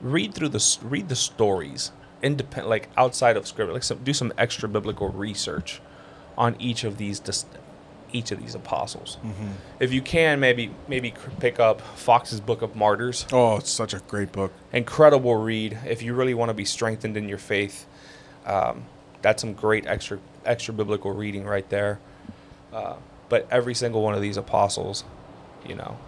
read 0.00 0.34
through 0.34 0.48
the 0.48 0.78
read 0.82 1.08
the 1.08 1.16
stories 1.16 1.92
independent 2.22 2.68
like 2.68 2.88
outside 2.96 3.36
of 3.36 3.46
scripture 3.46 3.72
like 3.72 3.82
some, 3.82 3.98
do 4.02 4.12
some 4.12 4.32
extra 4.38 4.68
biblical 4.68 5.08
research 5.10 5.80
on 6.36 6.56
each 6.58 6.84
of 6.84 6.98
these 6.98 7.20
dis- 7.20 7.46
each 8.12 8.32
of 8.32 8.40
these 8.40 8.54
apostles 8.54 9.18
Mm-hmm. 9.24 9.48
if 9.80 9.92
you 9.92 10.00
can 10.02 10.40
maybe 10.40 10.70
maybe 10.88 11.12
pick 11.40 11.60
up 11.60 11.80
Foxe's 11.80 12.40
book 12.40 12.62
of 12.62 12.74
martyrs 12.74 13.26
Oh, 13.32 13.56
it's 13.56 13.70
such 13.70 13.92
a 13.94 13.98
great 14.08 14.32
book. 14.32 14.52
incredible 14.72 15.36
read 15.36 15.78
if 15.86 16.02
you 16.02 16.14
really 16.14 16.34
want 16.34 16.48
to 16.48 16.54
be 16.54 16.64
strengthened 16.64 17.16
in 17.16 17.28
your 17.28 17.38
faith 17.38 17.86
um, 18.46 18.84
that's 19.22 19.42
some 19.42 19.52
great 19.52 19.86
extra 19.86 20.18
extra 20.44 20.72
biblical 20.72 21.12
reading 21.12 21.44
right 21.44 21.68
there 21.68 22.00
uh, 22.72 22.94
but 23.28 23.46
every 23.50 23.74
single 23.74 24.02
one 24.02 24.14
of 24.14 24.22
these 24.22 24.36
apostles 24.38 25.04
you 25.66 25.74
know 25.74 25.98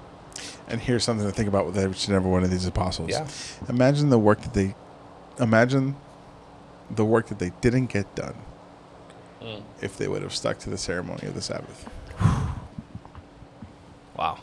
And 0.68 0.80
here's 0.80 1.04
something 1.04 1.26
to 1.26 1.32
think 1.32 1.48
about 1.48 1.66
with 1.66 1.76
each 1.78 2.06
and 2.06 2.16
every 2.16 2.30
one 2.30 2.44
of 2.44 2.50
these 2.50 2.64
apostles. 2.66 3.10
Yeah. 3.10 3.26
Imagine 3.68 4.08
the 4.08 4.18
work 4.18 4.40
that 4.42 4.54
they, 4.54 4.74
imagine 5.40 5.96
the 6.90 7.04
work 7.04 7.28
that 7.28 7.38
they 7.38 7.52
didn't 7.60 7.86
get 7.86 8.14
done 8.14 8.34
Mm. 9.42 9.62
if 9.80 9.96
they 9.96 10.06
would 10.06 10.20
have 10.20 10.34
stuck 10.34 10.58
to 10.58 10.68
the 10.70 10.76
ceremony 10.76 11.26
of 11.26 11.34
the 11.34 11.40
Sabbath. 11.40 11.88
wow 14.16 14.38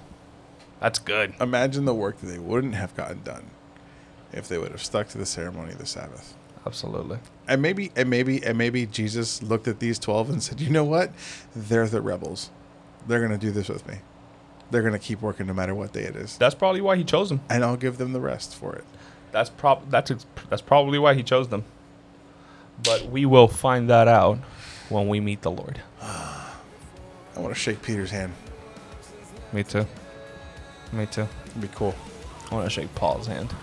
that's 0.79 0.99
good 0.99 1.33
Imagine 1.39 1.85
the 1.85 1.93
work 1.93 2.17
that 2.19 2.27
they 2.27 2.39
wouldn't 2.39 2.75
have 2.75 2.95
gotten 2.95 3.21
done 3.23 3.45
if 4.33 4.47
they 4.47 4.57
would 4.57 4.71
have 4.71 4.83
stuck 4.83 5.07
to 5.09 5.17
the 5.17 5.25
ceremony 5.25 5.71
of 5.73 5.77
the 5.79 5.85
Sabbath. 5.85 6.33
absolutely 6.65 7.19
And 7.47 7.61
maybe, 7.61 7.91
and 7.95 8.09
maybe, 8.09 8.43
and 8.43 8.57
maybe 8.57 8.85
Jesus 8.85 9.41
looked 9.41 9.67
at 9.67 9.79
these 9.79 9.97
twelve 9.99 10.29
and 10.29 10.41
said, 10.43 10.59
"You 10.59 10.69
know 10.69 10.83
what? 10.83 11.11
They're 11.55 11.87
the 11.87 12.01
rebels. 12.01 12.49
They're 13.07 13.19
going 13.25 13.31
to 13.31 13.37
do 13.37 13.51
this 13.51 13.69
with 13.69 13.87
me. 13.87 13.99
They're 14.69 14.81
going 14.81 14.91
to 14.93 14.99
keep 14.99 15.21
working 15.21 15.47
no 15.47 15.53
matter 15.53 15.73
what 15.73 15.93
day 15.93 16.03
it 16.03 16.15
is, 16.17 16.37
That's 16.37 16.55
probably 16.55 16.81
why 16.81 16.97
he 16.97 17.05
chose 17.05 17.29
them. 17.29 17.39
and 17.49 17.63
I'll 17.63 17.77
give 17.77 17.97
them 17.97 18.11
the 18.13 18.19
rest 18.19 18.53
for 18.55 18.75
it." 18.75 18.83
That's 19.32 19.49
prob 19.49 19.89
that's 19.89 20.11
ex- 20.11 20.25
that's 20.49 20.61
probably 20.61 20.99
why 20.99 21.13
he 21.13 21.23
chose 21.23 21.47
them. 21.49 21.65
But 22.84 23.09
we 23.09 23.25
will 23.25 23.47
find 23.47 23.89
that 23.89 24.07
out 24.07 24.38
when 24.89 25.07
we 25.07 25.19
meet 25.19 25.41
the 25.41 25.51
Lord. 25.51 25.82
I 26.01 26.55
want 27.36 27.53
to 27.53 27.59
shake 27.59 27.82
Peter's 27.82 28.11
hand. 28.11 28.34
Me 29.53 29.63
too. 29.63 29.86
Me 30.91 31.05
too. 31.05 31.28
It'd 31.47 31.61
be 31.61 31.69
cool. 31.69 31.95
I 32.49 32.55
want 32.55 32.65
to 32.65 32.69
shake 32.69 32.93
Paul's 32.95 33.28
hand. 33.28 33.53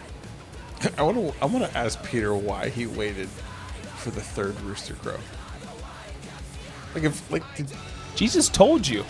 I 0.99 1.03
want 1.03 1.17
to. 1.17 1.43
I 1.43 1.47
want 1.47 1.65
to 1.65 1.77
ask 1.77 2.03
Peter 2.05 2.35
why 2.35 2.69
he 2.69 2.87
waited 2.87 3.29
for 3.97 4.11
the 4.11 4.21
third 4.21 4.61
rooster 4.61 4.95
crow. 4.95 5.19
Like 6.95 7.05
if 7.05 7.31
like, 7.31 7.43
did, 7.57 7.73
Jesus 8.15 8.49
told 8.49 8.87
you. 8.87 9.05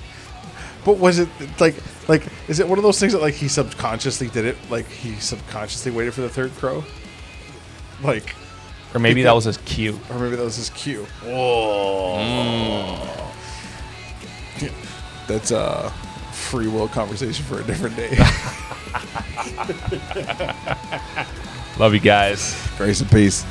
But 0.84 0.98
was 0.98 1.18
it 1.18 1.28
like 1.60 1.74
like 2.08 2.22
is 2.48 2.60
it 2.60 2.68
one 2.68 2.78
of 2.78 2.84
those 2.84 2.98
things 3.00 3.12
that 3.12 3.22
like 3.22 3.34
he 3.34 3.48
subconsciously 3.48 4.28
did 4.28 4.44
it? 4.44 4.56
Like 4.70 4.86
he 4.86 5.14
subconsciously 5.16 5.92
waited 5.92 6.14
for 6.14 6.20
the 6.22 6.28
third 6.28 6.52
crow. 6.56 6.84
Like, 8.02 8.34
Or 8.94 9.00
maybe 9.00 9.22
that 9.22 9.34
was 9.34 9.44
his 9.44 9.56
cue. 9.58 9.98
or 10.10 10.18
maybe 10.18 10.36
that 10.36 10.44
was 10.44 10.56
his 10.56 10.70
cue. 10.70 11.04
Whoa. 11.22 13.00
That's 15.26 15.50
a 15.52 15.90
free 16.32 16.68
will 16.68 16.88
conversation 16.88 17.44
for 17.44 17.60
a 17.60 17.64
different 17.64 17.96
day. 17.96 18.10
Love 21.78 21.94
you 21.94 22.00
guys. 22.00 22.68
Grace 22.76 23.00
and 23.00 23.10
peace. 23.10 23.44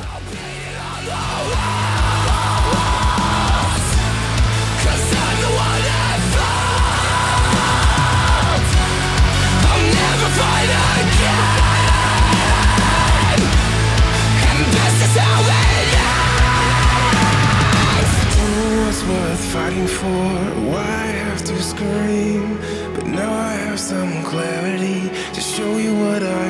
Fighting 19.54 19.86
for, 19.86 20.26
why 20.72 20.82
I 20.82 21.12
have 21.28 21.44
to 21.46 21.62
scream. 21.62 22.58
But 22.96 23.06
now 23.06 23.32
I 23.32 23.54
have 23.68 23.80
some 23.80 24.24
clarity 24.24 25.02
to 25.36 25.42
show 25.42 25.78
you 25.78 25.94
what 25.96 26.24
I 26.24 26.50